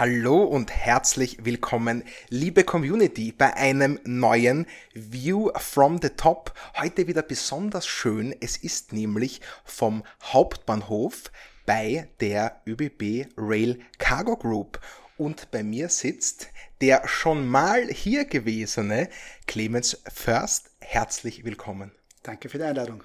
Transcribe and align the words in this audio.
Hallo 0.00 0.44
und 0.44 0.70
herzlich 0.70 1.44
willkommen, 1.44 2.04
liebe 2.30 2.64
Community, 2.64 3.32
bei 3.32 3.52
einem 3.52 4.00
neuen 4.04 4.64
View 4.94 5.50
from 5.58 6.00
the 6.00 6.08
Top. 6.08 6.54
Heute 6.78 7.06
wieder 7.06 7.20
besonders 7.20 7.86
schön. 7.86 8.34
Es 8.40 8.56
ist 8.56 8.94
nämlich 8.94 9.42
vom 9.62 10.02
Hauptbahnhof 10.22 11.24
bei 11.66 12.08
der 12.20 12.62
ÖBB 12.66 13.30
Rail 13.36 13.78
Cargo 13.98 14.38
Group. 14.38 14.80
Und 15.18 15.50
bei 15.50 15.62
mir 15.62 15.90
sitzt 15.90 16.48
der 16.80 17.06
schon 17.06 17.46
mal 17.46 17.86
hier 17.88 18.24
gewesene 18.24 19.10
Clemens 19.46 20.02
First. 20.10 20.70
Herzlich 20.80 21.44
willkommen. 21.44 21.92
Danke 22.22 22.48
für 22.48 22.56
die 22.56 22.64
Einladung. 22.64 23.04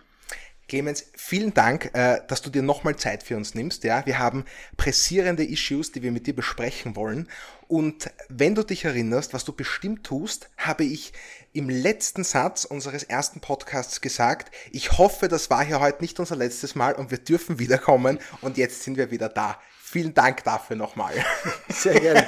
Clemens, 0.67 1.05
vielen 1.15 1.53
Dank, 1.53 1.91
äh, 1.93 2.21
dass 2.27 2.41
du 2.41 2.49
dir 2.49 2.63
nochmal 2.63 2.95
Zeit 2.95 3.21
für 3.21 3.37
uns 3.37 3.53
nimmst. 3.53 3.83
Ja, 3.83 4.05
wir 4.05 4.17
haben 4.17 4.45
pressierende 4.77 5.43
Issues, 5.43 5.91
die 5.91 6.01
wir 6.01 6.11
mit 6.11 6.25
dir 6.25 6.35
besprechen 6.35 6.95
wollen. 6.95 7.29
Und 7.67 8.11
wenn 8.29 8.55
du 8.55 8.63
dich 8.63 8.85
erinnerst, 8.85 9.33
was 9.33 9.45
du 9.45 9.53
bestimmt 9.53 10.03
tust, 10.03 10.49
habe 10.57 10.83
ich 10.83 11.13
im 11.53 11.69
letzten 11.69 12.23
Satz 12.23 12.65
unseres 12.65 13.03
ersten 13.03 13.41
Podcasts 13.41 14.01
gesagt, 14.01 14.53
ich 14.71 14.97
hoffe, 14.97 15.27
das 15.27 15.49
war 15.49 15.63
hier 15.63 15.79
heute 15.79 16.01
nicht 16.01 16.19
unser 16.19 16.35
letztes 16.35 16.75
Mal 16.75 16.93
und 16.93 17.11
wir 17.11 17.19
dürfen 17.19 17.59
wiederkommen 17.59 18.19
und 18.41 18.57
jetzt 18.57 18.83
sind 18.83 18.97
wir 18.97 19.11
wieder 19.11 19.29
da. 19.29 19.59
Vielen 19.95 20.13
Dank 20.13 20.43
dafür 20.43 20.75
nochmal. 20.75 21.13
Sehr 21.69 21.97
gerne. 21.97 22.27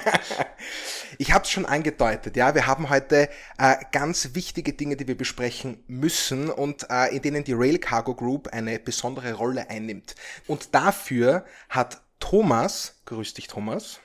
Ich 1.18 1.34
habe 1.34 1.44
es 1.44 1.52
schon 1.52 1.66
angedeutet, 1.66 2.38
ja, 2.38 2.56
wir 2.56 2.66
haben 2.66 2.90
heute 2.90 3.28
äh, 3.58 3.76
ganz 3.92 4.36
wichtige 4.36 4.72
Dinge, 4.72 4.96
die 4.96 5.06
wir 5.06 5.18
besprechen 5.18 5.84
müssen 5.86 6.50
und 6.50 6.90
äh, 6.90 7.14
in 7.14 7.22
denen 7.24 7.44
die 7.44 7.52
Rail 7.52 7.78
Cargo 7.78 8.16
Group 8.16 8.48
eine 8.54 8.80
besondere 8.80 9.34
Rolle 9.34 9.70
einnimmt. 9.70 10.16
Und 10.48 10.76
dafür 10.76 11.44
hat 11.68 12.00
Thomas, 12.22 13.02
grüß 13.04 13.34
dich 13.34 13.48
Thomas. 13.48 14.00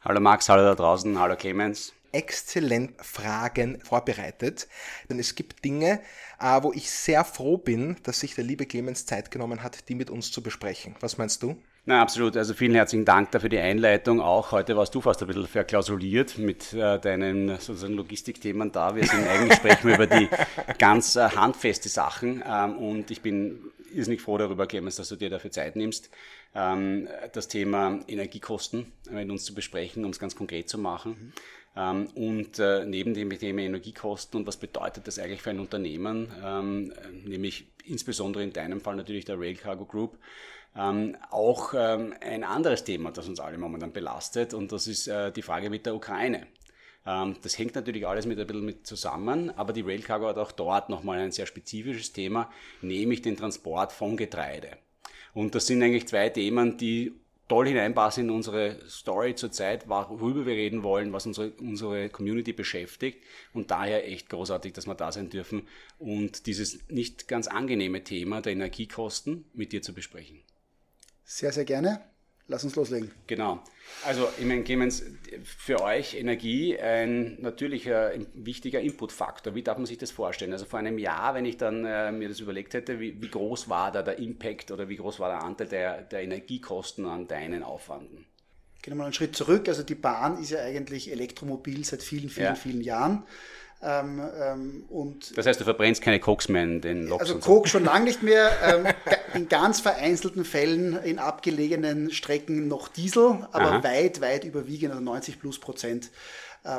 Hallo 0.00 0.18
Max, 0.18 0.48
hallo 0.48 0.62
da 0.62 0.74
draußen, 0.74 1.18
hallo 1.18 1.36
Clemens 1.36 1.92
exzellent 2.12 2.94
Fragen 3.04 3.78
vorbereitet. 3.80 4.68
Denn 5.10 5.18
es 5.18 5.34
gibt 5.34 5.62
Dinge, 5.66 6.00
äh, 6.40 6.62
wo 6.62 6.72
ich 6.72 6.90
sehr 6.90 7.26
froh 7.26 7.58
bin, 7.58 7.98
dass 8.04 8.20
sich 8.20 8.34
der 8.34 8.44
liebe 8.44 8.64
Clemens 8.64 9.04
Zeit 9.04 9.30
genommen 9.30 9.62
hat, 9.62 9.90
die 9.90 9.94
mit 9.94 10.08
uns 10.08 10.32
zu 10.32 10.42
besprechen. 10.42 10.94
Was 11.00 11.18
meinst 11.18 11.42
du? 11.42 11.60
Na, 11.88 12.02
absolut. 12.02 12.36
Also 12.36 12.52
vielen 12.52 12.74
herzlichen 12.74 13.04
Dank 13.04 13.30
dafür 13.30 13.48
die 13.48 13.60
Einleitung. 13.60 14.20
Auch 14.20 14.50
heute 14.50 14.76
warst 14.76 14.92
du 14.96 15.00
fast 15.00 15.22
ein 15.22 15.28
bisschen 15.28 15.46
verklausuliert 15.46 16.36
mit 16.36 16.72
äh, 16.72 16.98
deinen 16.98 17.60
sozusagen 17.60 17.94
Logistikthemen 17.94 18.72
da. 18.72 18.96
Wir 18.96 19.04
sind 19.04 19.24
eigentlich 19.28 19.54
sprechen 19.54 19.94
über 19.94 20.08
die 20.08 20.28
ganz 20.78 21.14
äh, 21.14 21.28
handfeste 21.28 21.88
Sachen. 21.88 22.42
Ähm, 22.44 22.76
und 22.78 23.12
ich 23.12 23.22
bin 23.22 23.60
irrsinnig 23.94 24.20
froh 24.20 24.36
darüber, 24.36 24.66
Clemens, 24.66 24.96
dass 24.96 25.10
du 25.10 25.14
dir 25.14 25.30
dafür 25.30 25.52
Zeit 25.52 25.76
nimmst, 25.76 26.10
ähm, 26.56 27.06
das 27.32 27.46
Thema 27.46 28.00
Energiekosten 28.08 28.90
mit 29.08 29.30
uns 29.30 29.44
zu 29.44 29.54
besprechen, 29.54 30.04
um 30.04 30.10
es 30.10 30.18
ganz 30.18 30.34
konkret 30.34 30.68
zu 30.68 30.78
machen. 30.78 31.12
Mhm. 31.12 31.32
Ähm, 31.76 32.06
und 32.14 32.58
äh, 32.58 32.84
neben 32.86 33.12
dem 33.12 33.30
Thema 33.30 33.60
Energiekosten 33.60 34.40
und 34.40 34.46
was 34.46 34.56
bedeutet 34.56 35.06
das 35.06 35.18
eigentlich 35.18 35.42
für 35.42 35.50
ein 35.50 35.60
Unternehmen, 35.60 36.32
ähm, 36.42 36.92
nämlich 37.24 37.66
insbesondere 37.84 38.42
in 38.42 38.52
deinem 38.52 38.80
Fall 38.80 38.96
natürlich 38.96 39.26
der 39.26 39.38
Rail 39.38 39.56
Cargo 39.56 39.84
Group, 39.84 40.18
ähm, 40.74 41.16
auch 41.30 41.72
ein 41.74 42.44
anderes 42.44 42.84
Thema, 42.84 43.10
das 43.10 43.28
uns 43.28 43.40
alle 43.40 43.56
momentan 43.56 43.92
belastet, 43.92 44.52
und 44.52 44.72
das 44.72 44.86
ist 44.86 45.06
äh, 45.06 45.32
die 45.32 45.42
Frage 45.42 45.70
mit 45.70 45.86
der 45.86 45.94
Ukraine. 45.94 46.46
Das 47.04 47.56
hängt 47.56 47.76
natürlich 47.76 48.04
alles 48.04 48.26
mit 48.26 48.36
ein 48.40 48.48
bisschen 48.48 48.64
mit 48.64 48.84
zusammen, 48.84 49.50
aber 49.50 49.72
die 49.72 49.82
Rail 49.82 50.02
Cargo 50.02 50.26
hat 50.26 50.38
auch 50.38 50.50
dort 50.50 50.88
nochmal 50.88 51.20
ein 51.20 51.30
sehr 51.30 51.46
spezifisches 51.46 52.12
Thema, 52.12 52.50
nämlich 52.82 53.22
den 53.22 53.36
Transport 53.36 53.92
von 53.92 54.16
Getreide. 54.16 54.76
Und 55.32 55.54
das 55.54 55.68
sind 55.68 55.84
eigentlich 55.84 56.08
zwei 56.08 56.30
Themen, 56.30 56.76
die 56.78 57.14
toll 57.48 57.68
hineinpassen 57.68 58.24
in 58.24 58.30
unsere 58.30 58.80
Story 58.88 59.34
zurzeit, 59.34 59.88
worüber 59.88 60.46
wir 60.46 60.54
reden 60.54 60.82
wollen, 60.82 61.12
was 61.12 61.26
unsere, 61.26 61.52
unsere 61.52 62.08
Community 62.08 62.52
beschäftigt 62.52 63.22
und 63.52 63.70
daher 63.70 64.08
echt 64.08 64.28
großartig, 64.28 64.72
dass 64.72 64.86
wir 64.86 64.94
da 64.94 65.12
sein 65.12 65.30
dürfen 65.30 65.68
und 65.98 66.46
dieses 66.46 66.88
nicht 66.88 67.28
ganz 67.28 67.46
angenehme 67.46 68.02
Thema 68.02 68.40
der 68.40 68.52
Energiekosten 68.52 69.44
mit 69.52 69.72
dir 69.72 69.82
zu 69.82 69.94
besprechen. 69.94 70.42
Sehr, 71.24 71.52
sehr 71.52 71.64
gerne. 71.64 72.15
Lass 72.48 72.62
uns 72.62 72.76
loslegen. 72.76 73.10
Genau. 73.26 73.60
Also, 74.04 74.28
ich 74.38 74.44
meine, 74.44 74.62
Clemens, 74.62 75.02
für 75.42 75.82
euch 75.82 76.14
Energie 76.14 76.78
ein 76.78 77.40
natürlicher, 77.40 78.12
wichtiger 78.34 78.80
Inputfaktor. 78.80 79.56
Wie 79.56 79.62
darf 79.62 79.78
man 79.78 79.86
sich 79.86 79.98
das 79.98 80.12
vorstellen? 80.12 80.52
Also 80.52 80.64
vor 80.64 80.78
einem 80.78 80.98
Jahr, 80.98 81.34
wenn 81.34 81.44
ich 81.44 81.56
dann 81.56 81.84
äh, 81.84 82.12
mir 82.12 82.28
das 82.28 82.38
überlegt 82.38 82.74
hätte, 82.74 83.00
wie, 83.00 83.20
wie, 83.20 83.28
groß 83.28 83.68
war 83.68 83.90
da 83.90 84.02
der 84.02 84.18
Impact 84.18 84.70
oder 84.70 84.88
wie 84.88 84.96
groß 84.96 85.18
war 85.18 85.30
der 85.30 85.42
Anteil 85.42 85.66
der, 85.66 86.02
der 86.02 86.22
Energiekosten 86.22 87.06
an 87.06 87.26
deinen 87.26 87.64
Aufwanden? 87.64 88.26
Gehen 88.80 88.94
wir 88.94 88.98
mal 88.98 89.04
einen 89.04 89.12
Schritt 89.12 89.34
zurück. 89.34 89.68
Also 89.68 89.82
die 89.82 89.96
Bahn 89.96 90.40
ist 90.40 90.50
ja 90.50 90.60
eigentlich 90.60 91.10
elektromobil 91.10 91.84
seit 91.84 92.02
vielen, 92.02 92.28
vielen, 92.28 92.46
ja. 92.46 92.54
vielen 92.54 92.80
Jahren. 92.80 93.24
Ähm, 93.82 94.22
ähm, 94.40 94.84
und 94.88 95.36
das 95.36 95.46
heißt, 95.46 95.60
du 95.60 95.64
verbrennst 95.64 96.00
keine 96.00 96.18
Koks 96.18 96.48
mehr 96.48 96.62
in 96.62 96.80
den 96.80 97.06
Loks? 97.06 97.20
Also 97.20 97.38
Koks 97.38 97.70
schon 97.70 97.84
lange 97.84 98.06
nicht 98.06 98.22
mehr. 98.22 98.50
Ähm, 98.64 98.86
in 99.34 99.48
ganz 99.48 99.80
vereinzelten 99.80 100.44
Fällen 100.44 100.96
in 101.02 101.18
abgelegenen 101.18 102.10
Strecken 102.10 102.68
noch 102.68 102.88
Diesel, 102.88 103.46
aber 103.52 103.72
Aha. 103.72 103.84
weit, 103.84 104.20
weit 104.20 104.44
überwiegend, 104.44 104.92
also 104.92 105.04
90 105.04 105.40
plus 105.40 105.60
Prozent 105.60 106.10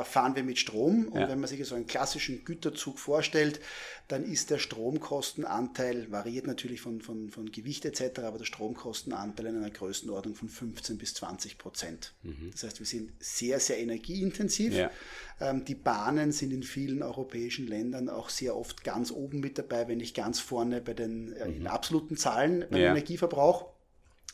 fahren 0.04 0.36
wir 0.36 0.42
mit 0.42 0.58
Strom. 0.58 1.08
Und 1.08 1.20
ja. 1.20 1.28
wenn 1.28 1.40
man 1.40 1.48
sich 1.48 1.64
so 1.66 1.74
einen 1.74 1.86
klassischen 1.86 2.44
Güterzug 2.44 2.98
vorstellt, 2.98 3.60
dann 4.08 4.24
ist 4.24 4.50
der 4.50 4.58
Stromkostenanteil, 4.58 6.10
variiert 6.10 6.46
natürlich 6.46 6.80
von, 6.80 7.02
von, 7.02 7.30
von 7.30 7.52
Gewicht 7.52 7.84
etc., 7.84 8.20
aber 8.20 8.38
der 8.38 8.46
Stromkostenanteil 8.46 9.46
in 9.46 9.56
einer 9.56 9.70
Größenordnung 9.70 10.34
von 10.34 10.48
15 10.48 10.96
bis 10.96 11.14
20 11.14 11.58
Prozent. 11.58 12.14
Mhm. 12.22 12.50
Das 12.52 12.62
heißt, 12.62 12.78
wir 12.78 12.86
sind 12.86 13.12
sehr, 13.18 13.60
sehr 13.60 13.78
energieintensiv. 13.78 14.74
Ja. 14.74 14.90
Ähm, 15.40 15.64
die 15.64 15.74
Bahnen 15.74 16.32
sind 16.32 16.52
in 16.52 16.62
vielen 16.62 17.02
europäischen 17.02 17.66
Ländern 17.66 18.08
auch 18.08 18.30
sehr 18.30 18.56
oft 18.56 18.82
ganz 18.82 19.10
oben 19.10 19.40
mit 19.40 19.58
dabei, 19.58 19.88
wenn 19.88 19.98
nicht 19.98 20.16
ganz 20.16 20.40
vorne 20.40 20.80
bei 20.80 20.94
den 20.94 21.34
äh, 21.34 21.48
mhm. 21.48 21.66
absoluten 21.66 22.16
Zahlen 22.16 22.64
beim 22.70 22.80
ja. 22.80 22.90
Energieverbrauch 22.90 23.66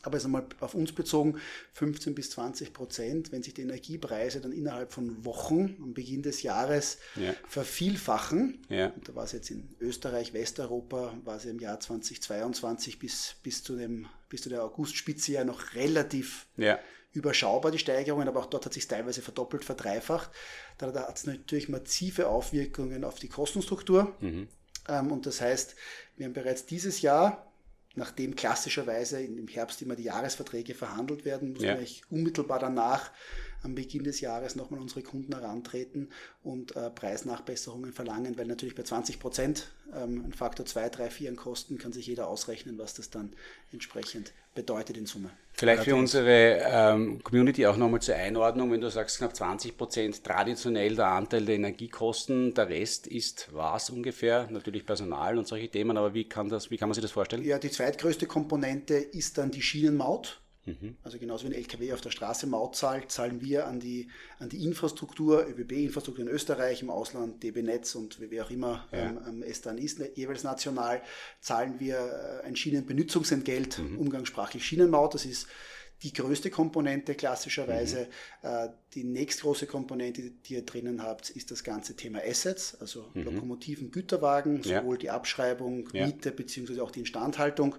aber 0.05 0.17
jetzt 0.17 0.27
einmal 0.27 0.45
auf 0.61 0.75
uns 0.75 0.93
bezogen, 0.93 1.41
15 1.73 2.15
bis 2.15 2.31
20 2.31 2.73
Prozent, 2.73 3.33
wenn 3.33 3.43
sich 3.43 3.55
die 3.55 3.63
Energiepreise 3.63 4.41
dann 4.41 4.53
innerhalb 4.53 4.93
von 4.93 5.25
Wochen 5.25 5.77
am 5.83 5.95
Beginn 5.95 6.23
des 6.23 6.43
Jahres 6.43 6.99
ja. 7.17 7.35
vervielfachen, 7.49 8.65
ja. 8.69 8.89
und 8.89 9.09
da 9.09 9.15
war 9.15 9.25
es 9.25 9.33
jetzt 9.33 9.51
in 9.51 9.75
Österreich, 9.81 10.35
Westeuropa, 10.35 11.15
war 11.25 11.37
es 11.37 11.47
im 11.47 11.59
Jahr 11.59 11.81
2022 11.81 12.99
bis, 12.99 13.37
bis, 13.43 13.63
zu, 13.63 13.77
dem, 13.77 14.07
bis 14.29 14.43
zu 14.43 14.51
der 14.51 14.63
Augustspitze 14.63 15.33
ja 15.33 15.45
noch 15.45 15.75
relativ 15.75 16.47
ja. 16.57 16.79
überschaubar, 17.13 17.71
die 17.71 17.79
Steigerungen, 17.79 18.29
aber 18.29 18.41
auch 18.41 18.47
dort 18.47 18.67
hat 18.67 18.75
sich 18.75 18.87
teilweise 18.87 19.23
verdoppelt, 19.23 19.65
verdreifacht. 19.65 20.31
Da, 20.77 20.91
da 20.91 21.09
hat 21.09 21.17
es 21.17 21.27
natürlich 21.27 21.71
massive 21.71 22.29
Auswirkungen 22.29 23.05
auf 23.05 23.19
die 23.19 23.29
Kostenstruktur. 23.29 24.15
Mhm. 24.21 24.49
Ähm, 24.89 25.13
und 25.13 25.25
das 25.27 25.41
heißt, 25.41 25.77
wir 26.17 26.27
haben 26.27 26.35
bereits 26.35 26.67
dieses 26.67 27.01
Jahr 27.01 27.44
nachdem 27.97 28.35
klassischerweise 28.35 29.21
im 29.21 29.49
Herbst 29.49 29.83
immer 29.83 29.97
die 29.97 30.05
Jahresverträge 30.05 30.75
verhandelt 30.75 31.25
werden, 31.25 31.53
muss 31.53 31.63
ja. 31.63 31.77
man 31.77 31.87
unmittelbar 32.11 32.59
danach 32.59 33.11
am 33.63 33.75
Beginn 33.75 34.05
des 34.05 34.21
Jahres 34.21 34.57
nochmal 34.57 34.81
unsere 34.81 35.03
Kunden 35.03 35.33
herantreten 35.35 36.11
und 36.43 36.77
äh, 36.77 36.91
Preisnachbesserungen 36.91 37.93
verlangen, 37.93 38.37
weil 38.37 38.47
natürlich 38.47 38.75
bei 38.75 38.83
20 38.83 39.19
Prozent 39.19 39.73
ähm, 39.95 40.25
ein 40.27 40.33
Faktor 40.33 40.67
2, 40.67 40.91
3, 40.91 41.11
4 41.11 41.31
an 41.31 41.37
Kosten 41.37 41.79
kann 41.79 41.93
sich 41.93 42.07
jeder 42.07 42.29
ausrechnen, 42.29 42.79
was 42.79 42.95
das 42.95 43.11
dann 43.11 43.33
entsprechend 43.73 44.33
bedeutet 44.55 44.97
in 44.97 45.07
Summe. 45.07 45.31
Vielleicht 45.57 45.85
für 45.85 45.95
unsere 45.95 46.61
ähm, 46.65 47.23
Community 47.23 47.65
auch 47.67 47.77
nochmal 47.77 48.03
zur 48.03 48.17
Einordnung, 48.17 48.73
wenn 48.73 48.81
du 48.81 48.91
sagst 48.91 49.19
knapp 49.19 49.37
20 49.37 49.77
Prozent 49.77 50.25
traditionell 50.25 50.97
der 50.97 51.07
Anteil 51.07 51.45
der 51.45 51.55
Energiekosten, 51.55 52.55
der 52.55 52.69
Rest 52.69 53.07
ist 53.07 53.49
was 53.53 53.89
ungefähr? 53.91 54.49
Natürlich 54.51 54.85
Personal 54.85 55.39
und 55.39 55.47
solche 55.47 55.69
Themen, 55.69 55.97
aber 55.97 56.13
wie 56.13 56.29
kann, 56.29 56.49
das, 56.49 56.71
wie 56.73 56.77
kann 56.77 56.89
man 56.89 56.95
sich 56.95 57.03
das 57.03 57.13
vorstellen? 57.13 57.45
Ja, 57.45 57.59
die 57.59 57.71
zweitgrößte 57.71 58.27
Komponente 58.27 58.95
ist 58.95 59.39
dann 59.39 59.53
die 59.53 59.63
Schienenmaut. 59.63 60.41
Mhm. 60.67 60.97
Also 61.03 61.19
genauso 61.19 61.45
wie 61.45 61.53
ein 61.55 61.59
LKW 61.59 61.93
auf 61.93 62.01
der 62.01 62.11
Straße 62.11 62.47
Maut 62.47 62.77
zahlt, 62.77 63.11
zahlen 63.11 63.41
wir 63.41 63.67
an 63.67 63.81
die, 63.81 64.09
an 64.39 64.49
die 64.49 64.65
Infrastruktur, 64.65 65.47
ÖBB-Infrastruktur 65.47 66.25
in 66.25 66.31
Österreich, 66.31 66.83
im 66.83 66.91
Ausland, 66.91 67.43
DB 67.43 67.63
Netz 67.63 67.95
und 67.95 68.19
wer 68.21 68.45
auch 68.45 68.51
immer 68.51 68.87
ja. 68.93 68.99
ähm, 68.99 69.21
ähm 69.27 69.43
es 69.43 69.61
dann 69.61 69.79
ist, 69.79 70.01
jeweils 70.15 70.43
national, 70.43 71.03
zahlen 71.41 71.81
wir 71.81 72.41
äh, 72.43 72.47
ein 72.47 72.57
Schienenbenutzungsentgelt, 72.57 73.79
mhm. 73.79 73.99
umgangssprachlich 73.99 74.65
Schienenmaut. 74.65 75.15
Das 75.15 75.27
ist 75.27 75.49
die 76.03 76.13
größte 76.13 76.51
Komponente 76.51 77.15
klassischerweise. 77.15 78.09
Mhm. 78.43 78.49
Die 78.95 79.03
nächstgroße 79.03 79.67
Komponente, 79.67 80.23
die 80.47 80.55
ihr 80.55 80.63
drinnen 80.63 81.03
habt, 81.03 81.31
ist 81.31 81.51
das 81.51 81.65
ganze 81.65 81.97
Thema 81.97 82.21
Assets, 82.25 82.77
also 82.81 83.11
mhm. 83.15 83.25
Lokomotiven, 83.25 83.91
Güterwagen, 83.91 84.63
sowohl 84.63 84.95
ja. 84.95 85.01
die 85.01 85.11
Abschreibung, 85.11 85.89
ja. 85.93 86.07
Miete 86.07 86.31
beziehungsweise 86.31 86.83
auch 86.83 86.93
die 86.93 87.01
Instandhaltung. 87.01 87.75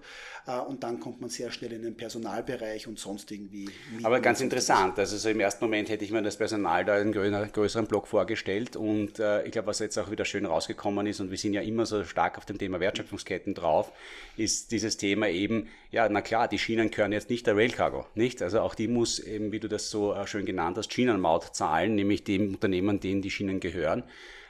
Äh, 0.46 0.60
und 0.60 0.84
dann 0.84 1.00
kommt 1.00 1.22
man 1.22 1.30
sehr 1.30 1.52
schnell 1.52 1.72
in 1.72 1.84
den 1.84 1.96
Personalbereich 1.96 2.88
und 2.88 3.00
sonst 3.00 3.32
irgendwie. 3.32 3.70
Mieten 3.92 4.06
Aber 4.06 4.20
ganz 4.20 4.42
interessant, 4.42 5.00
also 5.00 5.18
so 5.18 5.30
im 5.30 5.40
ersten 5.40 5.64
Moment 5.64 5.90
hätte 5.90 6.04
ich 6.04 6.12
mir 6.12 6.22
das 6.22 6.36
Personal 6.36 6.84
da 6.84 7.00
in 7.00 7.18
einem 7.18 7.52
größeren 7.52 7.88
Block 7.88 8.08
vorgestellt 8.08 8.76
und 8.76 9.20
äh, 9.20 9.46
ich 9.46 9.52
glaube, 9.52 9.68
was 9.68 9.80
jetzt 9.80 9.98
auch 9.98 10.12
wieder 10.12 10.26
schön 10.26 10.46
rausgekommen 10.46 11.08
ist 11.08 11.22
und 11.22 11.32
wir 11.32 11.38
sind 11.38 11.54
ja 11.54 11.62
immer 11.62 11.86
so 11.86 12.04
stark 12.04 12.38
auf 12.38 12.46
dem 12.46 12.58
Thema 12.58 12.82
Wertschöpfungsketten 12.82 13.54
drauf, 13.54 13.92
ist 14.36 14.72
dieses 14.72 14.98
Thema 14.98 15.30
eben, 15.30 15.70
ja, 15.92 16.10
na 16.10 16.22
klar, 16.22 16.50
die 16.50 16.60
Schienen 16.60 16.92
gehören 16.92 17.14
jetzt 17.14 17.30
nicht 17.30 17.48
der 17.48 17.56
Rail 17.56 17.72
Cargo 17.72 18.06
nicht? 18.16 18.42
Also 18.42 18.60
auch 18.60 18.76
die 18.76 18.88
muss 18.88 19.20
eben, 19.20 19.52
wie 19.52 19.60
du 19.60 19.70
das 19.70 19.90
so 19.90 20.14
äh, 20.14 20.28
schön 20.28 20.46
genannt 20.46 20.78
hast, 20.78 20.94
Schienenmaut 21.06 21.56
zahlen, 21.56 21.96
nämlich 21.96 22.24
dem 22.24 22.54
Unternehmen, 22.56 23.00
denen 23.00 23.22
die 23.22 23.31
Schienen 23.31 23.60
gehören, 23.60 24.04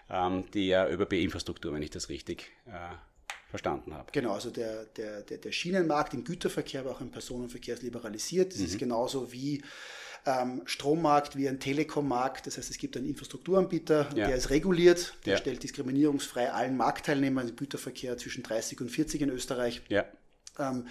ähm, 0.09 0.45
der 0.53 0.91
ÖBB-Infrastruktur, 0.91 1.73
wenn 1.73 1.81
ich 1.81 1.89
das 1.89 2.09
richtig 2.09 2.51
äh, 2.67 2.95
verstanden 3.49 3.93
habe. 3.93 4.11
Genau, 4.11 4.33
also 4.33 4.49
der, 4.49 4.85
der, 4.85 5.21
der, 5.21 5.37
der 5.37 5.51
Schienenmarkt 5.51 6.13
im 6.13 6.23
Güterverkehr, 6.23 6.81
aber 6.81 6.91
auch 6.91 7.01
im 7.01 7.11
Personenverkehr 7.11 7.75
ist 7.75 7.83
liberalisiert. 7.83 8.53
Das 8.53 8.59
mhm. 8.59 8.65
ist 8.65 8.77
genauso 8.79 9.31
wie 9.31 9.63
ähm, 10.25 10.63
Strommarkt 10.65 11.35
wie 11.35 11.47
ein 11.47 11.59
Telekommarkt. 11.59 12.47
Das 12.47 12.57
heißt, 12.57 12.69
es 12.69 12.77
gibt 12.77 12.97
einen 12.97 13.07
Infrastrukturanbieter, 13.07 14.09
ja. 14.15 14.27
der 14.27 14.35
ist 14.35 14.49
reguliert, 14.49 15.15
der 15.25 15.33
ja. 15.33 15.37
stellt 15.39 15.63
diskriminierungsfrei 15.63 16.51
allen 16.51 16.77
Marktteilnehmern 16.77 17.49
im 17.49 17.55
Güterverkehr 17.55 18.17
zwischen 18.17 18.43
30 18.43 18.81
und 18.81 18.89
40 18.89 19.21
in 19.21 19.29
Österreich. 19.29 19.81
Ja. 19.89 20.05
Ähm, 20.57 20.87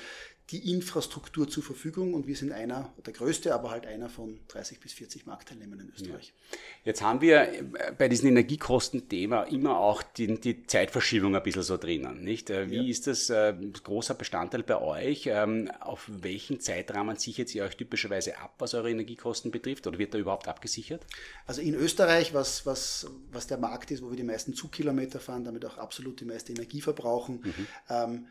die 0.50 0.70
Infrastruktur 0.70 1.48
zur 1.48 1.62
Verfügung 1.62 2.12
und 2.12 2.26
wir 2.26 2.36
sind 2.36 2.52
einer, 2.52 2.92
der 3.06 3.14
größte, 3.14 3.54
aber 3.54 3.70
halt 3.70 3.86
einer 3.86 4.10
von 4.10 4.40
30 4.48 4.78
bis 4.78 4.92
40 4.92 5.24
Marktteilnehmern 5.24 5.80
in 5.80 5.88
Österreich. 5.88 6.34
Ja. 6.50 6.58
Jetzt 6.84 7.00
haben 7.00 7.22
wir 7.22 7.48
bei 7.96 8.08
diesem 8.08 8.28
Energiekostenthema 8.28 9.44
immer 9.44 9.78
auch 9.78 10.02
die, 10.02 10.38
die 10.38 10.66
Zeitverschiebung 10.66 11.34
ein 11.34 11.42
bisschen 11.42 11.62
so 11.62 11.78
drinnen, 11.78 12.22
nicht? 12.22 12.50
Äh, 12.50 12.68
wie 12.68 12.76
ja. 12.76 12.82
ist 12.82 13.06
das 13.06 13.30
äh, 13.30 13.54
großer 13.82 14.12
Bestandteil 14.14 14.62
bei 14.62 14.78
euch? 14.78 15.28
Ähm, 15.28 15.70
auf 15.80 16.10
welchen 16.10 16.60
Zeitrahmen 16.60 17.16
sichert 17.16 17.54
ihr 17.54 17.64
euch 17.64 17.78
typischerweise 17.78 18.36
ab, 18.36 18.54
was 18.58 18.74
eure 18.74 18.90
Energiekosten 18.90 19.50
betrifft 19.50 19.86
oder 19.86 19.98
wird 19.98 20.12
da 20.12 20.18
überhaupt 20.18 20.46
abgesichert? 20.46 21.06
Also 21.46 21.62
in 21.62 21.74
Österreich, 21.74 22.34
was, 22.34 22.66
was, 22.66 23.06
was 23.32 23.46
der 23.46 23.56
Markt 23.56 23.90
ist, 23.90 24.02
wo 24.02 24.10
wir 24.10 24.16
die 24.18 24.24
meisten 24.24 24.52
Zugkilometer 24.52 25.20
fahren, 25.20 25.44
damit 25.44 25.64
auch 25.64 25.78
absolut 25.78 26.20
die 26.20 26.26
meiste 26.26 26.52
Energie 26.52 26.82
verbrauchen, 26.82 27.40
mhm. 27.42 27.66
ähm, 27.88 28.26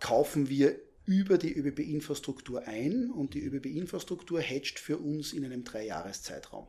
kaufen 0.00 0.50
wir 0.50 0.78
über 1.06 1.38
die 1.38 1.56
ÖBB-Infrastruktur 1.56 2.66
ein 2.66 3.10
und 3.10 3.34
die 3.34 3.44
ÖBB-Infrastruktur 3.44 4.40
hedgt 4.40 4.78
für 4.78 4.98
uns 4.98 5.32
in 5.32 5.44
einem 5.44 5.64
Dreijahreszeitraum. 5.64 6.66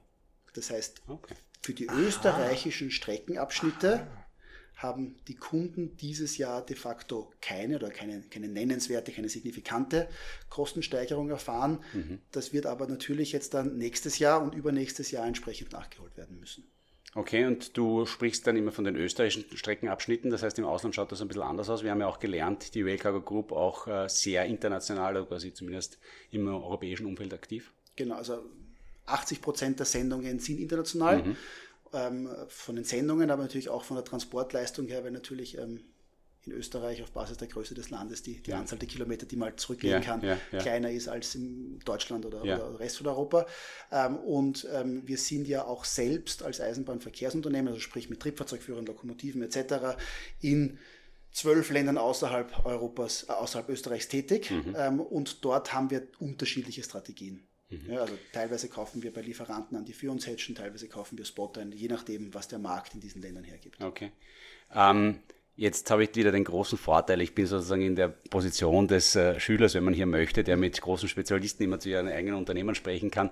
Das 0.53 0.69
heißt, 0.69 1.01
okay. 1.07 1.35
für 1.61 1.73
die 1.73 1.89
Aha. 1.89 1.99
österreichischen 1.99 2.91
Streckenabschnitte 2.91 4.01
Aha. 4.01 4.25
haben 4.75 5.17
die 5.27 5.35
Kunden 5.35 5.97
dieses 5.97 6.37
Jahr 6.37 6.63
de 6.63 6.75
facto 6.75 7.33
keine 7.41 7.77
oder 7.77 7.89
keine, 7.89 8.21
keine 8.21 8.47
nennenswerte, 8.47 9.11
keine 9.11 9.27
signifikante 9.27 10.07
Kostensteigerung 10.49 11.29
erfahren. 11.31 11.83
Mhm. 11.93 12.19
Das 12.31 12.53
wird 12.53 12.67
aber 12.67 12.87
natürlich 12.87 13.31
jetzt 13.31 13.55
dann 13.55 13.77
nächstes 13.77 14.19
Jahr 14.19 14.41
und 14.43 14.53
übernächstes 14.53 15.09
Jahr 15.09 15.25
entsprechend 15.25 15.71
nachgeholt 15.71 16.15
werden 16.15 16.39
müssen. 16.39 16.63
Okay, 17.17 17.45
und 17.45 17.75
du 17.75 18.05
sprichst 18.05 18.45
dann 18.45 18.55
immer 18.57 18.71
von 18.71 18.85
den 18.85 18.95
österreichischen 18.95 19.57
Streckenabschnitten, 19.57 20.29
das 20.29 20.43
heißt 20.43 20.59
im 20.59 20.65
Ausland 20.65 20.93
schaut 20.93 21.11
das 21.11 21.19
ein 21.19 21.27
bisschen 21.27 21.41
anders 21.41 21.67
aus. 21.67 21.81
Wir 21.81 21.89
haben 21.89 21.99
ja 21.99 22.05
auch 22.05 22.19
gelernt, 22.19 22.75
die 22.75 22.83
Rail 22.83 22.99
Cargo 22.99 23.21
Group 23.21 23.51
auch 23.51 23.87
äh, 23.87 24.07
sehr 24.07 24.45
international, 24.45 25.17
oder 25.17 25.25
quasi 25.25 25.51
zumindest 25.51 25.97
im 26.29 26.47
europäischen 26.47 27.07
Umfeld 27.07 27.33
aktiv. 27.33 27.73
Genau, 27.95 28.17
also 28.17 28.45
80 29.07 29.41
Prozent 29.41 29.79
der 29.79 29.87
Sendungen 29.87 30.37
sind 30.37 30.59
international. 30.59 31.23
Mhm. 31.23 31.35
Ähm, 31.91 32.29
von 32.49 32.75
den 32.75 32.85
Sendungen, 32.85 33.31
aber 33.31 33.41
natürlich 33.41 33.69
auch 33.69 33.83
von 33.83 33.95
der 33.95 34.03
Transportleistung 34.03 34.87
her, 34.87 35.03
weil 35.03 35.09
natürlich 35.09 35.57
ähm, 35.57 35.79
in 36.47 36.53
Österreich 36.53 37.03
auf 37.03 37.11
Basis 37.11 37.37
der 37.37 37.47
Größe 37.47 37.75
des 37.75 37.89
Landes 37.89 38.23
die, 38.23 38.41
die 38.41 38.51
ja. 38.51 38.59
Anzahl 38.59 38.79
der 38.79 38.87
Kilometer, 38.87 39.25
die 39.25 39.35
man 39.35 39.49
halt 39.49 39.59
zurücklegen 39.59 40.01
ja, 40.01 40.05
kann, 40.05 40.21
ja, 40.23 40.37
kleiner 40.57 40.89
ist 40.89 41.07
als 41.07 41.35
in 41.35 41.79
Deutschland 41.85 42.25
oder, 42.25 42.41
oder 42.41 42.79
Rest 42.79 42.97
von 42.97 43.07
Europa. 43.07 43.45
Ähm, 43.91 44.17
und 44.17 44.67
ähm, 44.73 45.03
wir 45.05 45.17
sind 45.17 45.47
ja 45.47 45.65
auch 45.65 45.85
selbst 45.85 46.43
als 46.43 46.59
Eisenbahnverkehrsunternehmen, 46.61 47.67
also 47.67 47.79
sprich 47.79 48.09
mit 48.09 48.19
Triebfahrzeugführern, 48.19 48.85
Lokomotiven 48.85 49.41
etc., 49.41 49.97
in 50.41 50.79
zwölf 51.31 51.69
Ländern 51.69 51.97
außerhalb 51.97 52.65
Europas, 52.65 53.25
äh, 53.29 53.31
außerhalb 53.31 53.69
Österreichs 53.69 54.07
tätig. 54.07 54.49
Mhm. 54.49 54.75
Ähm, 54.75 54.99
und 54.99 55.45
dort 55.45 55.73
haben 55.73 55.91
wir 55.91 56.07
unterschiedliche 56.19 56.83
Strategien. 56.83 57.47
Mhm. 57.69 57.91
Ja, 57.91 58.01
also 58.01 58.17
teilweise 58.31 58.69
kaufen 58.69 59.03
wir 59.03 59.11
bei 59.11 59.21
Lieferanten 59.21 59.77
an, 59.77 59.85
die 59.85 59.93
für 59.93 60.09
uns 60.09 60.25
hedgen, 60.25 60.55
teilweise 60.55 60.87
kaufen 60.87 61.17
wir 61.17 61.25
Spot 61.25 61.51
ein, 61.57 61.71
je 61.71 61.89
nachdem, 61.89 62.33
was 62.33 62.47
der 62.47 62.59
Markt 62.59 62.93
in 62.93 63.01
diesen 63.01 63.21
Ländern 63.21 63.43
hergibt. 63.43 63.81
Okay. 63.81 64.11
Ähm, 64.73 65.19
Jetzt 65.57 65.89
habe 65.89 66.03
ich 66.03 66.13
wieder 66.13 66.31
den 66.31 66.43
großen 66.43 66.77
Vorteil, 66.77 67.19
ich 67.19 67.33
bin 67.33 67.47
sozusagen 67.47 67.81
in 67.81 67.95
der 67.95 68.09
Position 68.09 68.87
des 68.87 69.15
äh, 69.15 69.39
Schülers, 69.39 69.73
wenn 69.73 69.83
man 69.83 69.95
hier 69.95 70.05
möchte, 70.05 70.43
der 70.43 70.55
mit 70.55 70.79
großen 70.79 71.09
Spezialisten 71.09 71.63
immer 71.63 71.79
zu 71.79 71.89
ihren 71.89 72.07
eigenen 72.07 72.35
Unternehmen 72.35 72.75
sprechen 72.75 73.09
kann. 73.09 73.31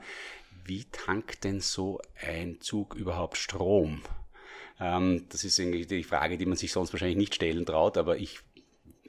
Wie 0.65 0.85
tankt 0.85 1.43
denn 1.43 1.61
so 1.61 2.01
ein 2.19 2.59
Zug 2.61 2.95
überhaupt 2.95 3.37
Strom? 3.37 4.01
Ähm, 4.79 5.27
das 5.29 5.43
ist 5.43 5.59
irgendwie 5.59 5.85
die 5.85 6.03
Frage, 6.03 6.39
die 6.39 6.47
man 6.47 6.57
sich 6.57 6.71
sonst 6.71 6.93
wahrscheinlich 6.93 7.17
nicht 7.17 7.35
stellen 7.35 7.63
traut, 7.63 7.95
aber 7.95 8.17
ich 8.17 8.39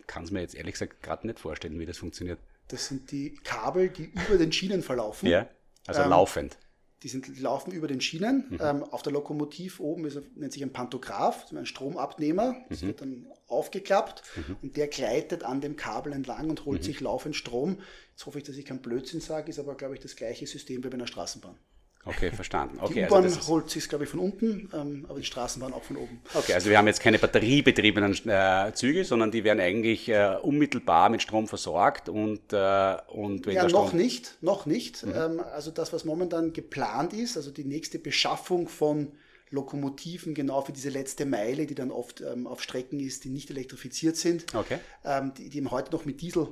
kann 0.06 0.24
es 0.24 0.30
mir 0.30 0.42
jetzt 0.42 0.54
ehrlich 0.54 0.74
gesagt 0.74 1.02
gerade 1.02 1.26
nicht 1.26 1.40
vorstellen, 1.40 1.78
wie 1.80 1.86
das 1.86 1.96
funktioniert. 1.96 2.38
Das 2.68 2.86
sind 2.88 3.10
die 3.12 3.34
Kabel, 3.42 3.88
die 3.88 4.12
über 4.28 4.36
den 4.36 4.52
Schienen 4.52 4.82
verlaufen. 4.82 5.26
Ja, 5.30 5.48
also 5.86 6.02
ähm, 6.02 6.10
laufend. 6.10 6.58
Die, 7.02 7.08
sind, 7.08 7.26
die 7.26 7.40
laufen 7.40 7.72
über 7.72 7.88
den 7.88 8.00
Schienen. 8.00 8.46
Mhm. 8.50 8.58
Ähm, 8.60 8.84
auf 8.84 9.02
der 9.02 9.12
Lokomotiv 9.12 9.80
oben 9.80 10.06
ist, 10.06 10.18
nennt 10.34 10.52
sich 10.52 10.62
ein 10.62 10.72
Pantograph, 10.72 11.52
ein 11.52 11.66
Stromabnehmer. 11.66 12.56
Das 12.68 12.82
mhm. 12.82 12.86
wird 12.86 13.00
dann 13.02 13.26
aufgeklappt 13.48 14.22
mhm. 14.36 14.56
und 14.62 14.76
der 14.76 14.88
gleitet 14.88 15.44
an 15.44 15.60
dem 15.60 15.76
Kabel 15.76 16.12
entlang 16.12 16.50
und 16.50 16.64
holt 16.64 16.80
mhm. 16.80 16.84
sich 16.84 17.00
laufend 17.00 17.36
Strom. 17.36 17.78
Jetzt 18.12 18.26
hoffe 18.26 18.38
ich, 18.38 18.44
dass 18.44 18.56
ich 18.56 18.64
keinen 18.64 18.80
Blödsinn 18.80 19.20
sage, 19.20 19.50
ist 19.50 19.58
aber, 19.58 19.74
glaube 19.74 19.94
ich, 19.94 20.00
das 20.00 20.16
gleiche 20.16 20.46
System 20.46 20.82
wie 20.82 20.88
bei 20.88 20.94
einer 20.94 21.06
Straßenbahn. 21.06 21.58
Okay, 22.06 22.30
verstanden. 22.30 22.78
Okay, 22.80 22.94
die 22.94 23.06
U-Bahn 23.06 23.24
also 23.24 23.46
holt 23.48 23.68
sich 23.68 23.88
glaube 23.88 24.04
ich, 24.04 24.10
von 24.10 24.20
unten, 24.20 24.70
ähm, 24.72 25.06
aber 25.08 25.18
die 25.18 25.24
Straßenbahn 25.24 25.72
auch 25.72 25.82
von 25.82 25.96
oben. 25.96 26.20
Okay, 26.34 26.54
also 26.54 26.70
wir 26.70 26.78
haben 26.78 26.86
jetzt 26.86 27.00
keine 27.00 27.18
batteriebetriebenen 27.18 28.16
äh, 28.28 28.72
Züge, 28.74 29.04
sondern 29.04 29.32
die 29.32 29.42
werden 29.42 29.60
eigentlich 29.60 30.08
äh, 30.08 30.36
unmittelbar 30.40 31.10
mit 31.10 31.22
Strom 31.22 31.48
versorgt 31.48 32.08
und, 32.08 32.52
äh, 32.52 32.96
und 33.08 33.46
wenn 33.46 33.54
Ja, 33.54 33.66
noch 33.66 33.92
nicht, 33.92 34.38
noch 34.40 34.66
nicht. 34.66 35.04
Mhm. 35.04 35.12
Ähm, 35.14 35.40
also 35.40 35.72
das, 35.72 35.92
was 35.92 36.04
momentan 36.04 36.52
geplant 36.52 37.12
ist, 37.12 37.36
also 37.36 37.50
die 37.50 37.64
nächste 37.64 37.98
Beschaffung 37.98 38.68
von 38.68 39.12
Lokomotiven 39.50 40.34
genau 40.34 40.62
für 40.62 40.72
diese 40.72 40.90
letzte 40.90 41.26
Meile, 41.26 41.66
die 41.66 41.74
dann 41.74 41.90
oft 41.90 42.20
ähm, 42.20 42.46
auf 42.46 42.62
Strecken 42.62 43.00
ist, 43.00 43.24
die 43.24 43.30
nicht 43.30 43.50
elektrifiziert 43.50 44.16
sind, 44.16 44.54
okay. 44.54 44.78
ähm, 45.04 45.32
die, 45.36 45.48
die 45.48 45.64
heute 45.66 45.92
noch 45.92 46.04
mit 46.04 46.20
Diesel 46.20 46.48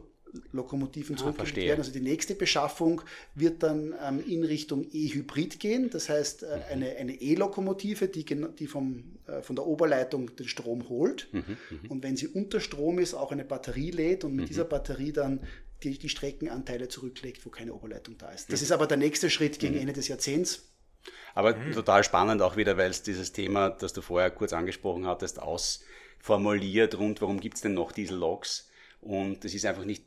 Lokomotiven 0.53 1.17
zurückgelegt 1.17 1.59
ah, 1.59 1.63
werden. 1.63 1.81
Also 1.81 1.93
die 1.93 2.01
nächste 2.01 2.35
Beschaffung 2.35 3.03
wird 3.35 3.63
dann 3.63 3.95
ähm, 4.03 4.23
in 4.27 4.45
Richtung 4.45 4.87
E-Hybrid 4.93 5.61
gehen. 5.61 5.91
Das 5.91 6.09
heißt, 6.09 6.43
äh, 6.43 6.47
mhm. 6.47 6.63
eine, 6.71 6.97
eine 6.97 7.15
E-Lokomotive, 7.15 8.09
die, 8.09 8.25
die 8.25 8.67
vom, 8.67 9.17
äh, 9.27 9.43
von 9.43 9.57
der 9.57 9.67
Oberleitung 9.67 10.35
den 10.37 10.49
Strom 10.49 10.89
holt. 10.89 11.29
Mhm, 11.33 11.45
mhm, 11.71 11.91
und 11.91 12.03
wenn 12.03 12.17
sie 12.17 12.29
unter 12.29 12.61
Strom 12.61 12.99
ist, 12.99 13.15
auch 13.15 13.33
eine 13.33 13.45
Batterie 13.45 13.91
lädt 13.91 14.25
und 14.25 14.35
mit 14.35 14.45
mhm. 14.45 14.49
dieser 14.49 14.65
Batterie 14.65 15.13
dann 15.13 15.41
die, 15.83 15.99
die 15.99 16.09
Streckenanteile 16.09 16.89
zurücklegt, 16.89 17.45
wo 17.45 17.51
keine 17.51 17.75
Oberleitung 17.75 18.17
da 18.19 18.31
ist. 18.31 18.53
Das 18.53 18.63
ist 18.63 18.73
aber 18.73 18.87
der 18.87 18.97
nächste 18.97 19.31
Schritt 19.31 19.59
gegen 19.59 19.75
mhm. 19.75 19.81
Ende 19.81 19.93
des 19.93 20.09
Jahrzehnts. 20.09 20.71
Aber 21.35 21.55
mhm. 21.55 21.73
total 21.73 22.05
spannend 22.05 22.43
auch 22.43 22.57
wieder, 22.57 22.77
weil 22.77 22.91
es 22.91 23.03
dieses 23.03 23.33
Thema, 23.33 23.71
das 23.71 23.93
du 23.93 24.01
vorher 24.01 24.31
kurz 24.31 24.53
angesprochen 24.53 25.07
hattest, 25.07 25.41
ausformuliert 25.41 26.99
rund, 26.99 27.21
warum 27.21 27.41
gibt 27.41 27.57
es 27.57 27.61
denn 27.61 27.75
noch 27.75 27.93
Diesel-Loks? 27.93 28.71
Und 29.05 29.45
es 29.45 29.55
ist 29.55 29.67
einfach 29.67 29.85
nicht, 29.85 30.03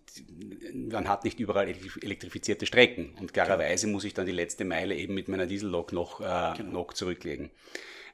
man 0.74 1.08
hat 1.08 1.24
nicht 1.24 1.40
überall 1.40 1.68
elektrifizierte 1.68 2.66
Strecken. 2.66 3.14
Und 3.20 3.32
klarerweise 3.32 3.86
muss 3.86 4.04
ich 4.04 4.16
dann 4.16 4.26
die 4.26 4.32
letzte 4.32 4.66
Meile 4.66 4.96
eben 4.96 5.14
mit 5.14 5.28
meiner 5.28 5.46
Diesellok 5.46 5.94
noch, 5.94 6.20
äh, 6.20 6.58
genau. 6.58 6.72
noch 6.72 6.94
zurücklegen. 6.94 7.52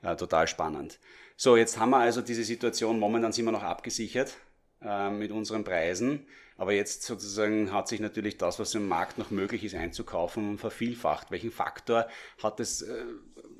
Äh, 0.01 0.17
total 0.17 0.45
spannend. 0.49 0.99
So, 1.37 1.55
jetzt 1.55 1.79
haben 1.79 1.91
wir 1.91 1.99
also 1.99 2.21
diese 2.21 2.43
Situation, 2.43 2.99
momentan 2.99 3.31
sind 3.31 3.45
wir 3.45 3.53
noch 3.53 3.63
abgesichert 3.63 4.35
äh, 4.81 5.09
mit 5.09 5.31
unseren 5.31 5.63
Preisen. 5.63 6.27
Aber 6.57 6.73
jetzt 6.73 7.03
sozusagen 7.03 7.71
hat 7.71 7.87
sich 7.87 8.01
natürlich 8.01 8.37
das, 8.37 8.59
was 8.59 8.75
im 8.75 8.87
Markt 8.87 9.17
noch 9.17 9.31
möglich 9.31 9.63
ist, 9.63 9.75
einzukaufen, 9.75 10.57
vervielfacht. 10.57 11.31
Welchen 11.31 11.51
Faktor 11.51 12.07
hat 12.43 12.59
es, 12.59 12.81
äh, 12.81 13.05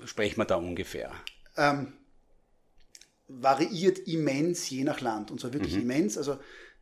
sprechen 0.03 0.39
wir 0.39 0.45
da 0.45 0.57
ungefähr? 0.57 1.13
Ähm, 1.55 1.93
variiert 3.29 3.99
immens 3.99 4.69
je 4.69 4.83
nach 4.83 4.99
Land. 4.99 5.31
Und 5.31 5.39
zwar 5.39 5.53
wirklich 5.53 5.75
mhm. 5.75 5.83
immens. 5.83 6.17
Also 6.17 6.37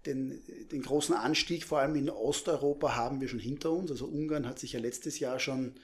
den, 0.06 0.42
den 0.72 0.82
großen 0.82 1.16
Anstieg, 1.16 1.66
vor 1.66 1.80
allem 1.80 1.96
in 1.96 2.10
Osteuropa, 2.10 2.96
haben 2.96 3.22
wir 3.22 3.28
schon 3.28 3.40
hinter 3.40 3.72
uns. 3.72 3.92
Also 3.92 4.06
Ungarn 4.06 4.48
hat 4.48 4.60
sich 4.60 4.74
ja 4.74 4.80
letztes 4.80 5.20
Jahr 5.20 5.40
schon 5.40 5.76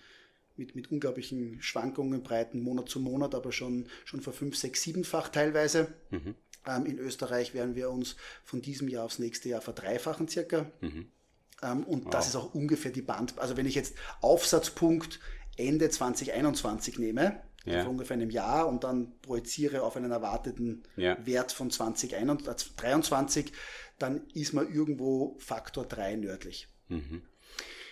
mit, 0.55 0.75
mit 0.75 0.91
unglaublichen 0.91 1.61
Schwankungen 1.61 2.23
breiten, 2.23 2.61
Monat 2.61 2.89
zu 2.89 2.99
Monat, 2.99 3.35
aber 3.35 3.51
schon, 3.51 3.87
schon 4.05 4.21
vor 4.21 4.33
fünf, 4.33 4.55
sechs, 4.55 4.81
siebenfach 4.81 5.29
teilweise. 5.29 5.93
Mhm. 6.09 6.35
Ähm, 6.65 6.85
in 6.85 6.97
Österreich 6.97 7.53
werden 7.53 7.75
wir 7.75 7.89
uns 7.89 8.15
von 8.43 8.61
diesem 8.61 8.87
Jahr 8.87 9.05
aufs 9.05 9.19
nächste 9.19 9.49
Jahr 9.49 9.61
verdreifachen 9.61 10.27
circa. 10.27 10.71
Mhm. 10.81 11.11
Ähm, 11.61 11.83
und 11.83 12.05
wow. 12.05 12.11
das 12.11 12.27
ist 12.27 12.35
auch 12.35 12.53
ungefähr 12.53 12.91
die 12.91 13.01
Band. 13.01 13.37
Also 13.37 13.57
wenn 13.57 13.65
ich 13.65 13.75
jetzt 13.75 13.95
Aufsatzpunkt 14.21 15.19
Ende 15.55 15.89
2021 15.89 16.99
nehme, 16.99 17.41
ja. 17.65 17.83
vor 17.83 17.91
ungefähr 17.91 18.15
einem 18.15 18.29
Jahr 18.29 18.67
und 18.67 18.83
dann 18.83 19.13
projiziere 19.21 19.81
auf 19.83 19.95
einen 19.97 20.11
erwarteten 20.11 20.83
ja. 20.95 21.17
Wert 21.25 21.51
von 21.51 21.69
2023, 21.69 23.51
dann 23.99 24.27
ist 24.33 24.53
man 24.53 24.71
irgendwo 24.71 25.35
Faktor 25.39 25.85
3 25.85 26.15
nördlich. 26.15 26.67
Mhm. 26.89 27.21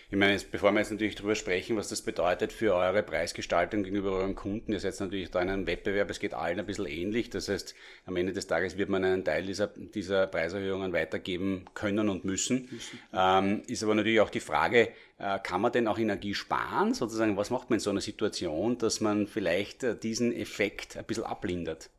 Ich 0.08 0.16
meine, 0.16 0.34
jetzt, 0.34 0.52
bevor 0.52 0.70
wir 0.70 0.78
jetzt 0.78 0.92
natürlich 0.92 1.16
darüber 1.16 1.34
sprechen, 1.34 1.76
was 1.76 1.88
das 1.88 2.00
bedeutet 2.00 2.52
für 2.52 2.76
eure 2.76 3.02
Preisgestaltung 3.02 3.82
gegenüber 3.82 4.12
euren 4.12 4.36
Kunden, 4.36 4.72
ihr 4.72 4.78
seid 4.78 4.98
natürlich 5.00 5.32
da 5.32 5.42
in 5.42 5.50
einem 5.50 5.66
Wettbewerb, 5.66 6.08
es 6.10 6.20
geht 6.20 6.32
allen 6.32 6.60
ein 6.60 6.66
bisschen 6.66 6.86
ähnlich. 6.86 7.28
Das 7.28 7.48
heißt, 7.48 7.74
am 8.04 8.14
Ende 8.14 8.32
des 8.32 8.46
Tages 8.46 8.78
wird 8.78 8.88
man 8.88 9.04
einen 9.04 9.24
Teil 9.24 9.44
dieser, 9.44 9.66
dieser 9.66 10.28
Preiserhöhungen 10.28 10.92
weitergeben 10.92 11.64
können 11.74 12.08
und 12.08 12.24
müssen. 12.24 12.68
Ähm, 13.12 13.62
ist 13.66 13.82
aber 13.82 13.96
natürlich 13.96 14.20
auch 14.20 14.30
die 14.30 14.38
Frage, 14.38 14.90
äh, 15.18 15.40
kann 15.42 15.60
man 15.60 15.72
denn 15.72 15.88
auch 15.88 15.98
Energie 15.98 16.34
sparen? 16.34 16.94
Sozusagen, 16.94 17.36
was 17.36 17.50
macht 17.50 17.70
man 17.70 17.78
in 17.78 17.80
so 17.80 17.90
einer 17.90 18.00
Situation, 18.00 18.78
dass 18.78 19.00
man 19.00 19.26
vielleicht 19.26 19.82
äh, 19.82 19.98
diesen 19.98 20.32
Effekt 20.32 20.96
ein 20.96 21.04
bisschen 21.04 21.24
ablindert? 21.24 21.90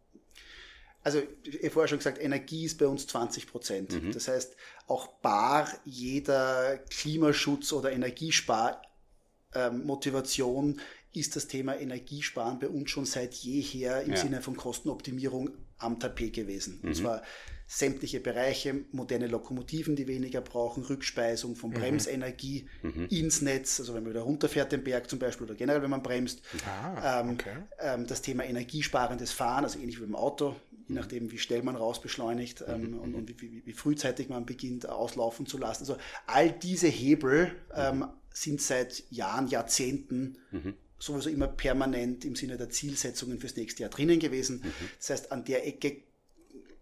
Also 1.03 1.21
ich 1.43 1.59
habe 1.59 1.69
vorher 1.69 1.87
schon 1.87 1.99
gesagt, 1.99 2.21
Energie 2.21 2.65
ist 2.65 2.77
bei 2.77 2.87
uns 2.87 3.07
20 3.07 3.47
Prozent. 3.47 4.03
Mhm. 4.03 4.11
Das 4.11 4.27
heißt, 4.27 4.57
auch 4.87 5.07
bar 5.07 5.69
jeder 5.85 6.79
Klimaschutz- 6.89 7.71
oder 7.73 7.91
Energiesparmotivation 7.91 10.69
ähm, 10.71 10.79
ist 11.13 11.35
das 11.35 11.47
Thema 11.47 11.75
Energiesparen 11.77 12.59
bei 12.59 12.67
uns 12.67 12.91
schon 12.91 13.05
seit 13.05 13.33
jeher 13.33 14.03
im 14.03 14.11
ja. 14.11 14.17
Sinne 14.17 14.41
von 14.41 14.57
Kostenoptimierung 14.57 15.51
am 15.77 15.99
Tapet 15.99 16.33
gewesen. 16.33 16.79
Mhm. 16.81 16.87
Und 16.87 16.95
zwar 16.95 17.21
sämtliche 17.69 18.21
Bereiche, 18.21 18.85
moderne 18.93 19.27
Lokomotiven, 19.27 19.97
die 19.97 20.07
weniger 20.07 20.39
brauchen, 20.39 20.83
Rückspeisung 20.83 21.57
von 21.57 21.71
mhm. 21.71 21.75
Bremsenergie 21.75 22.69
mhm. 22.81 23.07
ins 23.09 23.41
Netz, 23.41 23.81
also 23.81 23.93
wenn 23.93 24.03
man 24.03 24.13
wieder 24.13 24.21
runterfährt 24.21 24.71
den 24.71 24.85
Berg 24.85 25.09
zum 25.09 25.19
Beispiel 25.19 25.45
oder 25.45 25.55
generell 25.55 25.81
wenn 25.81 25.89
man 25.89 26.01
bremst. 26.01 26.41
Ah, 26.65 27.21
ähm, 27.21 27.31
okay. 27.31 27.57
ähm, 27.79 28.07
das 28.07 28.21
Thema 28.21 28.45
energiesparendes 28.45 29.33
Fahren, 29.33 29.65
also 29.65 29.79
ähnlich 29.79 29.99
wie 29.99 30.05
beim 30.05 30.15
Auto, 30.15 30.55
je 30.87 30.95
nachdem, 30.95 31.31
wie 31.31 31.37
schnell 31.37 31.63
man 31.63 31.75
raus 31.75 32.01
beschleunigt 32.01 32.63
ähm, 32.67 32.91
mhm. 32.91 32.99
und, 32.99 33.15
und 33.15 33.29
wie, 33.29 33.41
wie, 33.41 33.65
wie, 33.65 33.73
frühzeitig 33.73 34.29
man 34.29 34.45
beginnt 34.45 34.87
auslaufen 34.87 35.45
zu 35.45 35.57
lassen. 35.57 35.83
Also 35.83 35.97
all 36.25 36.51
diese 36.51 36.87
Hebel 36.87 37.51
ähm, 37.75 38.07
sind 38.33 38.61
seit 38.61 39.03
Jahren, 39.11 39.47
Jahrzehnten 39.47 40.37
mhm. 40.51 40.75
sowieso 40.97 41.29
immer 41.29 41.47
permanent 41.47 42.23
im 42.25 42.35
Sinne 42.35 42.57
der 42.57 42.69
Zielsetzungen 42.69 43.39
fürs 43.39 43.55
nächste 43.55 43.81
Jahr 43.81 43.89
drinnen 43.89 44.19
gewesen. 44.19 44.61
Mhm. 44.63 44.89
Das 44.97 45.09
heißt, 45.09 45.31
an 45.31 45.43
der 45.43 45.67
Ecke 45.67 46.03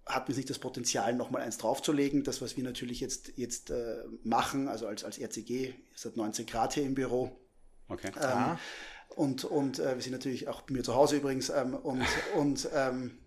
hat 0.05 0.27
man 0.27 0.37
nicht 0.37 0.49
das 0.49 0.59
Potenzial, 0.59 1.15
nochmal 1.15 1.41
eins 1.41 1.57
draufzulegen. 1.57 2.23
Das, 2.23 2.41
was 2.41 2.55
wir 2.57 2.63
natürlich 2.63 2.99
jetzt, 2.99 3.33
jetzt 3.37 3.71
äh, 3.71 4.03
machen, 4.23 4.67
also 4.67 4.85
als, 4.85 5.03
als 5.03 5.19
RCG, 5.19 5.73
ist 5.95 6.03
seit 6.03 6.15
19 6.15 6.45
Grad 6.45 6.75
hier 6.75 6.83
im 6.83 6.93
Büro. 6.93 7.35
Okay. 7.87 8.11
Ähm, 8.15 8.23
ah. 8.23 8.59
Und, 9.15 9.45
und 9.45 9.79
äh, 9.79 9.95
wir 9.95 10.01
sind 10.01 10.11
natürlich 10.11 10.47
auch 10.47 10.61
bei 10.61 10.73
mir 10.73 10.83
zu 10.83 10.93
Hause 10.93 11.17
übrigens. 11.17 11.49
Ähm, 11.49 11.73
und 11.73 12.05
und 12.35 12.69
ähm, 12.73 13.17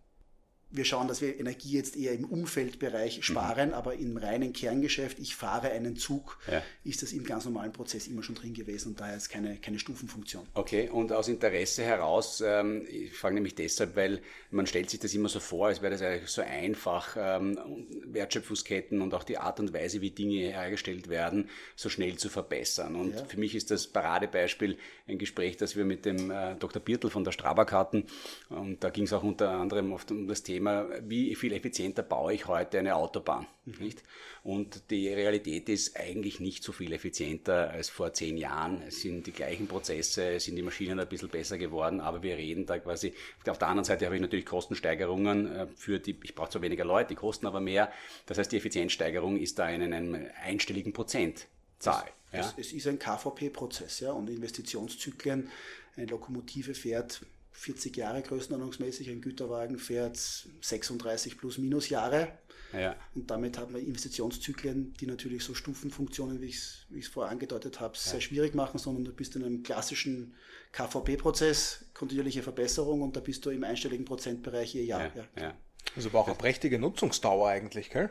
wir 0.71 0.85
schauen, 0.85 1.09
dass 1.09 1.21
wir 1.21 1.39
Energie 1.39 1.73
jetzt 1.73 1.97
eher 1.97 2.13
im 2.13 2.25
Umfeldbereich 2.25 3.25
sparen, 3.25 3.69
mhm. 3.69 3.75
aber 3.75 3.95
im 3.95 4.17
reinen 4.17 4.53
Kerngeschäft, 4.53 5.19
ich 5.19 5.35
fahre 5.35 5.71
einen 5.71 5.97
Zug, 5.97 6.39
ja. 6.51 6.63
ist 6.85 7.03
das 7.03 7.13
im 7.13 7.25
ganz 7.25 7.45
normalen 7.45 7.73
Prozess 7.73 8.07
immer 8.07 8.23
schon 8.23 8.35
drin 8.35 8.55
gewesen 8.55 8.89
und 8.89 9.01
daher 9.01 9.17
ist 9.17 9.29
keine, 9.29 9.57
keine 9.57 9.79
Stufenfunktion. 9.79 10.47
Okay, 10.55 10.89
und 10.89 11.13
aus 11.13 11.29
Interesse 11.29 11.83
heraus, 11.83 12.43
ähm, 12.45 12.87
ich 12.89 13.13
frage 13.13 13.35
nämlich 13.35 13.55
deshalb, 13.55 13.97
weil 13.97 14.21
man 14.51 14.67
stellt 14.67 14.91
sich 14.91 15.01
das 15.01 15.15
immer 15.15 15.29
so 15.29 15.41
vor, 15.41 15.69
als 15.69 15.81
wäre 15.81 15.93
das 15.93 16.03
eigentlich 16.03 16.31
so 16.31 16.43
einfach, 16.43 17.17
ähm, 17.19 17.59
Wertschöpfungsketten 18.05 19.01
und 19.01 19.15
auch 19.15 19.25
die 19.25 19.39
Art 19.39 19.61
und 19.61 19.73
Weise, 19.73 20.01
wie 20.01 20.11
Dinge 20.11 20.53
hergestellt 20.53 21.09
werden, 21.09 21.49
so 21.77 21.89
schnell 21.89 22.17
zu 22.17 22.29
verbessern. 22.29 22.95
Und 22.97 23.15
ja. 23.15 23.25
für 23.25 23.39
mich 23.39 23.55
ist 23.55 23.71
das 23.71 23.87
Paradebeispiel 23.87 24.79
ein 25.07 25.19
Gespräch, 25.19 25.57
das 25.57 25.77
wir 25.77 25.85
mit 25.85 26.05
dem 26.05 26.31
äh, 26.31 26.55
Dr. 26.57 26.83
Birtel 26.83 27.11
von 27.11 27.25
der 27.25 27.33
Strabag 27.33 27.73
hatten 27.73 28.05
und 28.49 28.83
da 28.83 28.91
ging 28.91 29.05
es 29.05 29.13
auch 29.13 29.23
unter 29.23 29.51
anderem 29.51 29.93
oft 29.93 30.11
um 30.11 30.27
das 30.27 30.43
Thema, 30.43 30.58
Thema, 30.59 30.89
wie 31.03 31.37
viel 31.37 31.53
effizienter 31.53 32.03
baue 32.03 32.35
ich 32.35 32.49
heute 32.49 32.81
eine 32.81 32.97
Autobahn. 32.97 33.47
Mhm. 33.65 33.75
Nicht? 33.79 34.03
Und 34.43 34.91
die 34.91 35.09
Realität 35.09 35.69
ist 35.69 35.97
eigentlich 35.97 36.41
nicht 36.41 36.65
so 36.65 36.73
viel 36.73 36.93
effizienter 36.93 37.71
als 37.71 37.91
vor 37.91 38.13
zehn 38.13 38.37
Jahren. 38.37 38.83
Es 38.83 39.03
sind 39.03 39.27
die 39.29 39.33
gleichen 39.33 39.69
Prozesse, 39.69 40.35
es 40.35 40.45
sind 40.45 40.57
die 40.57 40.63
Maschinen 40.63 40.99
ein 40.99 41.09
bisschen 41.09 41.29
besser 41.29 41.59
geworden, 41.59 42.01
aber 42.01 42.25
wir 42.25 42.37
reden 42.37 42.67
da 42.67 42.79
quasi, 42.81 43.15
auf 43.47 43.59
der 43.59 43.69
anderen 43.69 43.85
Seite 43.85 44.05
habe 44.05 44.17
ich 44.17 44.21
natürlich 44.21 44.47
Kostensteigerungen 44.47 45.55
äh, 45.55 45.67
für 45.77 46.01
die, 46.01 46.19
ich 46.25 46.35
brauche 46.35 46.51
zwar 46.51 46.63
weniger 46.63 46.85
Leute, 46.85 47.11
die 47.11 47.15
kosten 47.15 47.47
aber 47.47 47.61
mehr. 47.61 47.93
Das 48.27 48.39
heißt, 48.39 48.51
die 48.51 48.57
Effizienzsteigerung 48.57 49.37
ist 49.37 49.61
da 49.61 49.71
in 49.71 49.83
einem 49.83 50.27
einstelligen 50.43 50.93
Prozentzahl. 50.93 52.05
Es, 52.33 52.47
ja? 52.47 52.55
es 52.57 52.73
ist 52.73 52.87
ein 52.89 52.99
KVP-Prozess, 52.99 54.01
ja, 54.01 54.11
und 54.11 54.29
Investitionszyklen, 54.29 55.51
eine 55.97 56.07
Lokomotive 56.07 56.75
fährt 56.75 57.21
40 57.59 57.97
Jahre 57.97 58.23
größenordnungsmäßig, 58.23 59.11
ein 59.11 59.21
Güterwagen 59.21 59.79
fährt 59.79 60.17
36 60.17 61.39
plus 61.39 61.59
minus 61.59 61.89
Jahre. 61.89 62.39
Ja. 62.73 62.95
Und 63.15 63.31
damit 63.31 63.59
haben 63.59 63.75
wir 63.75 63.81
Investitionszyklen, 63.81 64.95
die 64.95 65.07
natürlich 65.07 65.43
so 65.43 65.55
Stufenfunktionen, 65.55 66.41
wie 66.41 66.47
ich 66.47 66.87
es 66.97 67.09
vorher 67.09 67.33
angedeutet 67.33 67.81
habe, 67.81 67.95
ja. 67.95 68.11
sehr 68.11 68.21
schwierig 68.21 68.55
machen, 68.55 68.79
sondern 68.79 69.05
du 69.05 69.13
bist 69.13 69.35
in 69.37 69.45
einem 69.45 69.63
klassischen 69.63 70.35
KVP-Prozess, 70.73 71.87
kontinuierliche 71.95 72.43
Verbesserung 72.43 73.03
und 73.03 73.17
da 73.17 73.21
bist 73.21 73.45
du 73.45 73.51
im 73.51 73.65
einstelligen 73.65 74.05
Prozentbereich 74.05 74.75
je 74.75 74.85
Jahr. 74.85 75.11
Ja. 75.17 75.25
Ja. 75.37 75.55
Also 75.97 76.11
aber 76.11 76.21
auch 76.21 76.27
eine 76.27 76.37
prächtige 76.37 76.79
Nutzungsdauer 76.79 77.49
eigentlich, 77.49 77.91
gell? 77.91 78.11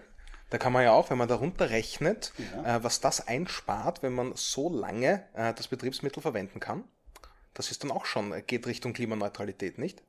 Da 0.50 0.58
kann 0.58 0.74
man 0.74 0.84
ja 0.84 0.92
auch, 0.94 1.10
wenn 1.10 1.18
man 1.18 1.27
darunter 1.27 1.70
rechnet, 1.70 2.34
ja. 2.38 2.77
äh, 2.77 2.84
was 2.84 3.00
das 3.00 3.27
einspart, 3.27 4.01
wenn 4.01 4.13
man 4.13 4.34
so 4.36 4.74
lange 4.74 5.25
äh, 5.34 5.54
das 5.54 5.68
Betriebsmittel 5.68 6.22
verwenden 6.22 6.60
kann. 6.60 6.84
Das 7.58 7.72
ist 7.72 7.84
dann 7.84 7.90
auch 7.90 8.06
schon, 8.06 8.32
äh, 8.32 8.44
geht 8.46 8.68
Richtung 8.68 8.94
Klimaneutralität, 8.94 9.80
nicht? 9.80 10.04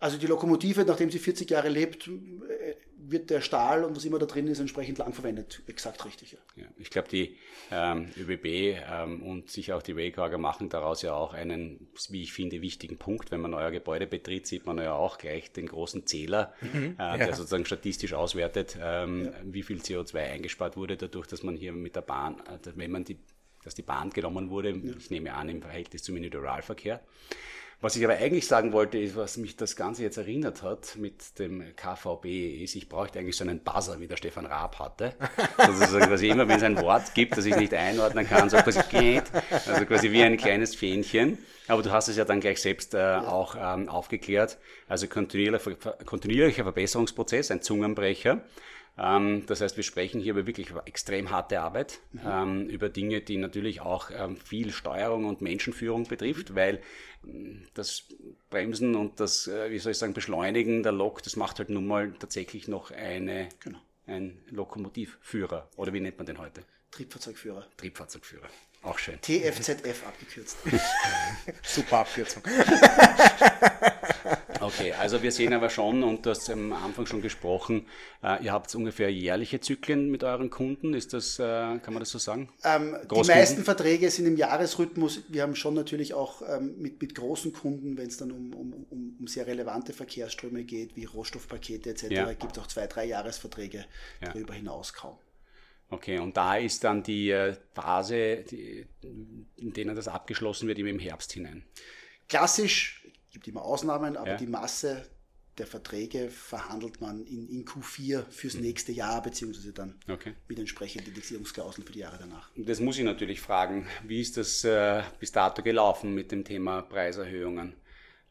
Also 0.00 0.16
die 0.16 0.26
Lokomotive, 0.26 0.84
nachdem 0.84 1.10
sie 1.10 1.20
40 1.20 1.48
Jahre 1.48 1.68
lebt, 1.68 2.08
äh, 2.08 2.74
wird 2.96 3.30
der 3.30 3.40
Stahl 3.40 3.84
und 3.84 3.94
was 3.94 4.04
immer 4.04 4.18
da 4.18 4.26
drin 4.26 4.48
ist, 4.48 4.58
entsprechend 4.58 4.98
lang 4.98 5.12
verwendet. 5.12 5.62
Exakt 5.68 6.04
richtig. 6.04 6.32
Ja. 6.32 6.38
ja 6.56 6.64
ich 6.76 6.90
glaube, 6.90 7.08
die 7.08 7.36
ähm, 7.70 8.08
ÖBB 8.16 8.80
ähm, 8.90 9.22
und 9.22 9.48
sicher 9.48 9.76
auch 9.76 9.82
die 9.82 9.96
Waycarger 9.96 10.38
machen 10.38 10.70
daraus 10.70 11.02
ja 11.02 11.14
auch 11.14 11.34
einen, 11.34 11.88
wie 12.08 12.22
ich 12.22 12.32
finde, 12.32 12.62
wichtigen 12.62 12.98
Punkt. 12.98 13.30
Wenn 13.30 13.42
man 13.42 13.54
euer 13.54 13.70
Gebäude 13.70 14.08
betritt, 14.08 14.48
sieht 14.48 14.66
man 14.66 14.78
ja 14.78 14.94
auch 14.94 15.18
gleich 15.18 15.52
den 15.52 15.66
großen 15.66 16.04
Zähler, 16.06 16.52
mhm, 16.60 16.96
äh, 16.98 17.18
der 17.18 17.34
sozusagen 17.34 17.64
statistisch 17.64 18.14
auswertet, 18.14 18.76
ähm, 18.80 19.26
ja. 19.26 19.32
wie 19.44 19.62
viel 19.62 19.78
CO2 19.78 20.16
eingespart 20.16 20.76
wurde, 20.76 20.96
dadurch, 20.96 21.28
dass 21.28 21.44
man 21.44 21.56
hier 21.56 21.72
mit 21.72 21.94
der 21.94 22.02
Bahn, 22.02 22.40
äh, 22.40 22.58
wenn 22.74 22.90
man 22.90 23.04
die 23.04 23.18
dass 23.64 23.74
die 23.74 23.82
Bahn 23.82 24.10
genommen 24.10 24.50
wurde, 24.50 24.70
ja. 24.70 24.94
ich 24.98 25.10
nehme 25.10 25.34
an, 25.34 25.48
im 25.48 25.62
Verhältnis 25.62 26.02
zum 26.02 26.16
Individualverkehr. 26.16 27.00
Was 27.82 27.96
ich 27.96 28.04
aber 28.04 28.18
eigentlich 28.18 28.46
sagen 28.46 28.74
wollte, 28.74 28.98
ist, 28.98 29.16
was 29.16 29.38
mich 29.38 29.56
das 29.56 29.74
Ganze 29.74 30.02
jetzt 30.02 30.18
erinnert 30.18 30.62
hat 30.62 30.96
mit 30.96 31.38
dem 31.38 31.64
KVB, 31.76 32.62
ist, 32.62 32.74
ich 32.74 32.90
bräuchte 32.90 33.18
eigentlich 33.18 33.38
so 33.38 33.44
einen 33.44 33.60
Buzzer, 33.60 33.98
wie 34.00 34.06
der 34.06 34.18
Stefan 34.18 34.44
Raab 34.44 34.78
hatte. 34.78 35.14
Also 35.56 35.98
quasi 35.98 36.28
immer, 36.28 36.46
wenn 36.46 36.58
es 36.58 36.62
ein 36.62 36.78
Wort 36.82 37.14
gibt, 37.14 37.38
das 37.38 37.46
ich 37.46 37.56
nicht 37.56 37.72
einordnen 37.72 38.28
kann, 38.28 38.50
so 38.50 38.58
quasi 38.58 38.80
geht, 38.90 39.24
also 39.66 39.86
quasi 39.86 40.12
wie 40.12 40.22
ein 40.22 40.36
kleines 40.36 40.74
Fähnchen. 40.74 41.38
Aber 41.68 41.82
du 41.82 41.90
hast 41.90 42.08
es 42.08 42.18
ja 42.18 42.26
dann 42.26 42.40
gleich 42.40 42.60
selbst 42.60 42.92
äh, 42.92 42.98
ja. 42.98 43.26
auch 43.26 43.56
ähm, 43.58 43.88
aufgeklärt. 43.88 44.58
Also 44.86 45.06
kontinuierlicher, 45.06 45.74
kontinuierlicher 46.04 46.64
Verbesserungsprozess, 46.64 47.50
ein 47.50 47.62
Zungenbrecher. 47.62 48.42
Ähm, 49.00 49.44
das 49.46 49.62
heißt, 49.62 49.76
wir 49.76 49.84
sprechen 49.84 50.20
hier 50.20 50.32
über 50.32 50.46
wirklich 50.46 50.72
extrem 50.84 51.30
harte 51.30 51.60
Arbeit, 51.60 52.00
mhm. 52.12 52.20
ähm, 52.26 52.68
über 52.68 52.90
Dinge, 52.90 53.22
die 53.22 53.38
natürlich 53.38 53.80
auch 53.80 54.10
ähm, 54.12 54.36
viel 54.36 54.72
Steuerung 54.72 55.24
und 55.24 55.40
Menschenführung 55.40 56.06
betrifft, 56.06 56.54
weil 56.54 56.82
mm, 57.22 57.62
das 57.72 58.04
Bremsen 58.50 58.94
und 58.94 59.18
das, 59.18 59.46
äh, 59.46 59.70
wie 59.70 59.78
soll 59.78 59.92
ich 59.92 59.98
sagen, 59.98 60.12
Beschleunigen 60.12 60.82
der 60.82 60.92
Lok, 60.92 61.22
das 61.22 61.36
macht 61.36 61.58
halt 61.58 61.70
nun 61.70 61.86
mal 61.86 62.12
tatsächlich 62.18 62.68
noch 62.68 62.90
eine, 62.90 63.48
genau. 63.60 63.78
ein 64.06 64.36
Lokomotivführer. 64.50 65.70
Oder 65.76 65.94
wie 65.94 66.00
nennt 66.00 66.18
man 66.18 66.26
den 66.26 66.38
heute? 66.38 66.62
Triebfahrzeugführer. 66.90 67.66
Triebfahrzeugführer. 67.78 68.48
Auch 68.82 68.98
schön. 68.98 69.18
TFZF 69.20 70.06
abgekürzt. 70.06 70.58
Super 71.62 71.98
Abkürzung. 72.00 72.42
Okay, 74.72 74.92
also 74.92 75.20
wir 75.22 75.32
sehen 75.32 75.52
aber 75.52 75.68
schon, 75.68 76.04
und 76.04 76.24
du 76.24 76.30
hast 76.30 76.48
am 76.48 76.72
Anfang 76.72 77.04
schon 77.04 77.22
gesprochen, 77.22 77.86
äh, 78.22 78.44
ihr 78.44 78.52
habt 78.52 78.72
ungefähr 78.74 79.12
jährliche 79.12 79.60
Zyklen 79.60 80.10
mit 80.10 80.22
euren 80.22 80.48
Kunden. 80.48 80.94
Ist 80.94 81.12
das, 81.12 81.40
äh, 81.40 81.42
kann 81.42 81.92
man 81.92 81.98
das 81.98 82.10
so 82.10 82.18
sagen? 82.18 82.48
Ähm, 82.62 82.96
die 83.10 83.26
meisten 83.26 83.64
Verträge 83.64 84.08
sind 84.10 84.26
im 84.26 84.36
Jahresrhythmus. 84.36 85.22
Wir 85.28 85.42
haben 85.42 85.56
schon 85.56 85.74
natürlich 85.74 86.14
auch 86.14 86.42
ähm, 86.48 86.76
mit, 86.78 87.00
mit 87.02 87.16
großen 87.16 87.52
Kunden, 87.52 87.98
wenn 87.98 88.06
es 88.06 88.16
dann 88.16 88.30
um, 88.30 88.54
um, 88.54 88.72
um, 88.90 89.16
um, 89.18 89.26
sehr 89.26 89.46
relevante 89.46 89.92
Verkehrsströme 89.92 90.62
geht, 90.62 90.94
wie 90.94 91.04
Rohstoffpakete 91.04 91.90
etc., 91.90 92.10
ja. 92.10 92.32
gibt 92.32 92.56
es 92.56 92.62
auch 92.62 92.68
zwei, 92.68 92.86
drei 92.86 93.06
Jahresverträge 93.06 93.86
ja. 94.20 94.28
darüber 94.28 94.54
hinaus 94.54 94.92
kaum. 94.92 95.18
Okay, 95.88 96.20
und 96.20 96.36
da 96.36 96.56
ist 96.56 96.84
dann 96.84 97.02
die 97.02 97.30
äh, 97.30 97.56
Phase, 97.74 98.44
die, 98.48 98.86
in 99.56 99.72
der 99.72 99.94
das 99.94 100.06
abgeschlossen 100.06 100.68
wird, 100.68 100.78
im 100.78 101.00
Herbst 101.00 101.32
hinein. 101.32 101.64
Klassisch 102.28 102.99
gibt 103.30 103.48
immer 103.48 103.62
Ausnahmen, 103.62 104.16
aber 104.16 104.32
ja. 104.32 104.36
die 104.36 104.46
Masse 104.46 105.06
der 105.58 105.66
Verträge 105.66 106.30
verhandelt 106.30 107.00
man 107.00 107.24
in, 107.26 107.48
in 107.48 107.64
Q4 107.64 108.24
fürs 108.30 108.54
mhm. 108.54 108.62
nächste 108.62 108.92
Jahr, 108.92 109.22
beziehungsweise 109.22 109.72
dann 109.72 109.98
okay. 110.08 110.34
mit 110.48 110.58
entsprechenden 110.58 111.08
Indexierungsklauseln 111.08 111.86
für 111.86 111.92
die 111.92 111.98
Jahre 112.00 112.18
danach. 112.18 112.50
Das 112.56 112.80
muss 112.80 112.98
ich 112.98 113.04
natürlich 113.04 113.40
fragen. 113.40 113.86
Wie 114.04 114.20
ist 114.20 114.36
das 114.36 114.64
äh, 114.64 115.02
bis 115.18 115.32
dato 115.32 115.62
gelaufen 115.62 116.14
mit 116.14 116.32
dem 116.32 116.44
Thema 116.44 116.82
Preiserhöhungen? 116.82 117.74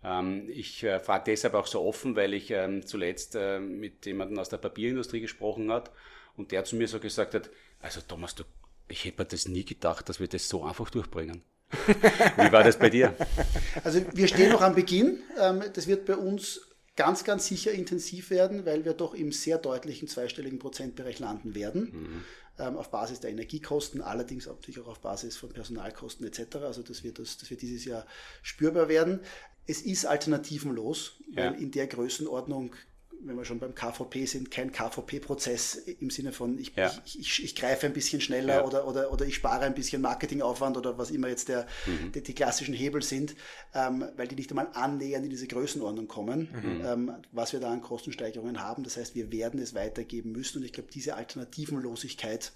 Ähm, 0.04 0.50
ich 0.50 0.84
äh, 0.84 1.00
frage 1.00 1.26
deshalb 1.28 1.54
auch 1.54 1.68
so 1.68 1.82
offen, 1.82 2.16
weil 2.16 2.34
ich 2.34 2.52
ähm, 2.52 2.86
zuletzt 2.86 3.36
äh, 3.36 3.60
mit 3.60 4.06
jemandem 4.06 4.40
aus 4.40 4.50
der 4.50 4.58
Papierindustrie 4.58 5.22
gesprochen 5.22 5.72
hat 5.72 5.92
und 6.36 6.52
der 6.52 6.64
zu 6.64 6.78
mir 6.78 6.88
so 6.88 7.00
gesagt 7.00 7.34
hat, 7.36 7.50
also 7.80 8.02
Thomas, 8.02 8.34
du 8.36 8.44
Ich 8.88 9.06
hätte 9.06 9.22
mir 9.22 9.28
das 9.28 9.48
nie 9.48 9.66
gedacht, 9.66 10.10
dass 10.10 10.20
wir 10.20 10.28
das 10.28 10.50
so 10.50 10.64
einfach 10.64 10.90
durchbringen. 10.90 11.44
Wie 11.88 12.52
war 12.52 12.64
das 12.64 12.78
bei 12.78 12.90
dir? 12.90 13.16
Also 13.84 14.02
wir 14.14 14.28
stehen 14.28 14.52
noch 14.52 14.62
am 14.62 14.76
Beginn. 14.76 15.20
Ähm, 15.40 15.64
das 15.74 15.88
wird 15.88 16.06
bei 16.06 16.16
uns 16.16 16.62
ganz, 16.96 17.24
ganz 17.24 17.48
sicher 17.48 17.72
intensiv 17.72 18.30
werden, 18.30 18.66
weil 18.66 18.84
wir 18.86 18.94
doch 18.94 19.14
im 19.14 19.32
sehr 19.32 19.58
deutlichen 19.58 20.08
zweistelligen 20.08 20.60
Prozentbereich 20.60 21.20
landen 21.20 21.56
werden. 21.56 21.82
Mhm. 21.92 22.26
Ähm, 22.58 22.76
auf 22.76 22.92
Basis 22.92 23.22
der 23.22 23.30
Energiekosten, 23.30 24.02
allerdings 24.02 24.48
natürlich 24.48 24.82
auch 24.82 24.90
auf 24.90 25.00
Basis 25.00 25.38
von 25.38 25.50
Personalkosten 25.50 26.28
etc. 26.28 26.58
Also 26.58 26.82
das 26.84 27.04
wird, 27.04 27.20
das, 27.20 27.38
das 27.38 27.50
wird 27.50 27.62
dieses 27.62 27.86
Jahr 27.86 28.06
spürbar 28.42 28.90
werden. 28.90 29.22
Es 29.66 29.82
ist 29.82 30.06
alternativenlos, 30.06 31.22
weil 31.34 31.54
in 31.62 31.72
der 31.72 31.88
Größenordnung 31.88 32.76
wenn 33.22 33.36
wir 33.36 33.46
schon 33.46 33.60
beim 33.60 33.76
KVP 33.76 34.26
sind, 34.26 34.52
kein 34.52 34.72
KVP-Prozess 34.72 35.76
im 35.76 36.10
Sinne 36.10 36.32
von, 36.32 36.58
ich, 36.58 36.76
ja. 36.76 36.92
ich, 37.06 37.20
ich, 37.20 37.44
ich, 37.44 37.56
greife 37.56 37.86
ein 37.86 37.94
bisschen 37.94 38.22
schneller 38.22 38.56
ja. 38.56 38.66
oder, 38.66 38.88
oder, 38.88 39.12
oder 39.12 39.26
ich 39.26 39.36
spare 39.36 39.66
ein 39.66 39.74
bisschen 39.74 40.02
Marketingaufwand 40.02 40.78
oder 40.78 40.98
was 40.98 41.12
immer 41.12 41.28
jetzt 41.28 41.50
der, 41.50 41.68
mhm. 41.86 42.12
die, 42.14 42.24
die, 42.24 42.34
klassischen 42.34 42.74
Hebel 42.74 43.02
sind, 43.02 43.36
ähm, 43.74 44.06
weil 44.16 44.28
die 44.28 44.36
nicht 44.36 44.50
einmal 44.52 44.70
annähernd 44.74 45.26
in 45.26 45.30
diese 45.30 45.48
Größenordnung 45.48 46.08
kommen, 46.08 46.50
mhm. 46.52 46.86
ähm, 46.86 47.12
was 47.32 47.54
wir 47.54 47.60
da 47.60 47.72
an 47.72 47.82
Kostensteigerungen 47.82 48.62
haben. 48.62 48.84
Das 48.84 48.98
heißt, 48.98 49.16
wir 49.16 49.32
werden 49.32 49.60
es 49.60 49.74
weitergeben 49.74 50.32
müssen 50.32 50.60
und 50.60 50.64
ich 50.64 50.74
glaube, 50.74 50.90
diese 50.92 51.16
Alternativenlosigkeit 51.16 52.54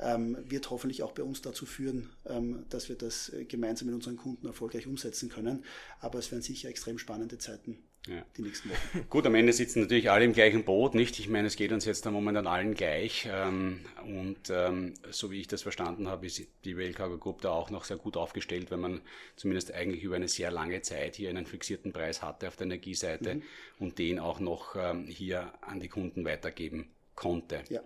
ähm, 0.00 0.36
wird 0.44 0.70
hoffentlich 0.70 1.02
auch 1.02 1.12
bei 1.12 1.22
uns 1.22 1.40
dazu 1.40 1.66
führen, 1.66 2.10
ähm, 2.26 2.66
dass 2.68 2.88
wir 2.88 2.96
das 2.96 3.30
äh, 3.30 3.44
gemeinsam 3.44 3.86
mit 3.86 3.94
unseren 3.94 4.16
Kunden 4.16 4.46
erfolgreich 4.46 4.86
umsetzen 4.86 5.28
können. 5.28 5.64
Aber 6.00 6.18
es 6.18 6.30
werden 6.30 6.42
sicher 6.42 6.68
extrem 6.68 6.98
spannende 6.98 7.38
Zeiten 7.38 7.78
ja. 8.06 8.24
die 8.36 8.42
nächsten 8.42 8.70
Wochen. 8.70 9.06
Gut, 9.10 9.26
am 9.26 9.34
Ende 9.34 9.52
sitzen 9.52 9.82
natürlich 9.82 10.10
alle 10.10 10.24
im 10.24 10.32
gleichen 10.32 10.64
Boot, 10.64 10.94
nicht? 10.94 11.18
Ich 11.18 11.28
meine, 11.28 11.46
es 11.46 11.56
geht 11.56 11.72
uns 11.72 11.84
jetzt 11.84 12.04
da 12.06 12.10
momentan 12.10 12.46
allen 12.46 12.74
gleich. 12.74 13.28
Ähm, 13.30 13.80
und 14.04 14.50
ähm, 14.50 14.94
so 15.10 15.30
wie 15.30 15.40
ich 15.40 15.48
das 15.48 15.62
verstanden 15.62 16.08
habe, 16.08 16.26
ist 16.26 16.42
die 16.64 16.76
Wellcargo 16.76 17.18
Group 17.18 17.40
da 17.40 17.50
auch 17.50 17.70
noch 17.70 17.84
sehr 17.84 17.96
gut 17.96 18.16
aufgestellt, 18.16 18.70
wenn 18.70 18.80
man 18.80 19.00
zumindest 19.36 19.72
eigentlich 19.72 20.02
über 20.02 20.16
eine 20.16 20.28
sehr 20.28 20.50
lange 20.50 20.82
Zeit 20.82 21.16
hier 21.16 21.30
einen 21.30 21.46
fixierten 21.46 21.92
Preis 21.92 22.22
hatte 22.22 22.48
auf 22.48 22.56
der 22.56 22.66
Energieseite 22.66 23.36
mhm. 23.36 23.42
und 23.78 23.98
den 23.98 24.18
auch 24.18 24.40
noch 24.40 24.76
ähm, 24.76 25.06
hier 25.06 25.52
an 25.60 25.80
die 25.80 25.88
Kunden 25.88 26.24
weitergeben 26.24 26.90
konnte. 27.14 27.62
Ja. 27.68 27.80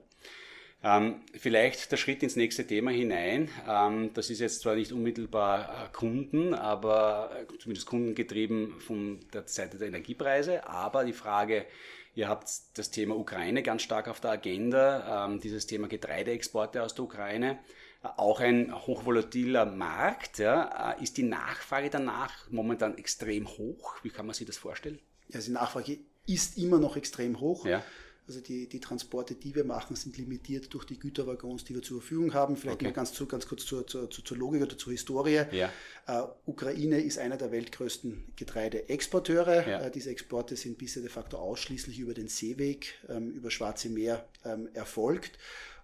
Ähm, 0.82 1.22
vielleicht 1.34 1.90
der 1.90 1.96
Schritt 1.96 2.22
ins 2.22 2.36
nächste 2.36 2.66
Thema 2.66 2.92
hinein. 2.92 3.48
Ähm, 3.68 4.10
das 4.14 4.30
ist 4.30 4.38
jetzt 4.38 4.60
zwar 4.60 4.76
nicht 4.76 4.92
unmittelbar 4.92 5.86
äh, 5.86 5.92
Kunden, 5.92 6.54
aber 6.54 7.32
äh, 7.36 7.58
zumindest 7.58 7.88
kundengetrieben 7.88 8.78
von 8.80 9.18
der 9.32 9.42
Seite 9.46 9.78
der 9.78 9.88
Energiepreise. 9.88 10.68
Aber 10.68 11.04
die 11.04 11.12
Frage, 11.12 11.66
ihr 12.14 12.28
habt 12.28 12.48
das 12.74 12.92
Thema 12.92 13.16
Ukraine 13.16 13.64
ganz 13.64 13.82
stark 13.82 14.06
auf 14.06 14.20
der 14.20 14.32
Agenda, 14.32 15.26
ähm, 15.26 15.40
dieses 15.40 15.66
Thema 15.66 15.88
Getreideexporte 15.88 16.82
aus 16.82 16.94
der 16.94 17.06
Ukraine. 17.06 17.58
Äh, 18.04 18.08
auch 18.16 18.38
ein 18.38 18.72
hochvolatiler 18.72 19.66
Markt. 19.66 20.38
Ja. 20.38 20.92
Äh, 20.92 21.02
ist 21.02 21.16
die 21.16 21.24
Nachfrage 21.24 21.90
danach 21.90 22.48
momentan 22.50 22.96
extrem 22.98 23.48
hoch? 23.48 23.96
Wie 24.04 24.10
kann 24.10 24.26
man 24.26 24.34
sich 24.34 24.46
das 24.46 24.56
vorstellen? 24.56 25.00
Ja, 25.28 25.40
die 25.40 25.50
Nachfrage 25.50 25.98
ist 26.26 26.56
immer 26.56 26.78
noch 26.78 26.96
extrem 26.96 27.40
hoch. 27.40 27.66
Ja. 27.66 27.82
Also 28.28 28.42
die, 28.42 28.68
die 28.68 28.78
Transporte, 28.78 29.34
die 29.34 29.54
wir 29.54 29.64
machen, 29.64 29.96
sind 29.96 30.18
limitiert 30.18 30.74
durch 30.74 30.84
die 30.84 30.98
Güterwaggons, 30.98 31.64
die 31.64 31.74
wir 31.74 31.80
zur 31.80 32.02
Verfügung 32.02 32.34
haben. 32.34 32.58
Vielleicht 32.58 32.76
okay. 32.76 32.88
noch 32.88 32.92
ganz, 32.94 33.14
zu, 33.14 33.24
ganz 33.24 33.48
kurz 33.48 33.64
zur, 33.64 33.86
zur, 33.86 34.10
zur 34.10 34.36
Logik 34.36 34.60
oder 34.60 34.76
zur 34.76 34.92
Historie. 34.92 35.44
Ja. 35.50 35.72
Äh, 36.06 36.24
Ukraine 36.44 37.00
ist 37.00 37.18
einer 37.18 37.38
der 37.38 37.50
weltgrößten 37.52 38.34
Getreideexporteure. 38.36 39.66
Ja. 39.66 39.80
Äh, 39.80 39.90
diese 39.90 40.10
Exporte 40.10 40.56
sind 40.56 40.76
bisher 40.76 41.00
de 41.00 41.10
facto 41.10 41.38
ausschließlich 41.38 41.98
über 41.98 42.12
den 42.12 42.28
Seeweg, 42.28 42.94
ähm, 43.08 43.30
über 43.30 43.50
Schwarze 43.50 43.88
Meer 43.88 44.28
ähm, 44.44 44.68
erfolgt. 44.74 45.38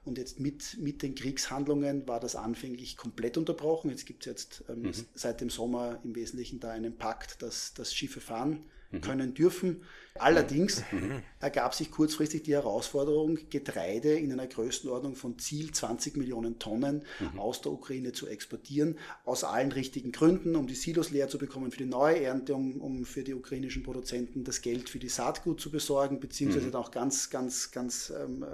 Und 0.05 0.19
jetzt 0.19 0.39
mit, 0.39 0.77
mit 0.79 1.03
den 1.03 1.15
Kriegshandlungen 1.15 2.07
war 2.07 2.21
das 2.21 2.37
anfänglich 2.37 2.99
komplett 2.99 3.39
unterbrochen. 3.39 3.89
Jetzt 3.89 4.05
gibt 4.05 4.25
es 4.25 4.27
jetzt 4.27 4.65
ähm, 4.69 4.83
mhm. 4.83 4.93
seit 5.15 5.41
dem 5.41 5.49
Sommer 5.49 5.99
im 6.05 6.15
Wesentlichen 6.15 6.61
da 6.61 6.71
einen 6.71 6.95
Pakt, 6.99 7.41
dass, 7.41 7.73
dass 7.73 7.95
Schiffe 7.95 8.21
fahren. 8.21 8.67
Können 9.01 9.35
dürfen. 9.35 9.83
Allerdings 10.17 10.85
mhm. 10.93 11.23
ergab 11.41 11.75
sich 11.75 11.91
kurzfristig 11.91 12.45
die 12.45 12.53
Herausforderung, 12.53 13.39
Getreide 13.51 14.15
in 14.15 14.33
einer 14.33 14.47
Größenordnung 14.47 15.17
von 15.17 15.39
Ziel 15.41 15.73
20 15.73 16.17
Millionen 16.17 16.61
Tonnen 16.61 17.03
mhm. 17.19 17.41
aus 17.41 17.63
der 17.63 17.73
Ukraine 17.73 18.13
zu 18.13 18.29
exportieren, 18.29 18.97
aus 19.25 19.43
allen 19.43 19.73
richtigen 19.73 20.13
Gründen, 20.13 20.55
um 20.55 20.69
die 20.69 20.77
Silos 20.77 21.11
leer 21.11 21.29
zu 21.29 21.37
bekommen 21.37 21.73
für 21.73 21.79
die 21.79 21.87
neue 21.87 22.21
Ernte, 22.21 22.55
um, 22.55 22.81
um 22.81 23.05
für 23.05 23.25
die 23.25 23.35
ukrainischen 23.35 23.83
Produzenten 23.83 24.45
das 24.45 24.63
Geld 24.63 24.89
für 24.89 25.01
die 25.01 25.09
Saatgut 25.09 25.61
zu 25.61 25.73
besorgen, 25.73 26.21
beziehungsweise 26.21 26.69
mhm. 26.69 26.75
auch 26.77 26.93
ganz, 26.93 27.31
ganz, 27.31 27.73
ganz 27.73 28.13
ähm, 28.17 28.45
äh, 28.45 28.47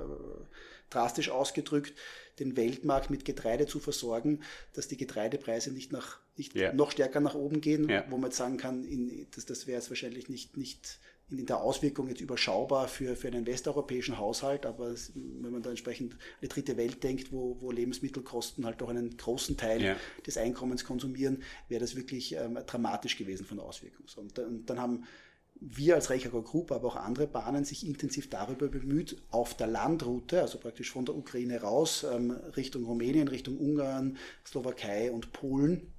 drastisch 0.90 1.30
ausgedrückt, 1.30 1.94
den 2.38 2.56
Weltmarkt 2.56 3.10
mit 3.10 3.24
Getreide 3.24 3.66
zu 3.66 3.80
versorgen, 3.80 4.40
dass 4.72 4.88
die 4.88 4.96
Getreidepreise 4.96 5.72
nicht, 5.72 5.92
nach, 5.92 6.18
nicht 6.36 6.54
yeah. 6.56 6.72
noch 6.72 6.90
stärker 6.90 7.20
nach 7.20 7.34
oben 7.34 7.60
gehen, 7.60 7.88
yeah. 7.88 8.04
wo 8.08 8.16
man 8.16 8.30
jetzt 8.30 8.38
sagen 8.38 8.56
kann, 8.56 8.84
in, 8.84 9.26
das, 9.34 9.46
das 9.46 9.66
wäre 9.66 9.78
jetzt 9.78 9.90
wahrscheinlich 9.90 10.28
nicht, 10.28 10.56
nicht 10.56 11.00
in 11.30 11.46
der 11.46 11.60
Auswirkung 11.60 12.08
jetzt 12.08 12.20
überschaubar 12.20 12.88
für, 12.88 13.14
für 13.14 13.28
einen 13.28 13.46
westeuropäischen 13.46 14.18
Haushalt, 14.18 14.66
aber 14.66 14.94
wenn 15.14 15.52
man 15.52 15.62
da 15.62 15.70
entsprechend 15.70 16.16
eine 16.40 16.48
dritte 16.48 16.76
Welt 16.76 17.02
denkt, 17.04 17.32
wo, 17.32 17.56
wo 17.60 17.70
Lebensmittelkosten 17.70 18.66
halt 18.66 18.80
doch 18.80 18.88
einen 18.88 19.16
großen 19.16 19.56
Teil 19.56 19.82
ja. 19.82 19.96
des 20.26 20.36
Einkommens 20.36 20.84
konsumieren, 20.84 21.42
wäre 21.68 21.80
das 21.80 21.94
wirklich 21.94 22.34
ähm, 22.34 22.58
dramatisch 22.66 23.16
gewesen 23.16 23.46
von 23.46 23.58
der 23.58 23.66
Auswirkung. 23.66 24.06
Und, 24.16 24.38
und, 24.38 24.68
dann 24.68 24.80
haben 24.80 25.04
wir 25.60 25.94
als 25.94 26.10
Reichager 26.10 26.42
Group, 26.42 26.72
aber 26.72 26.88
auch 26.88 26.96
andere 26.96 27.26
Bahnen 27.26 27.64
sich 27.64 27.86
intensiv 27.86 28.30
darüber 28.30 28.68
bemüht, 28.68 29.22
auf 29.30 29.54
der 29.54 29.66
Landroute, 29.66 30.40
also 30.40 30.58
praktisch 30.58 30.90
von 30.90 31.04
der 31.04 31.16
Ukraine 31.16 31.60
raus, 31.60 32.04
ähm, 32.10 32.30
Richtung 32.56 32.84
Rumänien, 32.84 33.28
Richtung 33.28 33.58
Ungarn, 33.58 34.16
Slowakei 34.46 35.12
und 35.12 35.32
Polen, 35.32 35.92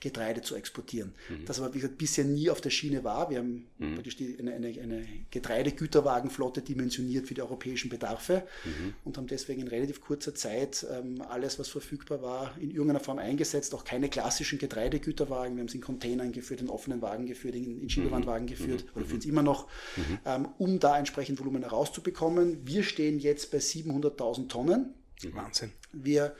Getreide 0.00 0.42
zu 0.42 0.54
exportieren. 0.54 1.14
Mhm. 1.28 1.44
Das 1.46 1.58
aber, 1.60 1.72
wie 1.74 1.78
gesagt, 1.78 1.98
bisher 1.98 2.24
nie 2.24 2.50
auf 2.50 2.60
der 2.60 2.70
Schiene 2.70 3.04
war. 3.04 3.30
Wir 3.30 3.38
haben 3.38 3.66
mhm. 3.78 3.94
praktisch 3.94 4.16
die, 4.16 4.36
eine, 4.38 4.54
eine, 4.54 4.68
eine, 4.68 5.06
Getreidegüterwagenflotte 5.30 6.62
dimensioniert 6.62 7.26
für 7.26 7.34
die 7.34 7.42
europäischen 7.42 7.88
Bedarfe 7.88 8.46
mhm. 8.64 8.94
und 9.04 9.16
haben 9.16 9.26
deswegen 9.26 9.62
in 9.62 9.68
relativ 9.68 10.00
kurzer 10.00 10.34
Zeit 10.34 10.86
ähm, 10.90 11.22
alles, 11.22 11.58
was 11.58 11.68
verfügbar 11.68 12.22
war, 12.22 12.56
in 12.60 12.70
irgendeiner 12.70 13.00
Form 13.00 13.18
eingesetzt. 13.18 13.74
Auch 13.74 13.84
keine 13.84 14.08
klassischen 14.08 14.58
Getreidegüterwagen. 14.58 15.56
Wir 15.56 15.60
haben 15.60 15.68
es 15.68 15.74
in 15.74 15.80
Containern 15.80 16.32
geführt, 16.32 16.60
in 16.60 16.68
offenen 16.68 17.00
Wagen 17.02 17.26
geführt, 17.26 17.54
in, 17.54 17.80
in 17.80 17.88
Schiebewandwagen 17.88 18.44
mhm. 18.44 18.50
geführt 18.50 18.84
mhm. 18.84 18.90
oder 18.96 19.06
führen 19.06 19.20
es 19.20 19.26
immer 19.26 19.42
noch, 19.42 19.68
mhm. 19.96 20.18
ähm, 20.24 20.48
um 20.58 20.78
da 20.78 20.98
entsprechend 20.98 21.40
Volumen 21.40 21.62
herauszubekommen. 21.62 22.66
Wir 22.66 22.82
stehen 22.82 23.18
jetzt 23.18 23.50
bei 23.50 23.58
700.000 23.58 24.48
Tonnen. 24.48 24.94
Wahnsinn. 25.32 25.72
Wir 25.92 26.36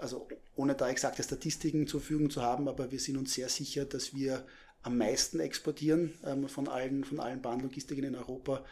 also 0.00 0.28
ohne 0.56 0.74
da 0.74 0.88
exakte 0.88 1.22
Statistiken 1.22 1.86
zur 1.86 2.00
Verfügung 2.00 2.30
zu 2.30 2.42
haben, 2.42 2.68
aber 2.68 2.90
wir 2.90 3.00
sind 3.00 3.16
uns 3.16 3.34
sehr 3.34 3.48
sicher, 3.48 3.84
dass 3.84 4.14
wir 4.14 4.44
am 4.82 4.96
meisten 4.96 5.40
exportieren 5.40 6.14
ähm, 6.24 6.48
von, 6.48 6.68
allen, 6.68 7.04
von 7.04 7.20
allen 7.20 7.42
Bahnlogistikern 7.42 8.04
in 8.04 8.14
Europa. 8.16 8.64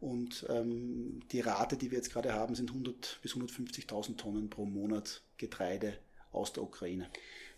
Und 0.00 0.44
ähm, 0.48 1.20
die 1.30 1.40
Rate, 1.40 1.76
die 1.76 1.90
wir 1.90 1.98
jetzt 1.98 2.12
gerade 2.12 2.32
haben, 2.32 2.56
sind 2.56 2.70
100 2.70 3.20
bis 3.22 3.34
150.000 3.34 4.16
Tonnen 4.16 4.50
pro 4.50 4.64
Monat 4.64 5.22
Getreide 5.38 5.96
aus 6.32 6.52
der 6.52 6.64
Ukraine. 6.64 7.08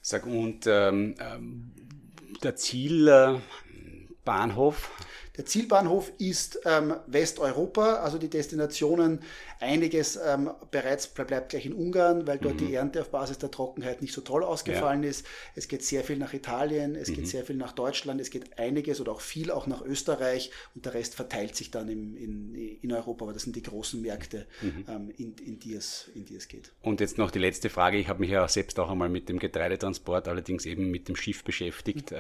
Sag, 0.03 0.27
und 0.27 0.67
ähm, 0.67 1.15
ähm 1.19 1.73
der 2.43 2.57
Zielbahnhof? 4.25 4.91
Der 5.37 5.45
Zielbahnhof 5.45 6.13
ist 6.19 6.61
ähm, 6.65 6.95
Westeuropa, 7.09 7.95
also 7.97 8.19
die 8.19 8.31
Destinationen, 8.31 9.19
einiges 9.59 10.17
ähm, 10.17 10.51
bereits 10.71 11.09
bleibt 11.09 11.51
gleich 11.51 11.67
in 11.67 11.73
Ungarn, 11.73 12.27
weil 12.27 12.39
dort 12.39 12.55
mhm. 12.61 12.67
die 12.67 12.75
Ernte 12.75 13.01
auf 13.01 13.11
Basis 13.11 13.39
der 13.39 13.51
Trockenheit 13.51 14.01
nicht 14.01 14.15
so 14.15 14.21
toll 14.21 14.45
ausgefallen 14.45 15.03
ja. 15.03 15.11
ist. 15.11 15.27
Es 15.57 15.67
geht 15.67 15.83
sehr 15.83 16.05
viel 16.05 16.19
nach 16.19 16.35
Italien, 16.35 16.95
es 16.95 17.09
mhm. 17.09 17.15
geht 17.15 17.29
sehr 17.29 17.45
viel 17.45 17.57
nach 17.57 17.73
Deutschland, 17.73 18.21
es 18.21 18.31
geht 18.31 18.59
einiges 18.61 19.01
oder 19.01 19.11
auch 19.11 19.21
viel 19.21 19.51
auch 19.51 19.67
nach 19.67 19.83
Österreich 19.83 20.53
und 20.77 20.87
der 20.87 20.95
Rest 20.95 21.17
verteilt 21.17 21.57
sich 21.57 21.73
dann 21.73 21.89
im, 21.89 22.17
in, 22.17 22.55
in 22.55 22.93
Europa, 22.93 23.25
aber 23.25 23.33
das 23.33 23.43
sind 23.43 23.57
die 23.57 23.63
großen 23.63 24.01
Märkte, 24.01 24.47
mhm. 24.63 24.85
ähm, 24.89 25.11
in, 25.17 25.35
in, 25.45 25.59
die 25.59 25.75
es, 25.75 26.11
in 26.15 26.25
die 26.25 26.37
es 26.37 26.47
geht. 26.47 26.71
Und 26.81 27.01
jetzt 27.01 27.19
noch 27.19 27.33
die 27.33 27.41
letzte 27.41 27.71
Frage. 27.71 27.99
Ich 27.99 28.09
habe 28.09 28.21
mich 28.21 28.31
ja 28.31 28.47
selbst 28.47 28.79
auch 28.79 28.91
einmal 28.91 29.09
mit 29.09 29.29
dem 29.29 29.41
Getreidetransport, 29.41 30.29
allerdings 30.29 30.65
eben 30.65 30.93
mit 30.93 31.09
dem 31.09 31.17
Schiff 31.17 31.43
beschäftigt. 31.43 32.13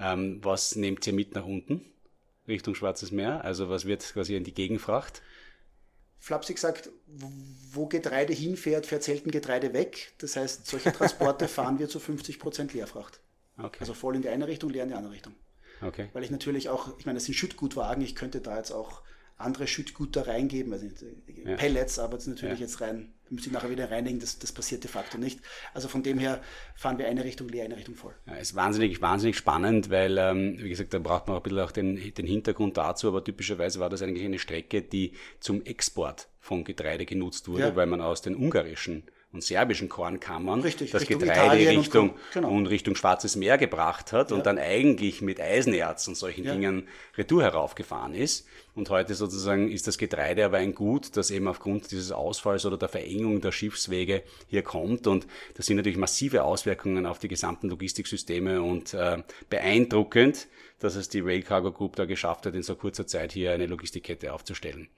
Ähm, 0.00 0.38
was 0.42 0.76
nehmt 0.76 1.06
ihr 1.06 1.12
mit 1.12 1.34
nach 1.34 1.44
unten? 1.44 1.84
Richtung 2.46 2.74
Schwarzes 2.74 3.10
Meer? 3.10 3.44
Also 3.44 3.68
was 3.68 3.84
wird 3.84 4.02
quasi 4.12 4.36
in 4.36 4.44
die 4.44 4.54
Gegenfracht? 4.54 5.22
Flapsig 6.18 6.58
sagt, 6.58 6.90
wo 7.70 7.86
Getreide 7.86 8.32
hinfährt, 8.32 8.86
fährt 8.86 9.04
selten 9.04 9.30
Getreide 9.30 9.72
weg. 9.72 10.12
Das 10.18 10.36
heißt, 10.36 10.66
solche 10.66 10.92
Transporte 10.92 11.46
fahren 11.48 11.78
wir 11.78 11.88
zu 11.88 12.00
50 12.00 12.38
Prozent 12.38 12.74
Leerfracht. 12.74 13.20
Okay. 13.56 13.78
Also 13.80 13.94
voll 13.94 14.16
in 14.16 14.22
die 14.22 14.28
eine 14.28 14.48
Richtung, 14.48 14.70
leer 14.70 14.84
in 14.84 14.90
die 14.90 14.94
andere 14.94 15.12
Richtung. 15.12 15.34
Okay. 15.80 16.08
Weil 16.12 16.24
ich 16.24 16.30
natürlich 16.30 16.68
auch, 16.68 16.98
ich 16.98 17.06
meine, 17.06 17.16
das 17.16 17.26
sind 17.26 17.34
Schüttgutwagen, 17.34 18.02
ich 18.02 18.14
könnte 18.14 18.40
da 18.40 18.56
jetzt 18.56 18.72
auch 18.72 19.02
andere 19.36 19.68
Schüttguter 19.68 20.26
reingeben, 20.26 20.72
also 20.72 20.86
ja. 20.86 21.56
Pellets, 21.56 21.98
aber 22.00 22.14
das 22.16 22.26
ist 22.26 22.34
natürlich 22.34 22.58
ja. 22.58 22.66
jetzt 22.66 22.80
rein, 22.80 23.12
müsste 23.30 23.48
ich 23.48 23.52
nachher 23.54 23.70
wieder 23.70 23.90
reinigen, 23.90 24.20
das, 24.20 24.38
das 24.38 24.52
passiert 24.52 24.84
de 24.84 24.90
facto 24.90 25.18
nicht. 25.18 25.40
Also 25.74 25.88
von 25.88 26.02
dem 26.02 26.18
her 26.18 26.40
fahren 26.74 26.98
wir 26.98 27.06
eine 27.06 27.24
Richtung 27.24 27.48
leer, 27.48 27.64
eine 27.64 27.76
Richtung 27.76 27.94
voll. 27.94 28.14
Ja, 28.26 28.34
ist 28.34 28.54
wahnsinnig, 28.54 29.00
wahnsinnig 29.00 29.36
spannend, 29.36 29.90
weil, 29.90 30.18
ähm, 30.18 30.56
wie 30.58 30.68
gesagt, 30.68 30.94
da 30.94 30.98
braucht 30.98 31.28
man 31.28 31.36
auch 31.36 31.40
ein 31.40 31.42
bisschen 31.44 31.60
auch 31.60 31.72
den, 31.72 32.14
den 32.14 32.26
Hintergrund 32.26 32.76
dazu, 32.76 33.08
aber 33.08 33.22
typischerweise 33.24 33.80
war 33.80 33.90
das 33.90 34.02
eigentlich 34.02 34.24
eine 34.24 34.38
Strecke, 34.38 34.82
die 34.82 35.12
zum 35.40 35.64
Export 35.64 36.28
von 36.40 36.64
Getreide 36.64 37.06
genutzt 37.06 37.48
wurde, 37.48 37.62
ja. 37.62 37.76
weil 37.76 37.86
man 37.86 38.00
aus 38.00 38.22
den 38.22 38.34
ungarischen 38.34 39.04
und 39.32 39.44
serbischen 39.44 39.88
Kornkammern 39.90 40.60
Richtig, 40.62 40.90
das 40.90 41.02
Richtung 41.02 41.20
Getreide 41.20 41.40
Italien 41.40 41.78
Richtung, 41.78 42.10
und, 42.10 42.18
genau. 42.32 42.50
und 42.50 42.66
Richtung 42.66 42.94
Schwarzes 42.94 43.36
Meer 43.36 43.58
gebracht 43.58 44.12
hat 44.12 44.32
und 44.32 44.46
dann 44.46 44.58
eigentlich 44.58 45.20
mit 45.20 45.40
Eisenerz 45.40 46.08
und 46.08 46.16
solchen 46.16 46.44
Ja. 46.44 46.52
Dingen 46.52 46.88
retour 47.16 47.42
heraufgefahren 47.42 48.14
ist. 48.14 48.46
Und 48.74 48.90
heute 48.90 49.14
sozusagen 49.14 49.70
ist 49.70 49.86
das 49.86 49.98
Getreide 49.98 50.44
aber 50.44 50.58
ein 50.58 50.74
Gut, 50.74 51.16
das 51.16 51.30
eben 51.30 51.48
aufgrund 51.48 51.90
dieses 51.90 52.12
Ausfalls 52.12 52.64
oder 52.64 52.76
der 52.76 52.88
Verengung 52.88 53.40
der 53.40 53.52
Schiffswege 53.52 54.22
hier 54.46 54.62
kommt. 54.62 55.06
Und 55.06 55.26
das 55.54 55.66
sind 55.66 55.76
natürlich 55.76 55.98
massive 55.98 56.44
Auswirkungen 56.44 57.06
auf 57.06 57.18
die 57.18 57.28
gesamten 57.28 57.68
Logistiksysteme 57.68 58.62
und 58.62 58.94
äh, 58.94 59.18
beeindruckend, 59.50 60.46
dass 60.78 60.94
es 60.94 61.08
die 61.08 61.20
Rail 61.20 61.42
Cargo 61.42 61.72
Group 61.72 61.96
da 61.96 62.04
geschafft 62.04 62.46
hat, 62.46 62.54
in 62.54 62.62
so 62.62 62.76
kurzer 62.76 63.06
Zeit 63.06 63.32
hier 63.32 63.52
eine 63.52 63.66
Logistikkette 63.66 64.32
aufzustellen. 64.32 64.88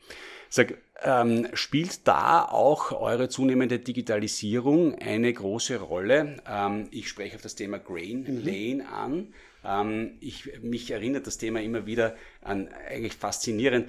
Sag, 0.48 0.74
ähm, 1.02 1.48
spielt 1.54 2.06
da 2.06 2.44
auch 2.44 2.92
eure 2.92 3.28
zunehmende 3.28 3.78
Digitalisierung 3.78 4.96
eine 4.96 5.32
große 5.32 5.80
Rolle? 5.80 6.42
Ähm, 6.46 6.88
ich 6.90 7.08
spreche 7.08 7.36
auf 7.36 7.42
das 7.42 7.54
Thema 7.54 7.78
Grain 7.78 8.26
Lane 8.44 8.86
an. 8.88 9.32
Ähm, 9.64 10.18
ich, 10.20 10.60
mich 10.62 10.90
erinnert 10.90 11.26
das 11.26 11.38
Thema 11.38 11.60
immer 11.60 11.86
wieder 11.86 12.16
an 12.42 12.68
eigentlich 12.68 13.14
faszinierend, 13.14 13.88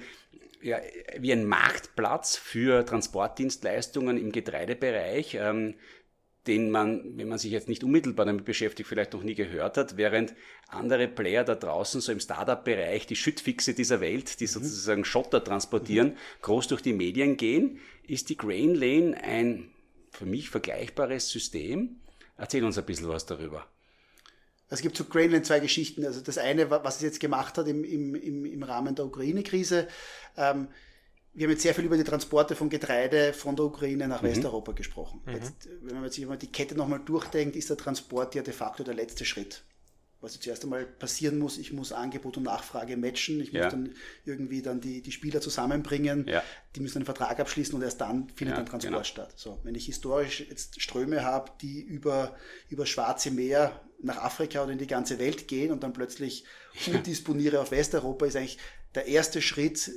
ja, 0.62 0.80
wie 1.18 1.32
ein 1.32 1.44
Marktplatz 1.44 2.36
für 2.36 2.84
Transportdienstleistungen 2.86 4.16
im 4.16 4.32
Getreidebereich. 4.32 5.36
Ähm, 5.40 5.74
den 6.46 6.70
man, 6.70 7.16
wenn 7.16 7.28
man 7.28 7.38
sich 7.38 7.52
jetzt 7.52 7.68
nicht 7.68 7.84
unmittelbar 7.84 8.26
damit 8.26 8.44
beschäftigt, 8.44 8.88
vielleicht 8.88 9.12
noch 9.12 9.22
nie 9.22 9.34
gehört 9.34 9.76
hat, 9.76 9.96
während 9.96 10.34
andere 10.68 11.06
Player 11.06 11.44
da 11.44 11.54
draußen 11.54 12.00
so 12.00 12.10
im 12.10 12.18
Startup-Bereich, 12.18 13.06
die 13.06 13.16
Schüttfixe 13.16 13.74
dieser 13.74 14.00
Welt, 14.00 14.40
die 14.40 14.48
sozusagen 14.48 15.04
Schotter 15.04 15.44
transportieren, 15.44 16.16
groß 16.40 16.66
durch 16.68 16.82
die 16.82 16.94
Medien 16.94 17.36
gehen, 17.36 17.78
ist 18.06 18.28
die 18.28 18.36
Grain 18.36 18.74
Lane 18.74 19.16
ein 19.22 19.70
für 20.10 20.26
mich 20.26 20.50
vergleichbares 20.50 21.28
System. 21.28 22.00
Erzähl 22.36 22.64
uns 22.64 22.76
ein 22.76 22.86
bisschen 22.86 23.08
was 23.08 23.24
darüber. 23.24 23.66
Es 24.72 24.80
gibt 24.80 24.96
zu 24.96 25.04
Grainland 25.04 25.44
zwei 25.44 25.60
Geschichten. 25.60 26.04
Also 26.06 26.20
das 26.20 26.38
eine, 26.38 26.70
was 26.70 26.96
es 26.96 27.02
jetzt 27.02 27.20
gemacht 27.20 27.58
hat 27.58 27.68
im, 27.68 27.84
im, 27.84 28.44
im, 28.44 28.62
Rahmen 28.62 28.94
der 28.94 29.04
Ukraine-Krise. 29.04 29.86
Ähm, 30.36 30.68
wir 31.34 31.44
haben 31.46 31.52
jetzt 31.52 31.62
sehr 31.62 31.74
viel 31.74 31.84
über 31.84 31.96
die 31.96 32.04
Transporte 32.04 32.54
von 32.54 32.70
Getreide 32.70 33.32
von 33.34 33.54
der 33.54 33.66
Ukraine 33.66 34.08
nach 34.08 34.22
Westeuropa 34.22 34.72
gesprochen. 34.72 35.20
Jetzt, 35.26 35.68
wenn 35.82 36.00
man 36.00 36.10
sich 36.10 36.26
mal 36.26 36.36
die 36.38 36.50
Kette 36.50 36.74
nochmal 36.74 37.00
durchdenkt, 37.04 37.56
ist 37.56 37.68
der 37.70 37.76
Transport 37.76 38.34
ja 38.34 38.42
de 38.42 38.52
facto 38.52 38.82
der 38.82 38.94
letzte 38.94 39.24
Schritt. 39.24 39.62
Was 40.22 40.34
jetzt 40.34 40.44
zuerst 40.44 40.62
einmal 40.62 40.84
passieren 40.86 41.38
muss, 41.38 41.58
ich 41.58 41.72
muss 41.72 41.92
Angebot 41.92 42.36
und 42.36 42.44
Nachfrage 42.44 42.96
matchen, 42.96 43.40
ich 43.40 43.50
Ja. 43.50 43.64
muss 43.64 43.72
dann 43.72 43.94
irgendwie 44.24 44.62
dann 44.62 44.80
die, 44.80 45.02
die 45.02 45.10
Spieler 45.10 45.40
zusammenbringen, 45.40 46.26
Ja. 46.28 46.42
die 46.76 46.80
müssen 46.80 46.98
einen 46.98 47.06
Vertrag 47.06 47.40
abschließen 47.40 47.74
und 47.74 47.82
erst 47.82 48.00
dann 48.00 48.28
findet 48.28 48.56
Ja, 48.56 48.60
ein 48.60 48.66
Transport 48.66 48.92
genau. 48.92 49.04
statt. 49.04 49.32
So, 49.36 49.58
wenn 49.64 49.74
ich 49.74 49.86
historisch 49.86 50.46
jetzt 50.48 50.80
Ströme 50.80 51.24
habe, 51.24 51.50
die 51.60 51.80
über, 51.80 52.36
über 52.68 52.86
Schwarze 52.86 53.32
Meer 53.32 53.80
nach 54.02 54.18
Afrika 54.18 54.62
oder 54.62 54.72
in 54.72 54.78
die 54.78 54.86
ganze 54.86 55.18
Welt 55.18 55.48
gehen 55.48 55.72
und 55.72 55.82
dann 55.82 55.92
plötzlich 55.92 56.44
umdisponiere 56.86 57.60
auf 57.60 57.70
Westeuropa, 57.70 58.26
ist 58.26 58.36
eigentlich 58.36 58.58
der 58.94 59.06
erste 59.06 59.40
Schritt, 59.40 59.90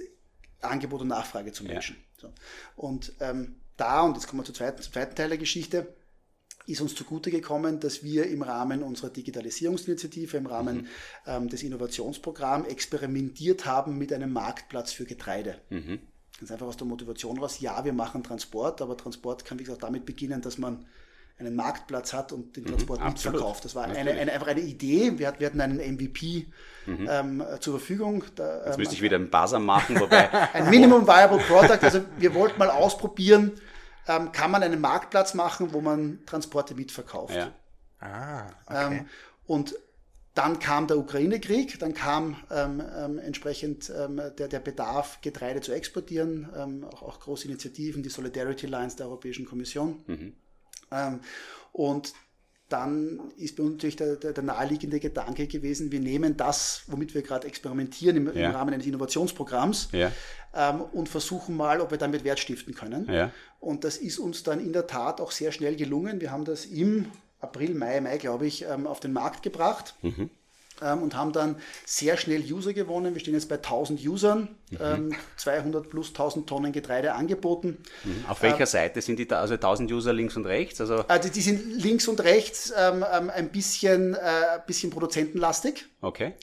Angebot 0.61 1.01
und 1.01 1.09
Nachfrage 1.09 1.51
zu 1.51 1.63
matchen. 1.63 1.97
So. 2.17 2.31
Und 2.75 3.13
ähm, 3.19 3.55
da, 3.77 4.01
und 4.01 4.15
jetzt 4.15 4.27
kommen 4.27 4.41
wir 4.41 4.45
zum 4.45 4.55
zweiten, 4.55 4.81
zum 4.81 4.93
zweiten 4.93 5.15
Teil 5.15 5.29
der 5.29 5.37
Geschichte, 5.37 5.93
ist 6.67 6.81
uns 6.81 6.95
zugute 6.95 7.29
gekommen, 7.29 7.79
dass 7.79 8.03
wir 8.03 8.27
im 8.27 8.41
Rahmen 8.41 8.81
unserer 8.81 9.09
Digitalisierungsinitiative, 9.09 10.37
im 10.37 10.47
Rahmen 10.47 10.87
ähm, 11.27 11.47
des 11.47 11.61
Innovationsprogramms 11.61 12.67
experimentiert 12.67 13.65
haben 13.65 13.97
mit 13.97 14.11
einem 14.11 14.31
Marktplatz 14.31 14.91
für 14.91 15.05
Getreide. 15.05 15.61
Ganz 16.39 16.51
einfach 16.51 16.65
aus 16.65 16.77
der 16.77 16.87
Motivation 16.87 17.37
raus, 17.37 17.59
ja, 17.59 17.85
wir 17.85 17.93
machen 17.93 18.23
Transport, 18.23 18.81
aber 18.81 18.97
Transport 18.97 19.45
kann, 19.45 19.59
wie 19.59 19.63
gesagt, 19.63 19.83
damit 19.83 20.05
beginnen, 20.05 20.41
dass 20.41 20.57
man 20.57 20.85
einen 21.37 21.55
Marktplatz 21.55 22.13
hat 22.13 22.31
und 22.31 22.55
den 22.55 22.65
Transport 22.65 23.01
absolut. 23.01 23.33
mitverkauft. 23.35 23.65
Das 23.65 23.75
war 23.75 23.83
eine, 23.85 23.97
eine, 24.11 24.31
einfach 24.31 24.47
eine 24.47 24.61
Idee. 24.61 25.17
Wir, 25.19 25.27
hat- 25.27 25.39
wir 25.39 25.47
hatten 25.47 25.59
einen 25.61 25.77
MVP 25.95 26.47
ähm, 26.87 27.43
zur 27.59 27.77
Verfügung. 27.79 28.23
Da, 28.35 28.57
Jetzt 28.65 28.75
ähm, 28.75 28.79
müsste 28.79 28.95
ich 28.95 29.01
wieder 29.01 29.17
einen 29.17 29.29
Buzzer 29.29 29.59
machen, 29.59 29.99
wobei 29.99 30.31
ein 30.53 30.69
Minimum 30.69 31.05
Viable 31.07 31.39
Product. 31.39 31.79
Also 31.83 32.01
wir 32.17 32.33
wollten 32.35 32.57
mal 32.57 32.69
ausprobieren, 32.69 33.51
ähm, 34.07 34.31
kann 34.31 34.49
man 34.51 34.63
einen 34.63 34.79
Marktplatz 34.79 35.33
machen, 35.33 35.73
wo 35.73 35.81
man 35.81 36.19
Transporte 36.25 36.73
mitverkauft. 36.75 37.35
ja, 37.35 37.51
Ah, 37.99 38.47
okay. 38.67 38.97
Ähm, 38.99 39.05
und 39.47 39.75
dann 40.35 40.59
kam 40.59 40.85
der 40.87 40.97
Ukraine-Krieg, 40.97 41.79
dann 41.79 41.93
kam 41.93 42.35
ähm, 42.51 42.83
ähm, 42.97 43.19
entsprechend 43.19 43.89
ähm, 43.97 44.21
der, 44.37 44.47
der 44.49 44.59
Bedarf, 44.59 45.19
Getreide 45.21 45.61
zu 45.61 45.71
exportieren, 45.73 46.49
ähm, 46.57 46.83
auch, 46.83 47.03
auch 47.03 47.19
große 47.21 47.47
Initiativen, 47.47 48.03
die 48.03 48.09
Solidarity 48.09 48.67
Lines 48.67 48.97
der 48.97 49.07
Europäischen 49.07 49.45
Kommission. 49.45 50.03
Ähm, 50.09 50.33
und 51.71 52.13
dann 52.69 53.19
ist 53.37 53.55
bei 53.55 53.63
uns 53.63 53.73
natürlich 53.73 53.95
der, 53.95 54.15
der, 54.15 54.33
der 54.33 54.43
naheliegende 54.43 54.99
Gedanke 54.99 55.45
gewesen, 55.45 55.91
wir 55.91 55.99
nehmen 55.99 56.35
das, 56.35 56.81
womit 56.87 57.13
wir 57.13 57.21
gerade 57.21 57.47
experimentieren 57.47 58.17
im, 58.17 58.25
Ja. 58.35 58.49
im 58.49 58.55
Rahmen 58.55 58.73
eines 58.73 58.87
Innovationsprogramms 58.87 59.89
ja, 59.91 60.11
ähm, 60.55 60.81
und 60.81 61.07
versuchen 61.07 61.55
mal, 61.55 61.79
ob 61.79 61.91
wir 61.91 61.99
damit 61.99 62.23
Wert 62.23 62.39
stiften 62.39 62.73
können. 62.73 63.07
ja. 63.11 63.31
Und 63.59 63.83
das 63.83 63.97
ist 63.97 64.19
uns 64.19 64.43
dann 64.43 64.59
in 64.59 64.73
der 64.73 64.85
Tat 64.87 65.21
auch 65.21 65.31
sehr 65.31 65.51
schnell 65.51 65.75
gelungen. 65.75 66.21
Wir 66.21 66.31
haben 66.31 66.45
das 66.45 66.65
im 66.65 67.05
April, 67.39 67.73
Mai, 67.75 67.99
Mai, 68.01 68.17
glaube 68.17 68.45
ich, 68.47 68.63
ähm, 68.63 68.85
auf 68.87 68.99
den 68.99 69.13
Markt 69.13 69.43
gebracht. 69.43 69.95
Ähm, 70.81 71.01
und 71.03 71.15
haben 71.15 71.31
dann 71.31 71.55
sehr 71.85 72.17
schnell 72.17 72.41
User 72.41 72.73
gewonnen. 72.73 73.13
Wir 73.13 73.21
stehen 73.21 73.33
jetzt 73.33 73.47
bei 73.47 73.55
1000 73.55 74.05
Usern, 74.05 74.49
ähm, 74.79 75.13
200 75.37 75.89
plus 75.89 76.09
1000 76.09 76.47
Tonnen 76.47 76.71
Getreide 76.73 77.13
angeboten. 77.13 77.77
Auf 78.27 78.41
welcher 78.41 78.65
Seite 78.65 79.01
sind 79.01 79.17
die 79.19 79.27
da? 79.27 79.39
Also 79.39 79.53
1000 79.53 79.91
User 79.91 80.11
links 80.13 80.35
und 80.35 80.45
rechts? 80.45 80.81
Also, 80.81 81.05
Also 81.07 81.29
die 81.29 81.41
sind 81.41 81.81
links 81.81 82.07
und 82.07 82.21
rechts 82.23 82.73
ähm, 82.77 83.05
ähm, 83.13 83.29
ein 83.29 83.49
bisschen, 83.49 84.15
äh, 84.15 84.59
bisschen 84.67 84.89
produzentenlastig. 84.91 85.85
okay. 86.01 86.33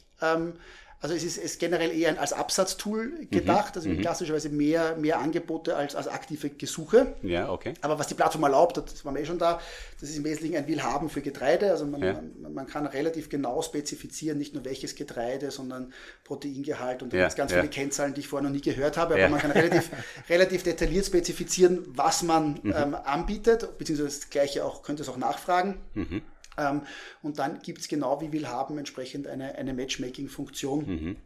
Also 1.02 1.16
es 1.16 1.24
ist, 1.24 1.36
ist 1.36 1.58
generell 1.58 1.90
eher 1.90 2.18
als 2.20 2.32
Absatztool 2.32 3.26
gedacht, 3.28 3.76
also 3.76 3.90
klassischerweise 3.96 4.50
mehr, 4.50 4.96
mehr 4.96 5.18
Angebote 5.18 5.74
als, 5.74 5.96
als 5.96 6.06
aktive 6.06 6.48
Gesuche. 6.50 7.14
Ja, 7.22 7.50
okay. 7.50 7.74
Aber 7.80 7.98
was 7.98 8.06
die 8.06 8.14
Plattform 8.14 8.44
erlaubt, 8.44 8.76
das 8.76 9.04
waren 9.04 9.14
wir 9.16 9.22
eh 9.22 9.26
schon 9.26 9.38
da, 9.38 9.60
das 10.00 10.10
ist 10.10 10.16
im 10.16 10.22
Wesentlichen 10.24 10.56
ein 10.56 10.68
Willhaben 10.68 11.10
für 11.10 11.20
Getreide. 11.20 11.72
Also 11.72 11.86
man, 11.86 12.00
Ja. 12.02 12.12
man, 12.40 12.54
man 12.54 12.66
kann 12.68 12.86
relativ 12.86 13.28
genau 13.28 13.62
spezifizieren, 13.62 14.38
nicht 14.38 14.54
nur 14.54 14.64
welches 14.64 14.94
Getreide, 14.94 15.50
sondern 15.50 15.92
Proteingehalt 16.22 17.02
und 17.02 17.12
Ja, 17.12 17.28
ganz 17.28 17.50
ja. 17.50 17.58
viele 17.58 17.68
Kennzahlen, 17.70 18.14
die 18.14 18.20
ich 18.20 18.28
vorher 18.28 18.48
noch 18.48 18.54
nie 18.54 18.62
gehört 18.62 18.96
habe. 18.96 19.14
Aber 19.14 19.28
man 19.28 19.40
kann 19.40 19.50
relativ, 19.50 19.90
relativ 20.28 20.62
detailliert 20.62 21.04
spezifizieren, 21.06 21.84
was 21.88 22.22
man 22.22 22.60
Mhm. 22.62 22.74
ähm, 22.76 22.94
anbietet, 22.94 23.76
beziehungsweise 23.78 24.20
das 24.20 24.30
Gleiche 24.30 24.64
auch, 24.64 24.82
könnte 24.84 25.02
es 25.02 25.08
auch 25.08 25.16
nachfragen. 25.16 25.78
Ähm, 26.58 26.82
und 27.22 27.38
dann 27.38 27.60
gibt 27.62 27.80
es 27.80 27.88
genau 27.88 28.20
wie 28.20 28.32
Willhaben 28.32 28.78
entsprechend 28.78 29.26
eine, 29.26 29.54
eine 29.54 29.74
Matchmaking-Funktion. 29.74 30.86
Mhm. 30.86 31.16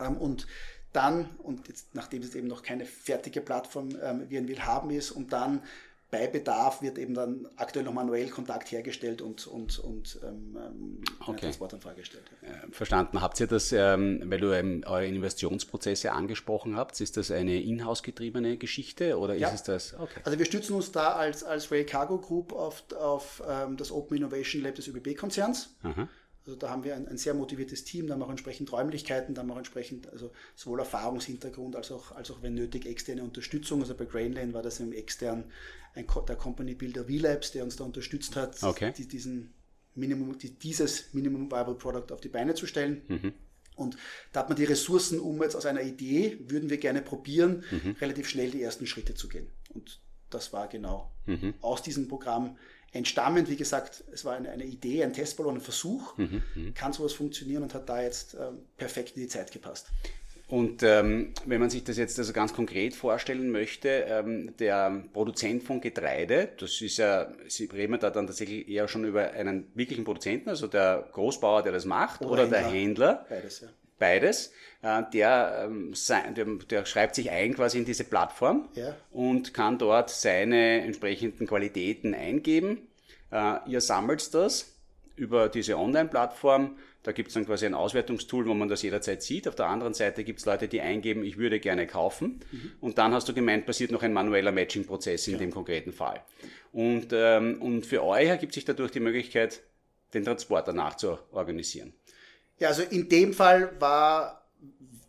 Ähm, 0.00 0.16
und 0.16 0.46
dann, 0.92 1.30
und 1.38 1.68
jetzt, 1.68 1.94
nachdem 1.94 2.22
es 2.22 2.34
eben 2.34 2.48
noch 2.48 2.62
keine 2.62 2.84
fertige 2.84 3.40
Plattform 3.40 3.90
ähm, 4.02 4.26
wie 4.28 4.38
ein 4.38 4.48
Willhaben 4.48 4.90
ist, 4.90 5.10
und 5.10 5.32
dann 5.32 5.62
bei 6.10 6.26
Bedarf 6.26 6.82
wird 6.82 6.98
eben 6.98 7.14
dann 7.14 7.48
aktuell 7.56 7.84
noch 7.84 7.92
manuell 7.92 8.28
Kontakt 8.28 8.72
hergestellt 8.72 9.22
und, 9.22 9.46
und, 9.46 9.78
und 9.78 10.18
ähm, 10.24 10.56
ähm, 10.56 11.00
Okay. 11.26 11.40
Transportanfrage 11.42 12.00
gestellt. 12.00 12.24
Ja. 12.42 12.48
Äh, 12.48 12.72
Verstanden. 12.72 13.20
Habt 13.20 13.38
ihr 13.40 13.46
das, 13.46 13.70
ähm, 13.72 14.20
weil 14.26 14.40
du 14.40 14.52
ähm, 14.52 14.82
eure 14.86 15.06
Investitionsprozesse 15.06 16.12
angesprochen 16.12 16.76
habt, 16.76 17.00
ist 17.00 17.16
das 17.16 17.30
eine 17.30 17.60
inhouse 17.62 18.02
getriebene 18.02 18.56
Geschichte 18.56 19.18
oder 19.18 19.34
ist 19.34 19.40
Ja. 19.40 19.52
es 19.54 19.62
das? 19.62 19.94
Okay. 19.98 20.20
Also 20.24 20.38
wir 20.38 20.46
stützen 20.46 20.74
uns 20.74 20.90
da 20.92 21.12
als, 21.12 21.44
als 21.44 21.70
Rail 21.70 21.84
Cargo 21.84 22.18
Group 22.18 22.52
auf, 22.52 22.82
auf 22.98 23.42
ähm, 23.48 23.76
das 23.76 23.92
Open 23.92 24.16
Innovation 24.16 24.62
Lab 24.62 24.74
des 24.74 24.88
ÖBB-Konzerns. 24.88 25.70
Aha. 25.82 26.08
Also 26.46 26.56
da 26.56 26.70
haben 26.70 26.84
wir 26.84 26.96
ein, 26.96 27.06
ein 27.06 27.18
sehr 27.18 27.34
motiviertes 27.34 27.84
Team, 27.84 28.06
da 28.06 28.14
haben 28.14 28.20
wir 28.20 28.26
auch 28.26 28.30
entsprechend 28.30 28.72
Räumlichkeiten, 28.72 29.34
da 29.34 29.42
haben 29.42 29.48
wir 29.48 29.54
auch 29.54 29.58
entsprechend 29.58 30.08
also 30.08 30.32
sowohl 30.54 30.78
Erfahrungshintergrund 30.80 31.76
als 31.76 31.92
auch, 31.92 32.12
als 32.12 32.30
auch 32.30 32.42
wenn 32.42 32.54
nötig 32.54 32.86
externe 32.86 33.22
Unterstützung. 33.22 33.80
Also 33.82 33.94
bei 33.94 34.06
Grainlane 34.06 34.54
war 34.54 34.62
das 34.62 34.80
im 34.80 34.92
extern 34.92 35.44
ein, 35.94 36.06
der 36.28 36.36
Company 36.36 36.74
Builder 36.74 37.04
V-Labs, 37.04 37.52
der 37.52 37.64
uns 37.64 37.76
da 37.76 37.84
unterstützt 37.84 38.36
hat, 38.36 38.62
Okay. 38.62 38.92
die, 38.96 39.06
diesen 39.06 39.52
Minimum, 39.94 40.38
die, 40.38 40.50
dieses 40.50 41.12
Minimum 41.12 41.50
Viable 41.50 41.74
Product 41.74 42.12
auf 42.12 42.20
die 42.20 42.28
Beine 42.28 42.54
zu 42.54 42.66
stellen. 42.66 43.02
Mhm. 43.08 43.32
Und 43.76 43.96
da 44.32 44.40
hat 44.40 44.48
man 44.48 44.56
die 44.56 44.64
Ressourcen, 44.64 45.20
um 45.20 45.42
jetzt 45.42 45.56
aus 45.56 45.66
einer 45.66 45.82
Idee, 45.82 46.38
würden 46.48 46.70
wir 46.70 46.78
gerne 46.78 47.02
probieren, 47.02 47.64
Mhm. 47.70 47.96
relativ 48.00 48.28
schnell 48.28 48.50
die 48.50 48.62
ersten 48.62 48.86
Schritte 48.86 49.14
zu 49.14 49.28
gehen. 49.28 49.48
Und 49.74 50.00
das 50.30 50.52
war 50.52 50.68
genau 50.68 51.10
Mhm. 51.26 51.54
aus 51.60 51.82
diesem 51.82 52.06
Programm 52.08 52.56
entstammend. 52.92 53.48
Wie 53.48 53.56
gesagt, 53.56 54.04
es 54.12 54.24
war 54.24 54.34
eine, 54.34 54.50
eine 54.50 54.64
Idee, 54.64 55.04
ein 55.04 55.12
Testballon, 55.12 55.56
ein 55.56 55.60
Versuch. 55.60 56.16
Mhm. 56.16 56.42
Kann 56.74 56.92
sowas 56.92 57.12
funktionieren 57.12 57.62
und 57.62 57.74
hat 57.74 57.88
da 57.88 58.02
jetzt 58.02 58.34
ähm, 58.34 58.58
perfekt 58.76 59.16
in 59.16 59.22
die 59.22 59.28
Zeit 59.28 59.52
gepasst. 59.52 59.86
Und 60.50 60.82
ähm, 60.82 61.32
wenn 61.46 61.60
man 61.60 61.70
sich 61.70 61.84
das 61.84 61.96
jetzt 61.96 62.18
also 62.18 62.32
ganz 62.32 62.52
konkret 62.52 62.92
vorstellen 62.92 63.52
möchte, 63.52 63.88
ähm, 63.88 64.52
der 64.58 65.04
Produzent 65.12 65.62
von 65.62 65.80
Getreide, 65.80 66.48
das 66.58 66.80
ist 66.80 66.96
ja, 66.96 67.32
Sie 67.46 67.66
reden 67.66 67.96
da 68.00 68.10
dann 68.10 68.26
tatsächlich 68.26 68.68
eher 68.68 68.88
schon 68.88 69.04
über 69.04 69.30
einen 69.30 69.70
wirklichen 69.76 70.02
Produzenten, 70.02 70.48
also 70.48 70.66
der 70.66 71.08
Großbauer, 71.12 71.62
der 71.62 71.70
das 71.70 71.84
macht, 71.84 72.22
oder, 72.22 72.48
der 72.48 72.68
Händler, 72.68 73.26
Beides, 73.28 73.60
ja. 73.60 73.68
Beides. 74.00 74.52
Äh, 74.82 75.04
der, 75.12 75.68
ähm, 75.68 75.94
der, 76.34 76.44
der, 76.68 76.84
schreibt 76.86 77.14
sich 77.14 77.30
ein 77.30 77.54
quasi 77.54 77.78
in 77.78 77.84
diese 77.84 78.02
Plattform 78.04 78.68
ja. 78.74 78.96
und 79.12 79.54
kann 79.54 79.78
dort 79.78 80.10
seine 80.10 80.80
entsprechenden 80.80 81.46
Qualitäten 81.46 82.14
eingeben. 82.14 82.88
Äh, 83.30 83.56
ihr 83.68 83.80
sammelt 83.80 84.34
das 84.34 84.74
über 85.16 85.48
diese 85.48 85.78
Online-Plattform. 85.78 86.76
Da 87.02 87.12
gibt 87.12 87.28
es 87.28 87.34
dann 87.34 87.46
quasi 87.46 87.66
ein 87.66 87.74
Auswertungstool, 87.74 88.46
wo 88.46 88.54
man 88.54 88.68
das 88.68 88.82
jederzeit 88.82 89.22
sieht. 89.22 89.48
Auf 89.48 89.54
der 89.54 89.66
anderen 89.66 89.94
Seite 89.94 90.24
gibt 90.24 90.40
es 90.40 90.46
Leute, 90.46 90.66
die 90.66 90.80
eingeben, 90.80 91.24
ich 91.24 91.38
würde 91.38 91.60
gerne 91.60 91.86
kaufen. 91.86 92.40
Mhm. 92.50 92.72
Und 92.80 92.98
dann 92.98 93.12
hast 93.12 93.28
du 93.28 93.34
gemeint, 93.34 93.66
passiert 93.66 93.90
noch 93.90 94.02
ein 94.02 94.12
manueller 94.12 94.52
Matching-Prozess 94.52 95.26
in 95.28 95.34
ja. 95.34 95.38
dem 95.38 95.50
konkreten 95.50 95.92
Fall. 95.92 96.22
Und, 96.72 97.08
ähm, 97.12 97.60
und 97.60 97.86
für 97.86 98.02
euch 98.02 98.28
ergibt 98.28 98.54
sich 98.54 98.64
dadurch 98.64 98.90
die 98.90 99.00
Möglichkeit, 99.00 99.60
den 100.12 100.24
Transport 100.24 100.68
danach 100.68 100.96
zu 100.96 101.18
organisieren. 101.32 101.92
Ja, 102.60 102.68
also 102.68 102.82
in 102.82 103.08
dem 103.08 103.32
Fall 103.32 103.72
war 103.80 104.40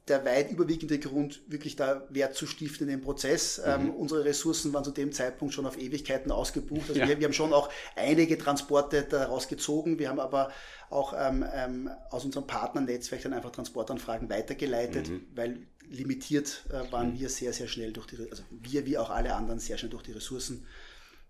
der 0.08 0.26
weit 0.26 0.52
überwiegende 0.52 1.00
Grund, 1.00 1.42
wirklich 1.48 1.76
da 1.76 2.08
Wert 2.10 2.36
zu 2.36 2.48
stiften 2.48 2.88
in 2.88 2.98
dem 2.98 3.02
Prozess. 3.02 3.60
Mhm. 3.60 3.64
Ähm, 3.66 3.90
unsere 3.92 4.26
Ressourcen 4.26 4.74
waren 4.74 4.84
zu 4.84 4.92
dem 4.92 5.12
Zeitpunkt 5.12 5.54
schon 5.54 5.66
auf 5.66 5.78
Ewigkeiten 5.78 6.32
ausgebucht. 6.32 6.90
Also 6.90 7.00
ja. 7.00 7.08
wir, 7.08 7.20
wir, 7.20 7.26
haben 7.26 7.34
schon 7.34 7.54
auch 7.54 7.70
einige 7.96 8.38
Transporte 8.38 9.04
daraus 9.04 9.48
gezogen. 9.48 10.00
Wir 10.00 10.10
haben 10.10 10.20
aber 10.20 10.52
auch 10.90 11.14
ähm, 11.18 11.46
ähm, 11.54 11.90
aus 12.10 12.26
unserem 12.26 12.48
Partnernetzwerk 12.48 13.22
dann 13.22 13.34
einfach 13.34 13.52
Transportanfragen 13.52 14.30
weitergeleitet, 14.30 15.10
mhm. 15.10 15.28
weil 15.36 15.60
limitiert 15.88 16.66
äh, 16.70 16.92
waren 16.92 17.14
mhm. 17.14 17.20
wir 17.20 17.30
sehr, 17.30 17.54
sehr 17.54 17.68
schnell 17.68 17.94
durch 17.94 18.08
die, 18.08 18.18
also 18.30 18.44
wir 18.50 18.86
wie 18.86 18.98
auch 18.98 19.10
alle 19.10 19.36
anderen 19.36 19.60
sehr 19.60 19.78
schnell 19.78 19.92
durch 19.92 20.04
die 20.04 20.14
Ressourcen. 20.14 20.66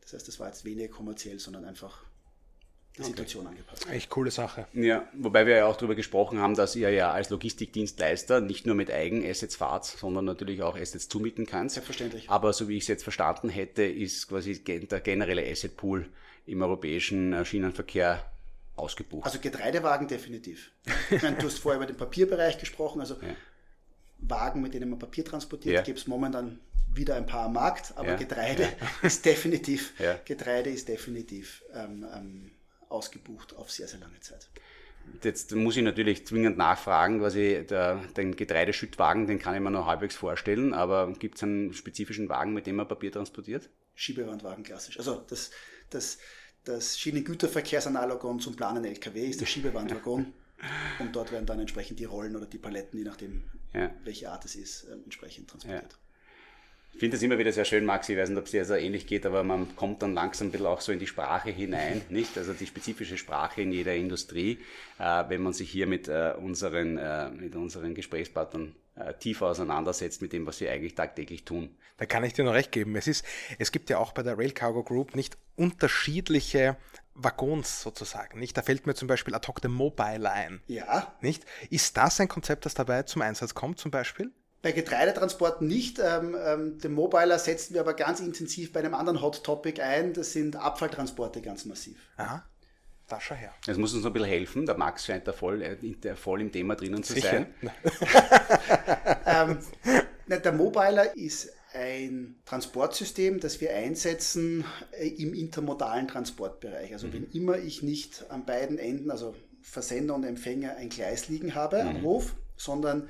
Das 0.02 0.14
heißt, 0.14 0.28
das 0.28 0.40
war 0.40 0.48
jetzt 0.48 0.66
weniger 0.66 0.88
kommerziell, 0.88 1.40
sondern 1.40 1.66
einfach 1.66 2.04
die 2.98 3.04
Situation 3.04 3.46
okay. 3.46 3.56
angepasst. 3.56 3.90
Echt 3.90 4.10
coole 4.10 4.32
Sache. 4.32 4.68
Ja, 4.74 5.08
wobei 5.14 5.46
wir 5.46 5.56
ja 5.56 5.66
auch 5.66 5.78
darüber 5.78 5.96
gesprochen 5.96 6.40
haben, 6.40 6.56
dass 6.56 6.76
ihr 6.76 6.90
ja 6.92 7.12
als 7.12 7.30
Logistikdienstleister 7.30 8.42
nicht 8.42 8.66
nur 8.66 8.76
mit 8.76 8.92
Eigenassets 8.92 9.56
fahrt, 9.56 9.86
sondern 9.86 10.26
natürlich 10.26 10.62
auch 10.62 10.78
Assets 10.78 11.08
zumieten 11.08 11.46
kannst. 11.46 11.76
Selbstverständlich. 11.76 12.30
Aber 12.30 12.54
so 12.54 12.68
wie 12.68 12.78
ich 12.78 12.84
es 12.84 12.88
jetzt 12.88 13.04
verstanden 13.04 13.50
hätte, 13.50 13.84
ist 13.84 14.28
quasi 14.28 14.62
der 14.64 15.00
generelle 15.00 15.50
Assetpool 15.50 16.10
im 16.46 16.62
europäischen 16.62 17.34
äh, 17.34 17.46
Schienenverkehr 17.46 18.26
ausgebucht. 18.76 19.26
Also 19.26 19.40
Getreidewagen 19.40 20.08
definitiv. 20.08 20.72
Ich 21.10 21.22
meine, 21.22 21.38
du 21.38 21.46
hast 21.46 21.60
vorher 21.60 21.78
über 21.78 21.88
den 21.88 21.98
Papierbereich 21.98 22.58
gesprochen, 22.58 23.00
also 23.00 23.16
ja. 23.16 23.36
Wagen, 24.20 24.62
mit 24.62 24.74
denen 24.74 24.90
man 24.90 25.00
Papier 25.00 25.26
transportiert, 25.26 25.76
ja. 25.76 25.82
gibt 25.82 26.00
es 26.00 26.08
momentan 26.08 26.60
wieder 26.94 27.16
ein 27.16 27.26
paar 27.26 27.46
am 27.46 27.54
Markt, 27.54 27.94
aber 27.96 28.10
ja. 28.10 28.16
Getreide 28.16 28.68
ist 29.02 29.24
definitiv, 29.26 29.94
Getreide 30.26 30.70
ist 30.70 30.88
definitiv 30.88 31.64
ähm, 31.74 32.06
ähm, 32.14 32.52
ausgebucht 32.92 33.56
auf 33.56 33.72
sehr, 33.72 33.88
sehr 33.88 34.00
lange 34.00 34.20
Zeit. 34.20 34.50
Jetzt 35.24 35.54
muss 35.54 35.78
ich 35.78 35.84
natürlich 35.84 36.26
zwingend 36.28 36.58
nachfragen, 36.58 37.20
quasi 37.20 37.66
der, 37.68 37.96
den 38.16 38.36
Getreideschüttwagen, 38.36 39.28
den 39.28 39.40
kann 39.40 39.56
ich 39.56 39.62
mir 39.62 39.72
noch 39.72 39.88
halbwegs 39.88 40.16
vorstellen, 40.16 40.74
aber 40.74 41.14
gibt 41.14 41.38
es 41.38 41.44
einen 41.44 41.74
spezifischen 41.74 42.30
Wagen, 42.30 42.54
mit 42.54 42.68
dem 42.68 42.76
man 42.76 42.88
Papier 42.88 43.12
transportiert? 43.12 43.70
Schiebewandwagen 43.96 44.64
klassisch. 44.64 44.98
Also 44.98 45.24
das, 45.28 45.52
das, 45.90 46.18
das 46.64 47.00
Schienengüterverkehrsanalogon 47.00 48.40
zum 48.40 48.56
planen 48.56 48.86
LKW 48.86 49.26
ist 49.26 49.42
der 49.42 49.46
Schiebewandwagon. 49.48 50.34
und 51.00 51.16
dort 51.16 51.32
werden 51.32 51.46
dann 51.46 51.60
entsprechend 51.60 52.00
die 52.00 52.06
Rollen 52.06 52.36
oder 52.36 52.46
die 52.46 52.60
Paletten, 52.60 53.00
je 53.00 53.06
nachdem, 53.06 53.44
ja. 53.74 53.92
welche 54.04 54.32
Art 54.32 54.46
es 54.46 54.56
ist, 54.56 54.86
ähm, 54.92 55.02
entsprechend 55.04 55.50
transportiert. 55.50 55.92
Ja. 55.92 56.11
Ich 56.94 57.00
finde 57.00 57.16
das 57.16 57.24
immer 57.24 57.38
wieder 57.38 57.52
sehr 57.52 57.66
schön, 57.66 57.86
Maxi. 57.86 58.14
Ich 58.14 58.20
weiß 58.20 58.30
nicht, 58.30 58.38
ob 58.38 58.46
es 58.46 58.52
dir 58.52 58.66
so 58.66 58.76
ähnlich 58.76 59.08
geht, 59.08 59.26
aber 59.26 59.44
man 59.44 59.76
kommt 59.76 60.02
dann 60.02 60.14
langsam 60.14 60.48
ein 60.48 60.52
bisschen 60.52 60.68
auch 60.68 60.82
so 60.82 60.92
in 60.92 61.00
die 61.00 61.08
Sprache 61.08 61.50
hinein, 61.50 62.02
nicht? 62.10 62.38
Also 62.38 62.54
die 62.54 62.68
spezifische 62.68 63.18
Sprache 63.18 63.62
in 63.62 63.72
jeder 63.72 63.96
Industrie, 63.96 64.60
äh, 65.00 65.24
wenn 65.30 65.42
man 65.42 65.54
sich 65.54 65.72
hier 65.72 65.88
mit, 65.88 66.08
äh, 66.08 66.34
unseren, 66.38 66.98
äh, 66.98 67.30
mit 67.30 67.56
unseren 67.56 67.96
Gesprächspartnern 67.96 68.76
äh, 68.96 69.14
tiefer 69.16 69.48
auseinandersetzt 69.48 70.22
mit 70.22 70.34
dem, 70.34 70.46
was 70.46 70.58
sie 70.58 70.70
eigentlich 70.70 70.96
tagtäglich 70.96 71.46
tun. 71.46 71.76
Da 71.98 72.06
kann 72.06 72.24
ich 72.24 72.34
dir 72.34 72.44
noch 72.44 72.54
recht 72.54 72.72
geben. 72.72 72.96
Es, 72.96 73.08
ist, 73.08 73.24
es 73.58 73.72
gibt 73.72 73.90
ja 73.90 73.98
auch 73.98 74.12
bei 74.12 74.24
der 74.24 74.38
Rail 74.38 74.52
Cargo 74.52 74.84
Group 74.84 75.16
nicht 75.16 75.38
unterschiedliche 75.56 76.78
Waggons 77.14 77.82
sozusagen, 77.82 78.40
nicht? 78.40 78.58
Da 78.58 78.62
fällt 78.62 78.88
mir 78.88 78.96
zum 78.96 79.08
Beispiel 79.08 79.36
ad 79.36 79.48
hoc 79.48 79.62
der 79.62 79.70
Mobile 79.70 80.32
ein. 80.32 80.62
Ja. 80.68 81.16
Nicht? 81.22 81.46
Ist 81.70 81.98
das 81.98 82.20
ein 82.20 82.28
Konzept, 82.28 82.66
das 82.66 82.74
dabei 82.74 83.04
zum 83.04 83.22
Einsatz 83.22 83.54
kommt, 83.54 83.80
zum 83.80 83.92
Beispiel? 83.92 84.32
Bei 84.62 84.72
Getreidetransporten 84.72 85.68
nicht. 85.68 86.00
Ähm, 86.00 86.36
ähm, 86.40 86.78
den 86.80 86.94
Mobiler 86.94 87.40
setzen 87.40 87.74
wir 87.74 87.82
aber 87.82 87.94
ganz 87.94 88.20
intensiv 88.20 88.72
bei 88.72 88.82
einem 88.82 88.94
anderen 88.94 89.22
Hot 89.22 89.44
Topic 89.44 89.82
ein. 89.82 90.14
Das 90.14 90.34
sind 90.34 90.56
Abfalltransporte 90.56 91.42
ganz 91.42 91.66
massiv. 91.66 91.98
Aha. 92.18 92.46
Da 93.08 93.20
schau 93.20 93.36
her. 93.36 93.54
Das 93.66 93.78
muss 93.78 93.94
uns 93.94 94.04
noch 94.04 94.12
ein 94.12 94.14
bisschen 94.14 94.30
helfen. 94.30 94.66
Der 94.66 94.78
Max 94.78 95.06
scheint 95.06 95.28
da 95.28 95.34
voll, 95.34 95.62
äh, 95.62 96.16
voll 96.16 96.42
im 96.42 96.52
Thema 96.52 96.76
drinnen 96.76 97.04
zu 97.04 97.14
Sicher? 97.14 97.48
sein. 97.62 97.72
ähm, 99.26 99.58
der 100.28 100.54
Mobiler 100.54 101.16
ist 101.18 101.52
ein 101.74 102.36
Transportsystem, 102.46 103.40
das 103.40 103.60
wir 103.62 103.74
einsetzen 103.76 104.64
äh, 104.92 105.08
im 105.08 105.34
intermodalen 105.34 106.08
Transportbereich. 106.08 106.94
Also 106.94 107.08
mhm. 107.08 107.14
wenn 107.14 107.32
immer 107.32 107.58
ich 107.58 107.82
nicht 107.82 108.30
an 108.30 108.46
beiden 108.46 108.78
Enden, 108.78 109.12
also 109.12 109.36
Versender 109.62 110.16
und 110.16 110.24
Empfänger, 110.24 110.76
ein 110.78 110.90
Gleis 110.90 111.28
liegen 111.30 111.56
habe 111.56 111.84
mhm. 111.84 111.90
am 111.90 112.02
Hof, 112.04 112.36
sondern 112.64 113.08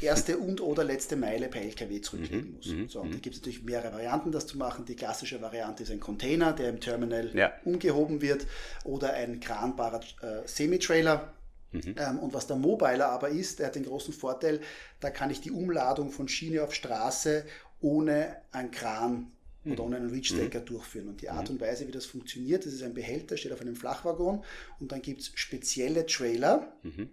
erste 0.00 0.38
und 0.38 0.60
oder 0.60 0.84
letzte 0.84 1.16
Meile 1.16 1.48
per 1.48 1.62
LKW 1.62 2.00
zurücklegen 2.00 2.50
mhm, 2.50 2.56
muss. 2.56 2.66
Mhm, 2.66 2.88
so, 2.88 3.00
und 3.00 3.10
da 3.10 3.16
mhm. 3.16 3.22
gibt 3.22 3.36
es 3.36 3.42
natürlich 3.42 3.62
mehrere 3.62 3.92
Varianten, 3.92 4.32
das 4.32 4.46
zu 4.46 4.58
machen. 4.58 4.84
Die 4.84 4.96
klassische 4.96 5.40
Variante 5.40 5.82
ist 5.82 5.90
ein 5.90 6.00
Container, 6.00 6.52
der 6.52 6.70
im 6.70 6.80
Terminal 6.80 7.34
ja. 7.34 7.52
umgehoben 7.64 8.20
wird 8.20 8.46
oder 8.84 9.12
ein 9.14 9.40
kranbarer 9.40 10.00
äh, 10.22 10.46
Semi-Trailer. 10.46 11.32
Mhm. 11.72 11.94
Ähm, 11.98 12.18
und 12.18 12.34
was 12.34 12.46
der 12.46 12.56
Mobiler 12.56 13.10
aber 13.10 13.28
ist, 13.28 13.58
der 13.58 13.66
hat 13.66 13.74
den 13.74 13.84
großen 13.84 14.12
Vorteil, 14.12 14.60
da 15.00 15.10
kann 15.10 15.30
ich 15.30 15.40
die 15.40 15.52
Umladung 15.52 16.10
von 16.10 16.28
Schiene 16.28 16.62
auf 16.62 16.74
Straße 16.74 17.44
ohne 17.80 18.36
einen 18.52 18.70
Kran 18.70 19.30
oder 19.64 19.84
ohne 19.84 19.96
einen 19.96 20.10
Reach-Stacker 20.10 20.60
mhm. 20.60 20.66
durchführen. 20.66 21.08
Und 21.08 21.20
die 21.20 21.28
Art 21.28 21.50
und 21.50 21.60
Weise, 21.60 21.86
wie 21.86 21.92
das 21.92 22.06
funktioniert, 22.06 22.64
das 22.66 22.72
ist 22.72 22.82
ein 22.82 22.94
Behälter, 22.94 23.36
steht 23.36 23.52
auf 23.52 23.60
einem 23.60 23.76
Flachwaggon 23.76 24.42
und 24.80 24.90
dann 24.90 25.02
gibt 25.02 25.20
es 25.20 25.32
spezielle 25.34 26.06
Trailer, 26.06 26.72
mhm 26.82 27.10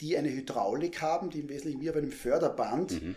die 0.00 0.16
eine 0.16 0.30
Hydraulik 0.30 1.00
haben, 1.02 1.30
die 1.30 1.40
im 1.40 1.48
Wesentlichen 1.48 1.80
wie 1.80 1.90
bei 1.90 1.98
einem 1.98 2.12
Förderband 2.12 3.02
mhm. 3.02 3.14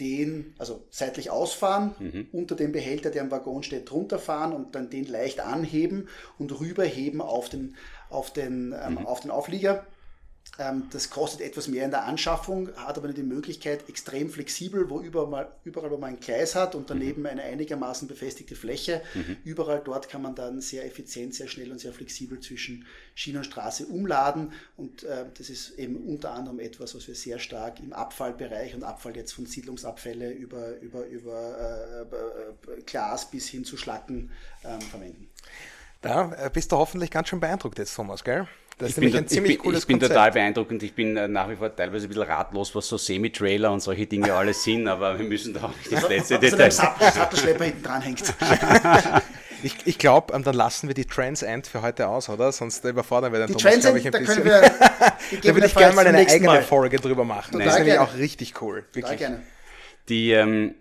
den, 0.00 0.54
also 0.58 0.86
seitlich 0.90 1.30
ausfahren, 1.30 1.94
mhm. 1.98 2.28
unter 2.32 2.56
dem 2.56 2.72
Behälter, 2.72 3.10
der 3.10 3.22
am 3.22 3.30
Waggon 3.30 3.62
steht, 3.62 3.90
drunter 3.90 4.18
fahren 4.18 4.52
und 4.52 4.74
dann 4.74 4.90
den 4.90 5.06
leicht 5.06 5.40
anheben 5.40 6.08
und 6.38 6.58
rüberheben 6.58 7.20
auf 7.20 7.48
den, 7.48 7.76
auf 8.08 8.32
den, 8.32 8.74
ähm, 8.78 8.94
mhm. 8.94 9.06
auf 9.06 9.20
den 9.20 9.30
Auflieger 9.30 9.86
das 10.90 11.08
kostet 11.08 11.40
etwas 11.40 11.68
mehr 11.68 11.84
in 11.84 11.90
der 11.90 12.04
Anschaffung, 12.04 12.68
hat 12.76 12.98
aber 12.98 13.08
die 13.12 13.22
Möglichkeit, 13.22 13.88
extrem 13.88 14.28
flexibel, 14.30 14.90
wo 14.90 15.00
überall, 15.00 15.50
überall 15.64 15.90
wo 15.90 15.96
man 15.96 16.10
ein 16.10 16.20
Gleis 16.20 16.54
hat 16.54 16.74
und 16.74 16.90
daneben 16.90 17.22
mhm. 17.22 17.26
eine 17.28 17.42
einigermaßen 17.42 18.06
befestigte 18.08 18.54
Fläche, 18.54 19.00
mhm. 19.14 19.38
überall 19.44 19.80
dort 19.82 20.08
kann 20.08 20.22
man 20.22 20.34
dann 20.34 20.60
sehr 20.60 20.84
effizient, 20.84 21.34
sehr 21.34 21.48
schnell 21.48 21.72
und 21.72 21.80
sehr 21.80 21.92
flexibel 21.92 22.40
zwischen 22.40 22.84
Schiene 23.14 23.38
und 23.38 23.44
Straße 23.44 23.86
umladen. 23.86 24.52
Und 24.76 25.02
äh, 25.04 25.26
das 25.36 25.48
ist 25.48 25.78
eben 25.78 25.96
unter 25.96 26.32
anderem 26.32 26.60
etwas, 26.60 26.94
was 26.94 27.08
wir 27.08 27.14
sehr 27.14 27.38
stark 27.38 27.80
im 27.80 27.92
Abfallbereich 27.92 28.74
und 28.74 28.82
Abfall 28.82 29.16
jetzt 29.16 29.32
von 29.32 29.46
Siedlungsabfälle 29.46 30.30
über, 30.30 30.78
über, 30.80 31.06
über 31.06 31.58
äh, 31.58 32.02
äh 32.02 32.82
Glas 32.84 33.30
bis 33.30 33.48
hin 33.48 33.64
zu 33.64 33.76
Schlacken 33.76 34.30
ähm, 34.64 34.80
verwenden. 34.80 35.30
Da 36.02 36.32
äh, 36.34 36.50
bist 36.52 36.72
du 36.72 36.76
hoffentlich 36.76 37.10
ganz 37.10 37.28
schön 37.28 37.40
beeindruckt 37.40 37.78
jetzt, 37.78 37.94
Thomas, 37.94 38.24
gell? 38.24 38.46
Das 38.80 38.90
ist 38.90 38.98
nämlich 38.98 39.16
ein 39.16 39.28
ziemlich 39.28 39.52
ich 39.52 39.58
bin, 39.58 39.64
cooles 39.64 39.80
Ich 39.80 39.86
bin 39.86 39.98
Konzept. 39.98 40.14
total 40.14 40.32
beeindruckend. 40.32 40.82
Ich 40.82 40.94
bin 40.94 41.16
äh, 41.16 41.28
nach 41.28 41.48
wie 41.50 41.56
vor 41.56 41.74
teilweise 41.74 42.06
ein 42.06 42.08
bisschen 42.08 42.22
ratlos, 42.22 42.74
was 42.74 42.88
so 42.88 42.96
Semi-Trailer 42.96 43.70
und 43.70 43.80
solche 43.80 44.06
Dinge 44.06 44.32
alles 44.32 44.64
sind, 44.64 44.88
aber 44.88 45.18
wir 45.18 45.26
müssen 45.26 45.54
da 45.54 45.64
auch 45.64 45.76
nicht 45.76 45.92
das 45.92 46.08
letzte 46.08 46.38
Detail. 46.38 46.70
Sattelschlepper 46.70 47.64
hinten 47.64 47.82
dran 47.82 48.02
hängt. 48.02 48.34
Ich, 49.62 49.76
ich 49.84 49.98
glaube, 49.98 50.32
ähm, 50.32 50.42
dann 50.42 50.54
lassen 50.54 50.88
wir 50.88 50.94
die 50.94 51.04
Trans 51.04 51.42
End 51.42 51.66
für 51.66 51.82
heute 51.82 52.08
aus, 52.08 52.30
oder? 52.30 52.50
Sonst 52.50 52.82
überfordern 52.82 53.30
wir 53.32 53.40
den 53.40 53.48
die 53.48 53.62
Thomas, 53.62 53.80
glaube 53.80 53.98
ich, 53.98 54.06
ein 54.06 54.12
da 54.12 54.18
bisschen. 54.18 54.44
Wir, 54.44 54.60
da 55.42 55.54
würde 55.54 55.66
ich 55.66 55.74
gerne 55.74 55.94
mal 55.94 56.06
eine 56.06 56.18
eigene 56.18 56.46
mal. 56.46 56.62
Folge 56.62 56.98
drüber 56.98 57.24
machen. 57.24 57.52
Total 57.52 57.66
das 57.66 57.74
ist 57.74 57.80
nämlich 57.80 57.98
auch 57.98 58.14
richtig 58.14 58.62
cool. 58.62 58.84
Wirklich. 58.94 59.02
Total 59.02 59.16
gerne. 59.18 59.42
Die 60.08 60.30
ähm, 60.32 60.76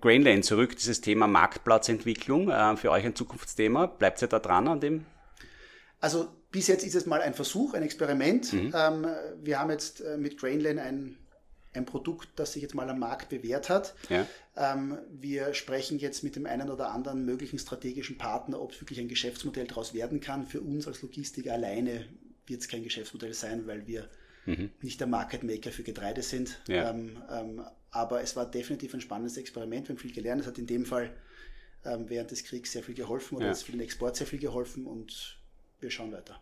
Grainlane 0.00 0.40
zurück, 0.40 0.76
dieses 0.76 1.00
Thema 1.00 1.28
Marktplatzentwicklung, 1.28 2.50
äh, 2.50 2.76
für 2.76 2.90
euch 2.90 3.04
ein 3.04 3.14
Zukunftsthema. 3.14 3.86
Bleibt 3.86 4.20
ihr 4.20 4.28
da 4.28 4.40
dran 4.40 4.66
an 4.66 4.80
dem? 4.80 5.06
Also 6.00 6.28
bis 6.50 6.66
jetzt 6.66 6.84
ist 6.84 6.94
es 6.94 7.06
mal 7.06 7.20
ein 7.20 7.34
Versuch, 7.34 7.74
ein 7.74 7.82
Experiment. 7.82 8.52
Mhm. 8.52 8.72
Ähm, 8.74 9.06
wir 9.42 9.58
haben 9.58 9.70
jetzt 9.70 10.00
äh, 10.00 10.16
mit 10.16 10.38
Grainland 10.38 10.78
ein, 10.78 11.18
ein 11.74 11.84
Produkt, 11.84 12.28
das 12.36 12.54
sich 12.54 12.62
jetzt 12.62 12.74
mal 12.74 12.88
am 12.88 12.98
Markt 12.98 13.28
bewährt 13.28 13.68
hat. 13.68 13.94
Ja. 14.08 14.26
Ähm, 14.56 14.98
wir 15.10 15.52
sprechen 15.54 15.98
jetzt 15.98 16.24
mit 16.24 16.36
dem 16.36 16.46
einen 16.46 16.70
oder 16.70 16.90
anderen 16.90 17.24
möglichen 17.24 17.58
strategischen 17.58 18.16
Partner, 18.16 18.60
ob 18.60 18.72
es 18.72 18.80
wirklich 18.80 18.98
ein 18.98 19.08
Geschäftsmodell 19.08 19.66
daraus 19.66 19.92
werden 19.92 20.20
kann. 20.20 20.46
Für 20.46 20.60
uns 20.60 20.86
als 20.86 21.02
Logistiker 21.02 21.52
alleine 21.52 22.06
wird 22.46 22.62
es 22.62 22.68
kein 22.68 22.82
Geschäftsmodell 22.82 23.34
sein, 23.34 23.66
weil 23.66 23.86
wir 23.86 24.08
mhm. 24.46 24.70
nicht 24.80 25.00
der 25.00 25.06
Market 25.06 25.42
Maker 25.42 25.70
für 25.70 25.82
Getreide 25.82 26.22
sind. 26.22 26.60
Ja. 26.66 26.90
Ähm, 26.90 27.22
ähm, 27.30 27.62
aber 27.90 28.22
es 28.22 28.36
war 28.36 28.50
definitiv 28.50 28.94
ein 28.94 29.00
spannendes 29.00 29.36
Experiment. 29.36 29.88
Wir 29.88 29.94
haben 29.94 30.00
viel 30.00 30.12
gelernt. 30.12 30.40
Es 30.40 30.46
hat 30.46 30.58
in 30.58 30.66
dem 30.66 30.86
Fall 30.86 31.10
ähm, 31.84 32.08
während 32.08 32.30
des 32.30 32.44
Kriegs 32.44 32.72
sehr 32.72 32.82
viel 32.82 32.94
geholfen 32.94 33.36
oder 33.36 33.48
ja. 33.48 33.54
für 33.54 33.72
den 33.72 33.80
Export 33.80 34.16
sehr 34.16 34.26
viel 34.26 34.38
geholfen 34.38 34.86
und 34.86 35.37
wir 35.80 35.90
schauen 35.90 36.12
weiter. 36.12 36.40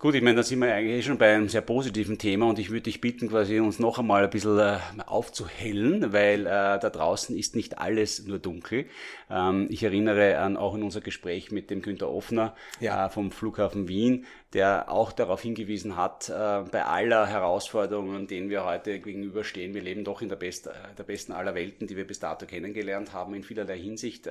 Gut, 0.00 0.14
ich 0.14 0.22
meine, 0.22 0.36
da 0.36 0.42
sind 0.44 0.60
wir 0.60 0.72
eigentlich 0.72 1.04
schon 1.04 1.18
bei 1.18 1.34
einem 1.34 1.48
sehr 1.48 1.60
positiven 1.60 2.18
Thema 2.18 2.48
und 2.48 2.60
ich 2.60 2.70
würde 2.70 2.82
dich 2.82 3.00
bitten, 3.00 3.28
quasi 3.28 3.58
uns 3.58 3.80
noch 3.80 3.98
einmal 3.98 4.22
ein 4.22 4.30
bisschen 4.30 4.56
äh, 4.56 4.78
aufzuhellen, 5.06 6.12
weil 6.12 6.42
äh, 6.42 6.78
da 6.78 6.88
draußen 6.88 7.36
ist 7.36 7.56
nicht 7.56 7.80
alles 7.80 8.24
nur 8.24 8.38
dunkel. 8.38 8.86
Ähm, 9.28 9.66
ich 9.70 9.82
erinnere 9.82 10.38
an 10.38 10.56
auch 10.56 10.76
in 10.76 10.84
unser 10.84 11.00
Gespräch 11.00 11.50
mit 11.50 11.68
dem 11.68 11.82
Günter 11.82 12.10
Offner 12.10 12.54
ja. 12.78 13.06
äh, 13.06 13.10
vom 13.10 13.32
Flughafen 13.32 13.88
Wien, 13.88 14.24
der 14.52 14.88
auch 14.88 15.10
darauf 15.10 15.42
hingewiesen 15.42 15.96
hat, 15.96 16.28
äh, 16.28 16.32
bei 16.70 16.84
aller 16.84 17.26
Herausforderungen, 17.26 18.28
denen 18.28 18.50
wir 18.50 18.64
heute 18.64 19.00
gegenüberstehen, 19.00 19.74
wir 19.74 19.82
leben 19.82 20.04
doch 20.04 20.22
in 20.22 20.28
der, 20.28 20.36
best, 20.36 20.68
äh, 20.68 20.74
der 20.96 21.02
besten 21.02 21.32
aller 21.32 21.56
Welten, 21.56 21.88
die 21.88 21.96
wir 21.96 22.06
bis 22.06 22.20
dato 22.20 22.46
kennengelernt 22.46 23.12
haben, 23.12 23.34
in 23.34 23.42
vielerlei 23.42 23.80
Hinsicht. 23.80 24.30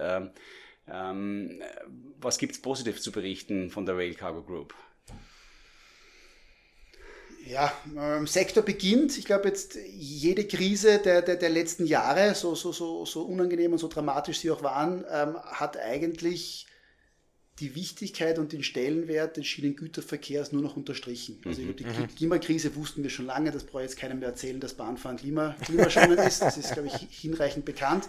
Ähm, 0.90 1.62
was 2.20 2.38
gibt's 2.38 2.62
positiv 2.62 3.02
zu 3.02 3.12
berichten 3.12 3.70
von 3.70 3.86
der 3.86 3.98
Rail 3.98 4.14
Cargo 4.14 4.42
Group? 4.42 4.74
Ja, 7.46 7.72
ähm, 7.98 8.28
Sektor 8.28 8.64
beginnt. 8.64 9.18
Ich 9.18 9.26
glaube 9.26 9.48
jetzt 9.48 9.78
jede 9.86 10.46
Krise 10.46 11.00
der, 11.00 11.22
der, 11.22 11.38
der 11.38 11.50
letzten 11.50 11.86
Jahre, 11.86 12.36
so, 12.36 12.56
so, 12.56 12.74
so, 12.74 13.06
so 13.06 13.22
unangenehm 13.22 13.72
und 13.72 13.78
so 13.78 13.88
dramatisch 13.88 14.40
sie 14.40 14.52
auch 14.52 14.64
waren, 14.64 15.06
ähm, 15.10 15.38
hat 15.38 15.78
eigentlich 15.78 16.68
die 17.60 17.74
Wichtigkeit 17.74 18.38
und 18.38 18.52
den 18.52 18.64
Stellenwert 18.64 19.38
des 19.38 19.48
Schienengüterverkehrs 19.48 20.52
nur 20.52 20.62
noch 20.62 20.76
unterstrichen. 20.76 21.42
Also 21.46 21.62
mhm. 21.62 21.76
die 21.76 21.86
mhm. 21.86 22.16
Klimakrise 22.16 22.76
wussten 22.76 23.02
wir 23.02 23.10
schon 23.10 23.26
lange, 23.26 23.52
das 23.52 23.64
brauche 23.64 23.84
ich 23.84 23.90
jetzt 23.90 24.00
keinem 24.00 24.20
mehr 24.20 24.30
erzählen, 24.30 24.60
dass 24.60 24.76
Bahnfahren 24.76 25.18
Klima, 25.18 25.56
klimaschonend 25.64 26.20
ist. 26.20 26.42
Das 26.42 26.58
ist, 26.58 26.74
glaube 26.74 26.90
ich, 26.90 26.96
hinreichend 27.10 27.66
bekannt. 27.66 28.08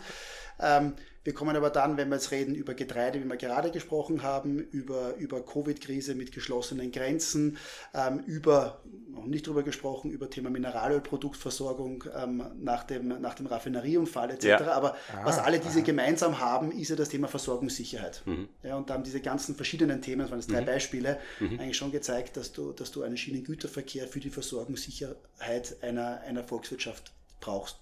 Ähm, 0.61 0.95
wir 1.29 1.35
kommen 1.35 1.55
aber 1.57 1.69
dann, 1.69 1.99
wenn 1.99 2.09
wir 2.09 2.15
jetzt 2.15 2.31
reden 2.31 2.55
über 2.55 2.73
Getreide, 2.73 3.23
wie 3.23 3.27
wir 3.27 3.37
gerade 3.37 3.71
gesprochen 3.71 4.23
haben, 4.23 4.61
über, 4.61 5.15
über 5.17 5.45
Covid-Krise 5.45 6.15
mit 6.15 6.33
geschlossenen 6.33 6.91
Grenzen, 6.91 7.59
ähm, 7.93 8.21
über, 8.21 8.81
noch 9.11 9.27
nicht 9.27 9.47
drüber 9.47 9.63
gesprochen, 9.63 10.11
über 10.11 10.31
Thema 10.31 10.49
Mineralölproduktversorgung 10.49 12.05
ähm, 12.17 12.47
nach, 12.63 12.85
dem, 12.85 13.09
nach 13.21 13.35
dem 13.35 13.45
Raffinerieunfall 13.45 14.31
etc. 14.31 14.45
Ja. 14.45 14.73
Aber 14.73 14.95
ah, 15.13 15.21
was 15.25 15.39
alle 15.39 15.59
diese 15.59 15.81
aha. 15.81 15.85
gemeinsam 15.85 16.39
haben, 16.39 16.73
ist 16.73 16.89
ja 16.89 16.97
das 16.97 17.11
Thema 17.11 17.29
Versorgungssicherheit. 17.29 18.23
Mhm. 18.25 18.49
Ja, 18.63 18.79
und 18.79 18.89
da 18.89 18.95
haben 18.95 19.05
diese 19.05 19.21
ganzen 19.21 19.55
verschiedenen 19.55 20.01
Themen, 20.01 20.23
das 20.23 20.31
waren 20.31 20.39
jetzt 20.39 20.51
drei 20.51 20.63
mhm. 20.63 20.67
Beispiele, 20.67 21.19
mhm. 21.41 21.61
eigentlich 21.61 21.77
schon 21.77 21.93
gezeigt, 21.93 22.39
dass 22.39 22.55
du, 22.55 22.73
dass 22.73 22.91
du 22.91 23.03
einen 23.03 23.19
Schienengüterverkehr 23.19 24.09
für 24.09 24.21
die 24.21 24.31
Versorgungssicherheit 24.31 25.77
einer, 25.83 26.23
einer 26.23 26.43
Volkswirtschaft 26.43 27.13
brauchst. 27.39 27.77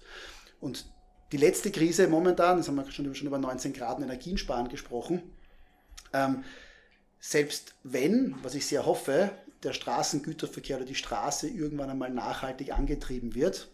Und 0.59 0.85
die 1.31 1.37
letzte 1.37 1.71
Krise 1.71 2.07
momentan, 2.07 2.57
das 2.57 2.67
haben 2.67 2.75
wir 2.75 2.89
schon, 2.91 3.13
schon 3.13 3.27
über 3.27 3.37
19 3.37 3.73
Grad 3.73 3.99
Energiensparen 3.99 4.69
gesprochen, 4.69 5.21
ähm, 6.13 6.43
selbst 7.19 7.75
wenn, 7.83 8.35
was 8.43 8.55
ich 8.55 8.65
sehr 8.65 8.85
hoffe, 8.85 9.31
der 9.63 9.73
Straßengüterverkehr 9.73 10.77
oder 10.77 10.85
die 10.85 10.95
Straße 10.95 11.47
irgendwann 11.47 11.89
einmal 11.89 12.11
nachhaltig 12.11 12.71
angetrieben 12.73 13.35
wird, 13.35 13.69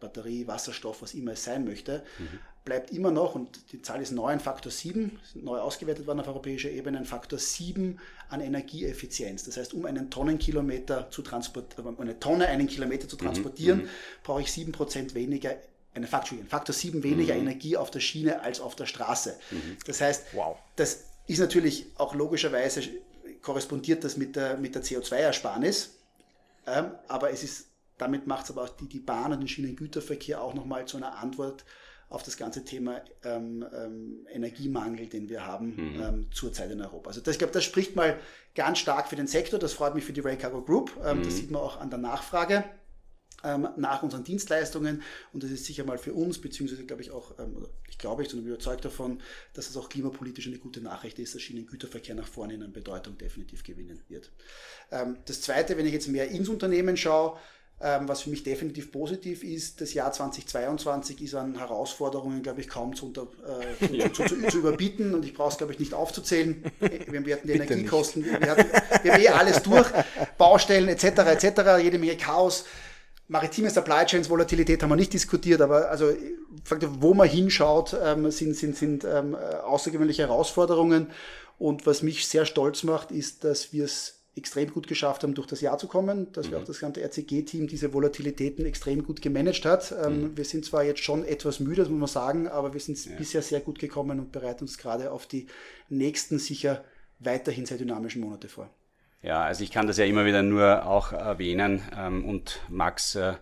Batterie, 0.00 0.46
Wasserstoff, 0.48 1.02
was 1.02 1.14
immer 1.14 1.32
es 1.32 1.44
sein 1.44 1.64
möchte, 1.64 2.02
mhm. 2.18 2.38
bleibt 2.64 2.90
immer 2.90 3.12
noch, 3.12 3.36
und 3.36 3.72
die 3.72 3.82
Zahl 3.82 4.02
ist 4.02 4.10
neu, 4.10 4.28
ein 4.28 4.40
Faktor 4.40 4.72
7, 4.72 5.20
neu 5.34 5.60
ausgewertet 5.60 6.06
worden 6.06 6.20
auf 6.20 6.28
europäischer 6.28 6.70
Ebene, 6.70 6.98
ein 6.98 7.04
Faktor 7.04 7.38
7 7.38 8.00
an 8.28 8.40
Energieeffizienz. 8.40 9.44
Das 9.44 9.56
heißt, 9.56 9.74
um 9.74 9.84
einen 9.84 10.10
Tonnenkilometer 10.10 11.10
zu 11.10 11.22
transportieren, 11.22 11.96
eine 12.00 12.18
Tonne 12.18 12.48
einen 12.48 12.66
Kilometer 12.66 13.06
zu 13.06 13.16
mhm. 13.16 13.20
transportieren, 13.20 13.78
mhm. 13.82 13.88
brauche 14.24 14.40
ich 14.40 14.48
7% 14.48 15.14
weniger 15.14 15.54
eine 15.94 16.06
Faktor, 16.06 16.38
Faktor 16.48 16.74
7 16.74 17.02
weniger 17.02 17.34
mhm. 17.34 17.42
Energie 17.42 17.76
auf 17.76 17.90
der 17.90 18.00
Schiene 18.00 18.40
als 18.40 18.60
auf 18.60 18.76
der 18.76 18.86
Straße. 18.86 19.38
Mhm. 19.50 19.76
Das 19.86 20.00
heißt, 20.00 20.26
wow. 20.32 20.56
das 20.76 21.04
ist 21.26 21.38
natürlich 21.38 21.86
auch 21.96 22.14
logischerweise 22.14 22.82
korrespondiert 23.42 24.04
das 24.04 24.16
mit 24.16 24.36
der, 24.36 24.56
mit 24.56 24.74
der 24.74 24.82
CO2-Ersparnis, 24.82 25.90
ähm, 26.66 26.92
aber 27.08 27.30
es 27.30 27.42
ist, 27.42 27.66
damit 27.98 28.26
macht 28.26 28.44
es 28.44 28.50
aber 28.50 28.62
auch 28.62 28.68
die, 28.68 28.88
die 28.88 29.00
Bahn 29.00 29.32
und 29.32 29.40
den 29.40 29.48
Schienengüterverkehr 29.48 30.40
auch 30.40 30.54
nochmal 30.54 30.86
zu 30.86 30.96
einer 30.96 31.18
Antwort 31.18 31.64
auf 32.08 32.22
das 32.22 32.36
ganze 32.36 32.64
Thema 32.64 33.00
ähm, 33.24 33.64
ähm, 33.74 34.26
Energiemangel, 34.30 35.06
den 35.06 35.28
wir 35.28 35.46
haben 35.46 35.94
mhm. 35.94 36.02
ähm, 36.02 36.26
zurzeit 36.32 36.70
in 36.70 36.80
Europa. 36.80 37.08
Also 37.08 37.20
das, 37.20 37.34
ich 37.34 37.38
glaube, 37.38 37.54
das 37.54 37.64
spricht 37.64 37.96
mal 37.96 38.18
ganz 38.54 38.78
stark 38.78 39.08
für 39.08 39.16
den 39.16 39.26
Sektor. 39.26 39.58
Das 39.58 39.72
freut 39.72 39.94
mich 39.94 40.04
für 40.04 40.12
die 40.12 40.20
Rail 40.20 40.36
Cargo 40.36 40.60
Group. 40.60 40.92
Ähm, 41.02 41.18
mhm. 41.18 41.22
Das 41.22 41.36
sieht 41.36 41.50
man 41.50 41.62
auch 41.62 41.80
an 41.80 41.88
der 41.88 41.98
Nachfrage 41.98 42.64
ähm, 43.44 43.68
nach 43.76 44.02
unseren 44.02 44.24
Dienstleistungen. 44.24 45.02
Und 45.32 45.42
das 45.42 45.50
ist 45.50 45.64
sicher 45.64 45.84
mal 45.84 45.98
für 45.98 46.12
uns, 46.12 46.40
beziehungsweise 46.40 46.84
glaube 46.84 47.02
ich 47.02 47.10
auch, 47.10 47.38
ähm, 47.38 47.66
ich 47.88 47.98
glaube, 47.98 48.22
ich 48.22 48.30
bin 48.30 48.44
überzeugt 48.44 48.84
davon, 48.84 49.20
dass 49.54 49.68
es 49.68 49.76
auch 49.76 49.88
klimapolitisch 49.88 50.46
eine 50.46 50.58
gute 50.58 50.80
Nachricht 50.80 51.18
ist, 51.18 51.34
dass 51.34 51.42
Schienengüterverkehr 51.42 52.14
nach 52.14 52.28
vorne 52.28 52.54
in 52.54 52.62
an 52.62 52.72
Bedeutung 52.72 53.18
definitiv 53.18 53.62
gewinnen 53.62 54.00
wird. 54.08 54.30
Ähm, 54.90 55.18
das 55.26 55.40
Zweite, 55.40 55.76
wenn 55.76 55.86
ich 55.86 55.92
jetzt 55.92 56.08
mehr 56.08 56.28
ins 56.28 56.48
Unternehmen 56.48 56.96
schaue, 56.96 57.38
ähm, 57.84 58.06
was 58.06 58.22
für 58.22 58.30
mich 58.30 58.44
definitiv 58.44 58.92
positiv 58.92 59.42
ist, 59.42 59.80
das 59.80 59.92
Jahr 59.92 60.12
2022 60.12 61.20
ist 61.20 61.34
an 61.34 61.58
Herausforderungen, 61.58 62.42
glaube 62.42 62.60
ich, 62.60 62.68
kaum 62.68 62.94
zu, 62.94 63.06
unter, 63.06 63.26
äh, 63.90 63.96
ja. 63.96 64.12
zu, 64.12 64.24
zu, 64.24 64.40
zu, 64.46 64.58
überbieten 64.58 65.14
und 65.14 65.24
ich 65.24 65.34
brauche 65.34 65.50
es, 65.50 65.58
glaube 65.58 65.72
ich, 65.72 65.80
nicht 65.80 65.92
aufzuzählen. 65.92 66.62
Wir, 66.78 66.88
hatten 66.88 67.48
die 67.48 67.52
Bitte 67.54 67.64
Energiekosten, 67.64 68.24
wir, 68.24 68.50
hatten, 68.50 68.70
wir 69.02 69.12
haben 69.12 69.20
eh 69.20 69.28
alles 69.28 69.62
durch, 69.64 69.90
Baustellen 70.38 70.88
etc. 70.88 71.04
etc., 71.04 71.82
jede 71.82 71.98
Menge 71.98 72.16
Chaos 72.16 72.66
maritime 73.32 73.70
Supply 73.70 74.04
Chains 74.04 74.28
Volatilität 74.28 74.82
haben 74.82 74.90
wir 74.90 74.96
nicht 74.96 75.12
diskutiert, 75.12 75.62
aber 75.62 75.90
also 75.90 76.12
wo 77.00 77.14
man 77.14 77.28
hinschaut, 77.28 77.96
ähm, 78.00 78.30
sind, 78.30 78.54
sind, 78.54 78.76
sind 78.76 79.04
ähm, 79.04 79.34
außergewöhnliche 79.34 80.22
Herausforderungen. 80.22 81.08
Und 81.58 81.86
was 81.86 82.02
mich 82.02 82.26
sehr 82.26 82.44
stolz 82.44 82.82
macht, 82.82 83.10
ist, 83.10 83.44
dass 83.44 83.72
wir 83.72 83.84
es 83.84 84.18
extrem 84.36 84.70
gut 84.70 84.86
geschafft 84.86 85.22
haben, 85.22 85.34
durch 85.34 85.46
das 85.46 85.60
Jahr 85.60 85.78
zu 85.78 85.88
kommen, 85.88 86.32
dass 86.32 86.46
mhm. 86.46 86.50
wir 86.52 86.58
auch 86.58 86.64
das 86.64 86.80
ganze 86.80 87.02
RCG-Team 87.02 87.68
diese 87.68 87.92
Volatilitäten 87.92 88.64
extrem 88.66 89.02
gut 89.02 89.22
gemanagt 89.22 89.64
hat. 89.64 89.94
Ähm, 90.04 90.22
mhm. 90.22 90.36
Wir 90.36 90.44
sind 90.44 90.64
zwar 90.64 90.84
jetzt 90.84 91.00
schon 91.00 91.24
etwas 91.24 91.60
müde, 91.60 91.82
das 91.82 91.88
muss 91.88 92.00
man 92.00 92.08
sagen, 92.08 92.48
aber 92.48 92.74
wir 92.74 92.80
sind 92.80 93.02
ja. 93.04 93.12
bisher 93.16 93.42
sehr 93.42 93.60
gut 93.60 93.78
gekommen 93.78 94.20
und 94.20 94.32
bereiten 94.32 94.64
uns 94.64 94.78
gerade 94.78 95.10
auf 95.10 95.26
die 95.26 95.46
nächsten 95.88 96.38
sicher 96.38 96.84
weiterhin 97.18 97.66
sehr 97.66 97.78
dynamischen 97.78 98.20
Monate 98.22 98.48
vor. 98.48 98.70
Ja, 99.22 99.42
also 99.42 99.62
ich 99.62 99.70
kann 99.70 99.86
das 99.86 99.98
ja 99.98 100.04
immer 100.04 100.24
wieder 100.24 100.42
nur 100.42 100.84
auch 100.84 101.12
erwähnen. 101.12 101.82
Ähm, 101.96 102.24
und 102.24 102.60
Max, 102.68 103.14
äh, 103.14 103.34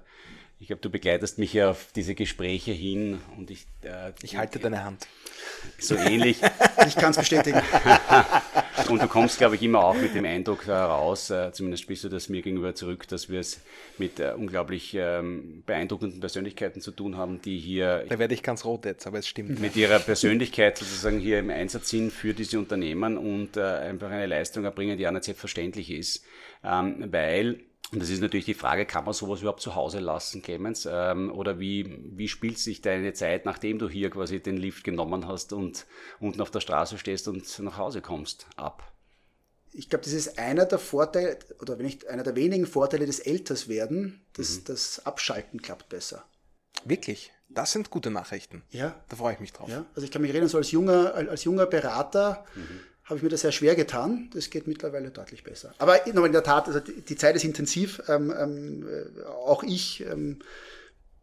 ich 0.59 0.67
glaube, 0.67 0.83
du 0.83 0.91
begleitest 0.91 1.39
mich 1.39 1.55
ja 1.55 1.71
auf 1.71 1.87
diese 1.97 2.15
Gespräche 2.15 2.73
hin 2.73 3.21
und 3.39 3.51
ich. 3.51 3.67
Äh, 3.83 4.13
ich 4.23 4.37
halte 4.37 4.59
deine 4.59 4.85
Hand. 4.85 5.07
So 5.79 5.97
ähnlich. 5.97 6.41
ich 6.87 6.97
kann 6.97 7.13
es 7.13 7.17
bestätigen. 7.17 7.63
und 8.89 9.03
du 9.03 9.09
kommst, 9.09 9.39
glaube 9.39 9.57
ich, 9.57 9.63
immer 9.63 9.85
auch 9.85 9.95
mit 9.95 10.15
dem 10.15 10.25
Eindruck 10.25 10.67
heraus, 10.67 11.31
äh, 11.31 11.53
zumindest 11.53 11.83
spielst 11.83 12.05
du 12.05 12.09
das 12.09 12.29
mir 12.29 12.43
gegenüber 12.43 12.75
zurück, 12.75 13.07
dass 13.09 13.29
wir 13.29 13.41
es 13.41 13.61
mit 13.99 14.21
äh, 14.21 14.33
unglaublich 14.37 14.95
ähm, 14.95 15.63
beeindruckenden 15.67 16.21
Persönlichkeiten 16.21 16.81
zu 16.81 16.91
tun 16.91 17.17
haben, 17.17 17.41
die 17.43 17.59
hier. 17.59 18.05
Da 18.09 18.19
werde 18.19 18.35
ich 18.35 18.43
ganz 18.43 18.65
rot 18.65 18.85
jetzt, 18.85 19.07
aber 19.07 19.19
es 19.19 19.29
stimmt. 19.29 19.61
Mit 19.61 19.77
ihrer 19.77 19.99
Persönlichkeit 19.99 20.79
sozusagen 20.79 21.19
hier 21.19 21.39
im 21.39 21.51
Einsatz 21.51 21.91
sind 21.91 22.13
für 22.13 22.35
diese 22.35 22.59
Unternehmen 22.59 23.17
und 23.17 23.57
äh, 23.57 23.63
einfach 23.63 24.11
eine 24.11 24.27
Leistung 24.27 24.65
erbringen, 24.65 24.97
die 24.99 25.07
auch 25.07 25.13
nicht 25.13 25.25
selbstverständlich 25.25 25.91
ist. 25.91 26.25
Ähm, 26.65 27.09
weil 27.11 27.61
und 27.93 28.01
das 28.01 28.09
ist 28.09 28.21
natürlich 28.21 28.47
die 28.47 28.55
Frage, 28.55 28.87
kann 28.87 29.05
man 29.05 29.15
sowas 29.15 29.41
überhaupt 29.41 29.63
zu 29.63 29.75
Hause 29.75 29.99
lassen, 29.99 30.43
Clemens? 30.43 30.87
Ähm, 30.91 31.33
oder 31.33 31.59
wie, 31.59 31.99
wie 32.17 32.29
spielt 32.29 32.59
sich 32.59 32.83
deine 32.83 33.13
Zeit, 33.15 33.45
nachdem 33.47 33.79
du 33.79 33.89
hier 33.89 34.11
quasi 34.11 34.41
den 34.41 34.57
Lift 34.57 34.85
genommen 34.85 35.27
hast 35.27 35.53
und 35.53 35.87
unten 36.21 36.41
auf 36.41 36.53
der 36.53 36.61
Straße 36.61 36.99
stehst 36.99 37.27
und 37.27 37.59
nach 37.59 37.79
Hause 37.79 38.01
kommst, 38.01 38.47
ab? 38.57 38.93
Ich 39.73 39.89
glaube, 39.89 40.05
das 40.05 40.13
ist 40.13 40.39
einer 40.39 40.67
der 40.67 40.79
Vorteile, 40.79 41.39
oder 41.61 41.79
wenn 41.79 41.87
nicht 41.87 42.07
einer 42.07 42.23
der 42.23 42.37
wenigen 42.37 42.67
Vorteile 42.67 43.07
des 43.07 43.19
Älterswerden, 43.19 44.21
dass 44.35 44.61
mhm. 44.61 44.65
das 44.67 45.05
Abschalten 45.05 45.61
klappt 45.61 45.89
besser. 45.89 46.25
Wirklich? 46.85 47.33
Das 47.49 47.73
sind 47.73 47.91
gute 47.91 48.11
Nachrichten. 48.11 48.63
Ja. 48.71 49.01
Da 49.09 49.17
freue 49.17 49.35
ich 49.35 49.41
mich 49.41 49.53
drauf. 49.53 49.69
Ja. 49.69 49.85
Also 49.95 50.05
ich 50.05 50.13
kann 50.13 50.23
mich 50.23 50.31
erinnern, 50.31 50.49
so 50.49 50.59
als 50.59 50.71
junger, 50.71 51.15
als 51.15 51.43
junger 51.43 51.67
Berater, 51.67 52.45
mhm 52.55 52.81
habe 53.11 53.19
ich 53.19 53.23
mir 53.25 53.29
das 53.29 53.41
sehr 53.41 53.51
schwer 53.51 53.75
getan. 53.75 54.31
Das 54.33 54.51
geht 54.51 54.69
mittlerweile 54.69 55.11
deutlich 55.11 55.43
besser. 55.43 55.75
Aber 55.79 56.07
in 56.07 56.33
der 56.33 56.45
Tat, 56.45 56.69
also 56.69 56.79
die 56.79 57.17
Zeit 57.17 57.35
ist 57.35 57.45
intensiv. 57.45 58.01
Ähm, 58.09 58.33
ähm, 58.39 58.89
äh, 58.89 59.25
auch 59.25 59.65
ich 59.65 60.07
ähm, 60.07 60.39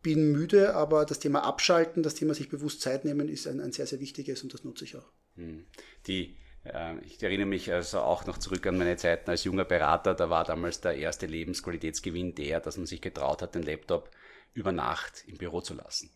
bin 0.04 0.34
müde, 0.34 0.76
aber 0.76 1.06
das 1.06 1.20
Thema 1.20 1.44
Abschalten, 1.44 2.04
das 2.04 2.16
Thema 2.16 2.34
sich 2.34 2.50
bewusst 2.50 2.82
Zeit 2.82 3.06
nehmen, 3.06 3.30
ist 3.30 3.48
ein, 3.48 3.62
ein 3.62 3.72
sehr, 3.72 3.88
sehr 3.88 4.02
wichtiges 4.02 4.44
und 4.44 4.54
das 4.54 4.66
nutze 4.66 4.84
ich 4.84 4.98
auch. 4.98 5.10
Hm. 5.38 5.66
Die, 6.08 6.36
äh, 6.66 6.98
ich 7.06 7.24
erinnere 7.24 7.48
mich 7.48 7.72
also 7.72 8.00
auch 8.00 8.26
noch 8.26 8.38
zurück 8.38 8.68
an 8.68 8.78
meine 8.78 8.98
Zeiten 8.98 9.30
als 9.30 9.46
junger 9.46 9.66
Berater. 9.66 10.14
Da 10.14 10.30
war 10.30 10.44
damals 10.44 10.82
der 10.82 10.98
erste 10.98 11.26
Lebensqualitätsgewinn 11.26 12.36
der, 12.36 12.60
dass 12.60 12.76
man 12.76 12.86
sich 12.86 13.00
getraut 13.00 13.42
hat, 13.42 13.56
den 13.56 13.64
Laptop 13.64 14.12
über 14.54 14.74
Nacht 14.74 15.24
im 15.26 15.38
Büro 15.38 15.62
zu 15.62 15.74
lassen 15.74 16.12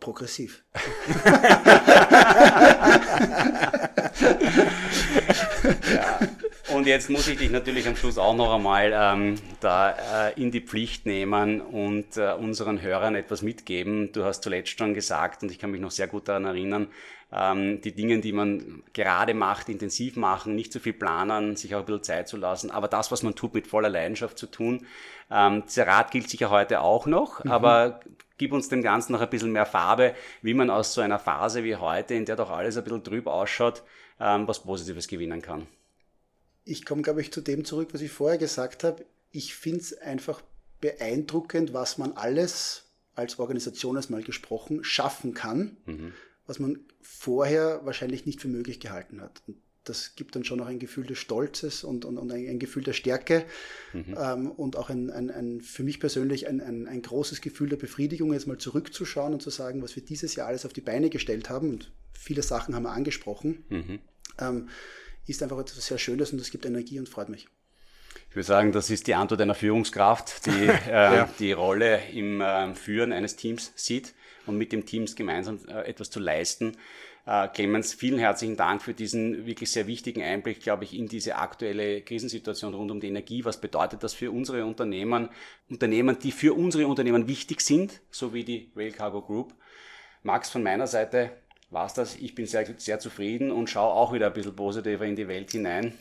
progressiv. 0.00 0.64
ja. 4.20 6.18
Und 6.72 6.86
Und 6.86 6.90
jetzt 6.90 7.10
muss 7.10 7.26
ich 7.26 7.36
dich 7.36 7.50
natürlich 7.50 7.88
am 7.88 7.96
Schluss 7.96 8.16
auch 8.16 8.36
noch 8.36 8.54
einmal 8.54 8.92
ähm, 8.94 9.34
da 9.60 10.28
äh, 10.28 10.40
in 10.40 10.52
die 10.52 10.60
Pflicht 10.60 11.04
nehmen 11.04 11.60
und 11.60 12.16
äh, 12.16 12.32
unseren 12.32 12.80
Hörern 12.80 13.16
etwas 13.16 13.42
mitgeben. 13.42 14.12
Du 14.12 14.22
hast 14.22 14.42
zuletzt 14.44 14.78
schon 14.78 14.94
gesagt, 14.94 15.42
und 15.42 15.50
ich 15.50 15.58
kann 15.58 15.72
mich 15.72 15.80
noch 15.80 15.90
sehr 15.90 16.06
gut 16.06 16.28
daran 16.28 16.44
erinnern, 16.44 16.88
ähm, 17.32 17.80
die 17.80 17.90
Dinge, 17.92 18.20
die 18.20 18.32
man 18.32 18.84
gerade 18.92 19.34
macht, 19.34 19.68
intensiv 19.68 20.16
machen, 20.16 20.54
nicht 20.54 20.72
zu 20.72 20.78
viel 20.78 20.92
planen, 20.92 21.56
sich 21.56 21.74
auch 21.74 21.80
ein 21.80 21.86
bisschen 21.86 22.04
Zeit 22.04 22.28
zu 22.28 22.36
lassen, 22.36 22.70
aber 22.70 22.88
das, 22.88 23.10
was 23.10 23.22
man 23.22 23.34
tut, 23.34 23.54
mit 23.54 23.66
voller 23.66 23.88
Leidenschaft 23.88 24.38
zu 24.38 24.46
tun. 24.46 24.86
Ähm, 25.30 25.64
dieser 25.66 25.86
Rat 25.86 26.10
gilt 26.10 26.30
sicher 26.30 26.50
heute 26.50 26.82
auch 26.82 27.06
noch, 27.06 27.42
mhm. 27.42 27.50
aber 27.50 28.00
gib 28.38 28.52
uns 28.52 28.68
dem 28.68 28.82
Ganzen 28.82 29.12
noch 29.12 29.22
ein 29.22 29.30
bisschen 29.30 29.50
mehr 29.50 29.66
Farbe, 29.66 30.14
wie 30.42 30.54
man 30.54 30.70
aus 30.70 30.94
so 30.94 31.00
einer 31.00 31.18
Phase 31.18 31.64
wie 31.64 31.76
heute, 31.76 32.14
in 32.14 32.26
der 32.26 32.36
doch 32.36 32.50
alles 32.50 32.76
ein 32.76 32.84
bisschen 32.84 33.02
trüb 33.02 33.26
ausschaut, 33.26 33.82
ähm, 34.20 34.46
was 34.48 34.62
Positives 34.62 35.08
gewinnen 35.08 35.42
kann. 35.42 35.66
Ich 36.64 36.84
komme, 36.84 37.02
glaube 37.02 37.20
ich, 37.20 37.32
zu 37.32 37.40
dem 37.40 37.64
zurück, 37.64 37.90
was 37.92 38.00
ich 38.00 38.10
vorher 38.10 38.38
gesagt 38.38 38.84
habe. 38.84 39.04
Ich 39.30 39.54
finde 39.54 39.80
es 39.80 39.96
einfach 39.98 40.42
beeindruckend, 40.80 41.72
was 41.72 41.98
man 41.98 42.12
alles 42.12 42.84
als 43.14 43.38
Organisation 43.38 43.96
erstmal 43.96 44.22
gesprochen 44.22 44.84
schaffen 44.84 45.32
kann, 45.32 45.76
mhm. 45.86 46.12
was 46.46 46.58
man 46.58 46.80
vorher 47.00 47.84
wahrscheinlich 47.84 48.26
nicht 48.26 48.40
für 48.40 48.48
möglich 48.48 48.80
gehalten 48.80 49.20
hat. 49.20 49.42
Und 49.46 49.56
das 49.88 50.14
gibt 50.16 50.36
dann 50.36 50.44
schon 50.44 50.60
auch 50.60 50.66
ein 50.66 50.78
Gefühl 50.78 51.06
des 51.06 51.18
Stolzes 51.18 51.84
und, 51.84 52.04
und, 52.04 52.18
und 52.18 52.30
ein, 52.32 52.58
Gefühl 52.58 52.82
der 52.82 52.92
Stärke 52.92 53.44
mhm. 53.92 54.16
ähm, 54.18 54.50
und 54.50 54.76
auch 54.76 54.90
ein, 54.90 55.10
ein, 55.10 55.30
ein, 55.30 55.60
für 55.60 55.82
mich 55.82 56.00
persönlich 56.00 56.46
ein, 56.46 56.60
ein, 56.60 56.86
ein 56.86 57.02
großes 57.02 57.40
Gefühl 57.40 57.68
der 57.68 57.76
Befriedigung, 57.76 58.32
jetzt 58.32 58.46
mal 58.46 58.58
zurückzuschauen 58.58 59.32
und 59.32 59.42
zu 59.42 59.50
sagen, 59.50 59.82
was 59.82 59.96
wir 59.96 60.04
dieses 60.04 60.34
Jahr 60.34 60.48
alles 60.48 60.66
auf 60.66 60.72
die 60.72 60.80
Beine 60.80 61.10
gestellt 61.10 61.48
haben. 61.50 61.70
Und 61.70 61.92
viele 62.12 62.42
Sachen 62.42 62.74
haben 62.74 62.82
wir 62.82 62.92
angesprochen. 62.92 63.64
Mhm. 63.68 63.98
Ähm, 64.38 64.68
ist 65.26 65.42
einfach 65.42 65.58
etwas 65.58 65.84
sehr 65.86 65.98
Schönes 65.98 66.32
und 66.32 66.40
es 66.40 66.50
gibt 66.50 66.66
Energie 66.66 66.98
und 66.98 67.08
freut 67.08 67.28
mich. 67.28 67.48
Ich 68.30 68.36
würde 68.36 68.46
sagen, 68.46 68.72
das 68.72 68.90
ist 68.90 69.06
die 69.06 69.14
Antwort 69.14 69.40
einer 69.40 69.54
Führungskraft, 69.54 70.46
die 70.46 70.50
äh, 70.88 70.90
ja. 70.90 71.28
die 71.38 71.52
Rolle 71.52 72.00
im 72.12 72.40
äh, 72.40 72.74
Führen 72.74 73.12
eines 73.12 73.36
Teams 73.36 73.72
sieht 73.76 74.14
und 74.46 74.56
mit 74.56 74.72
dem 74.72 74.86
Teams 74.86 75.16
gemeinsam 75.16 75.58
äh, 75.68 75.82
etwas 75.82 76.10
zu 76.10 76.20
leisten. 76.20 76.76
Äh, 77.26 77.48
Clemens, 77.48 77.92
vielen 77.92 78.20
herzlichen 78.20 78.56
Dank 78.56 78.82
für 78.82 78.94
diesen 78.94 79.46
wirklich 79.46 79.72
sehr 79.72 79.88
wichtigen 79.88 80.22
Einblick, 80.22 80.60
glaube 80.60 80.84
ich, 80.84 80.96
in 80.96 81.08
diese 81.08 81.36
aktuelle 81.36 82.02
Krisensituation 82.02 82.72
rund 82.72 82.92
um 82.92 83.00
die 83.00 83.08
Energie. 83.08 83.44
Was 83.44 83.60
bedeutet 83.60 84.04
das 84.04 84.14
für 84.14 84.30
unsere 84.30 84.64
Unternehmen? 84.64 85.28
Unternehmen, 85.68 86.18
die 86.20 86.30
für 86.30 86.54
unsere 86.54 86.86
Unternehmen 86.86 87.26
wichtig 87.26 87.60
sind, 87.60 88.00
so 88.10 88.32
wie 88.32 88.44
die 88.44 88.70
Rail 88.76 88.92
Cargo 88.92 89.22
Group. 89.22 89.54
Max, 90.22 90.50
von 90.50 90.62
meiner 90.62 90.86
Seite 90.86 91.32
war's 91.70 91.94
das. 91.94 92.14
Ich 92.14 92.36
bin 92.36 92.46
sehr, 92.46 92.64
sehr 92.76 93.00
zufrieden 93.00 93.50
und 93.50 93.68
schaue 93.68 93.92
auch 93.92 94.12
wieder 94.12 94.28
ein 94.28 94.32
bisschen 94.32 94.54
positiver 94.54 95.04
in 95.04 95.16
die 95.16 95.26
Welt 95.26 95.50
hinein, 95.50 95.94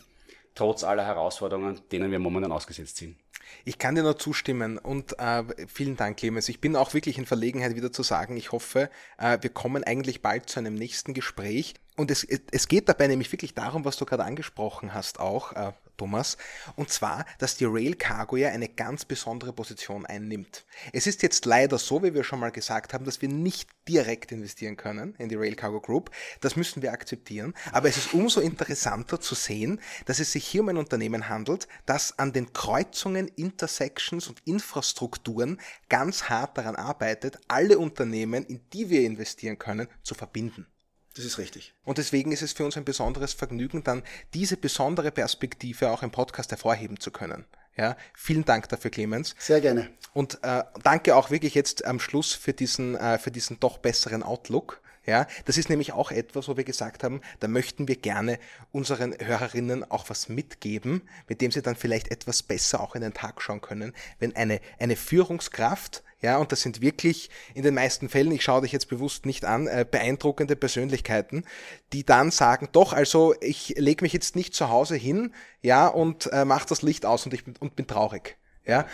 trotz 0.56 0.84
aller 0.84 1.06
Herausforderungen, 1.06 1.80
denen 1.92 2.12
wir 2.12 2.20
momentan 2.20 2.52
ausgesetzt 2.52 2.98
sind. 2.98 3.18
Ich 3.64 3.78
kann 3.78 3.96
dir 3.96 4.04
nur 4.04 4.18
zustimmen 4.18 4.78
und 4.78 5.20
äh, 5.20 5.44
vielen 5.68 5.98
Dank, 5.98 6.18
Clemens. 6.18 6.50
Ich 6.50 6.62
bin 6.62 6.76
auch 6.76 6.94
wirklich 6.94 7.18
in 7.18 7.26
Verlegenheit 7.26 7.76
wieder 7.76 7.92
zu 7.92 8.02
sagen, 8.02 8.38
ich 8.38 8.52
hoffe, 8.52 8.90
äh, 9.18 9.38
wir 9.42 9.52
kommen 9.52 9.84
eigentlich 9.84 10.22
bald 10.22 10.50
zu 10.50 10.60
einem 10.60 10.74
nächsten 10.74 11.14
Gespräch. 11.14 11.76
Und 11.96 12.12
es, 12.12 12.24
es 12.24 12.68
geht 12.68 12.90
dabei 12.90 13.08
nämlich 13.08 13.32
wirklich 13.32 13.54
darum, 13.54 13.86
was 13.86 13.98
du 13.98 14.06
gerade 14.06 14.26
angesprochen 14.26 14.94
hast, 14.94 15.20
auch, 15.20 15.54
äh, 15.54 15.72
Thomas, 15.98 16.38
und 16.76 16.90
zwar, 16.90 17.26
dass 17.40 17.56
die 17.56 17.66
Rail 17.66 17.96
Cargo 17.96 18.36
ja 18.36 18.50
eine 18.50 18.68
ganz 18.68 19.06
besondere 19.06 19.54
Position 19.54 20.06
einnimmt. 20.06 20.66
Es 20.92 21.08
ist 21.08 21.22
jetzt 21.24 21.46
leider 21.46 21.78
so, 21.78 22.04
wie 22.04 22.14
wir 22.14 22.24
schon 22.24 22.40
mal 22.40 22.52
gesagt 22.52 22.94
haben, 22.94 23.06
dass 23.06 23.22
wir 23.22 23.30
nicht 23.30 23.70
direkt 23.88 24.32
investieren 24.32 24.76
können 24.76 25.16
in 25.18 25.30
die 25.30 25.36
Rail 25.36 25.56
Cargo 25.56 25.80
Group. 25.80 26.12
Das 26.42 26.56
müssen 26.56 26.82
wir 26.82 26.92
akzeptieren. 26.92 27.54
Aber 27.72 27.88
es 27.88 27.98
ist 27.98 28.14
umso 28.14 28.42
interessanter 28.42 29.22
zu 29.22 29.36
sehen, 29.36 29.80
dass 30.06 30.20
es 30.20 30.32
sich 30.32 30.46
hier 30.46 30.62
um 30.62 30.70
ein 30.70 30.78
Unternehmen 30.78 31.30
handelt, 31.30 31.68
das 31.86 32.20
an 32.20 32.34
den 32.34 32.52
Kreuzungen, 32.52 33.28
Intersections 33.30 34.28
und 34.28 34.42
Infrastrukturen 34.46 35.60
ganz 35.88 36.24
hart 36.30 36.58
daran 36.58 36.76
arbeitet, 36.76 37.40
alle 37.48 37.78
Unternehmen, 37.78 38.44
in 38.46 38.62
die 38.74 38.90
wir 38.90 39.02
investieren 39.02 39.58
können, 39.58 39.88
zu 40.04 40.14
verbinden. 40.16 40.68
Das 41.16 41.24
ist 41.24 41.38
richtig. 41.38 41.74
Und 41.86 41.98
deswegen 41.98 42.32
ist 42.32 42.42
es 42.42 42.52
für 42.52 42.66
uns 42.66 42.76
ein 42.76 42.84
besonderes 42.84 43.34
Vergnügen, 43.34 43.84
dann 43.84 44.04
diese 44.34 44.58
besondere 44.58 45.12
Perspektive 45.12 45.90
auch 45.92 46.04
im 46.04 46.12
Podcast 46.12 46.52
hervorheben 46.52 47.00
zu 47.00 47.10
können. 47.12 47.46
Ja, 47.78 47.98
vielen 48.14 48.46
Dank 48.46 48.70
dafür, 48.70 48.92
Clemens. 48.92 49.36
Sehr 49.38 49.62
gerne. 49.62 49.90
Und 50.14 50.40
äh, 50.44 50.64
danke 50.84 51.16
auch 51.16 51.30
wirklich 51.30 51.56
jetzt 51.56 51.86
am 51.86 52.00
Schluss 52.00 52.34
für 52.34 52.54
diesen, 52.54 52.96
äh, 52.96 53.18
für 53.18 53.32
diesen 53.32 53.60
doch 53.60 53.78
besseren 53.78 54.24
Outlook. 54.24 54.82
Ja, 55.06 55.28
das 55.46 55.58
ist 55.58 55.70
nämlich 55.70 55.94
auch 55.94 56.10
etwas, 56.10 56.48
wo 56.48 56.58
wir 56.58 56.64
gesagt 56.64 57.04
haben, 57.04 57.22
da 57.40 57.48
möchten 57.48 57.88
wir 57.88 57.96
gerne 57.96 58.40
unseren 58.72 59.14
Hörerinnen 59.18 59.90
auch 59.92 60.10
was 60.10 60.30
mitgeben, 60.30 61.04
mit 61.28 61.42
dem 61.42 61.52
sie 61.52 61.62
dann 61.62 61.76
vielleicht 61.76 62.10
etwas 62.12 62.42
besser 62.42 62.82
auch 62.82 62.96
in 62.96 63.02
den 63.02 63.14
Tag 63.14 63.42
schauen 63.42 63.62
können, 63.62 63.94
wenn 64.20 64.36
eine, 64.36 64.62
eine 64.80 64.96
Führungskraft 64.96 66.04
ja, 66.22 66.38
und 66.38 66.52
das 66.52 66.62
sind 66.62 66.82
wirklich 66.82 67.30
in 67.54 67.64
den 67.64 67.74
meisten 67.74 68.10
Fällen, 68.10 68.32
ich 68.32 68.44
schaue 68.44 68.62
dich 68.62 68.72
jetzt 68.72 68.90
bewusst 68.90 69.26
nicht 69.26 69.46
an, 69.46 69.68
äh, 69.68 69.86
beeindruckende 69.90 70.56
Persönlichkeiten, 70.56 71.46
die 71.94 72.06
dann 72.06 72.32
sagen, 72.32 72.70
doch, 72.72 72.94
also 72.94 73.36
ich 73.42 73.76
lege 73.78 74.04
mich 74.04 74.14
jetzt 74.14 74.36
nicht 74.36 74.56
zu 74.56 74.70
Hause 74.70 74.96
hin, 74.96 75.34
ja, 75.62 75.88
und 75.88 76.32
äh, 76.32 76.46
mache 76.46 76.68
das 76.68 76.82
Licht 76.82 77.06
aus 77.06 77.26
und 77.26 77.34
ich 77.34 77.44
bin, 77.44 77.56
und 77.60 77.76
bin 77.76 77.88
traurig. 77.88 78.38
Ja. 78.66 78.86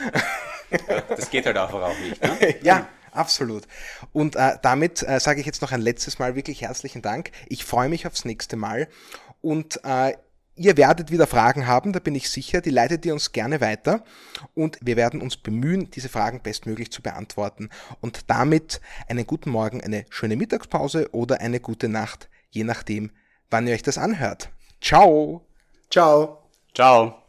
Das 1.09 1.29
geht 1.29 1.45
halt 1.45 1.57
einfach 1.57 1.81
auch 1.81 1.99
nicht. 1.99 2.21
Ne? 2.21 2.55
ja, 2.63 2.87
absolut. 3.11 3.63
Und 4.13 4.35
äh, 4.35 4.57
damit 4.61 5.03
äh, 5.03 5.19
sage 5.19 5.39
ich 5.39 5.45
jetzt 5.45 5.61
noch 5.61 5.71
ein 5.71 5.81
letztes 5.81 6.19
Mal 6.19 6.35
wirklich 6.35 6.61
herzlichen 6.61 7.01
Dank. 7.01 7.31
Ich 7.47 7.65
freue 7.65 7.89
mich 7.89 8.07
aufs 8.07 8.25
nächste 8.25 8.55
Mal 8.55 8.87
und 9.41 9.81
äh, 9.83 10.13
Ihr 10.55 10.75
werdet 10.77 11.11
wieder 11.11 11.27
Fragen 11.27 11.65
haben, 11.65 11.93
da 11.93 11.99
bin 11.99 12.13
ich 12.13 12.29
sicher, 12.29 12.61
die 12.61 12.71
leitet 12.71 13.05
ihr 13.05 13.13
uns 13.13 13.31
gerne 13.31 13.61
weiter 13.61 14.03
und 14.53 14.77
wir 14.81 14.97
werden 14.97 15.21
uns 15.21 15.37
bemühen, 15.37 15.89
diese 15.91 16.09
Fragen 16.09 16.41
bestmöglich 16.41 16.91
zu 16.91 17.01
beantworten 17.01 17.69
und 18.01 18.29
damit 18.29 18.81
einen 19.07 19.25
guten 19.25 19.49
Morgen, 19.49 19.81
eine 19.81 20.05
schöne 20.09 20.35
Mittagspause 20.35 21.09
oder 21.13 21.39
eine 21.39 21.61
gute 21.61 21.87
Nacht, 21.87 22.29
je 22.49 22.65
nachdem, 22.65 23.11
wann 23.49 23.65
ihr 23.65 23.73
euch 23.73 23.83
das 23.83 23.97
anhört. 23.97 24.49
Ciao! 24.81 25.45
Ciao! 25.89 26.49
Ciao! 26.75 27.20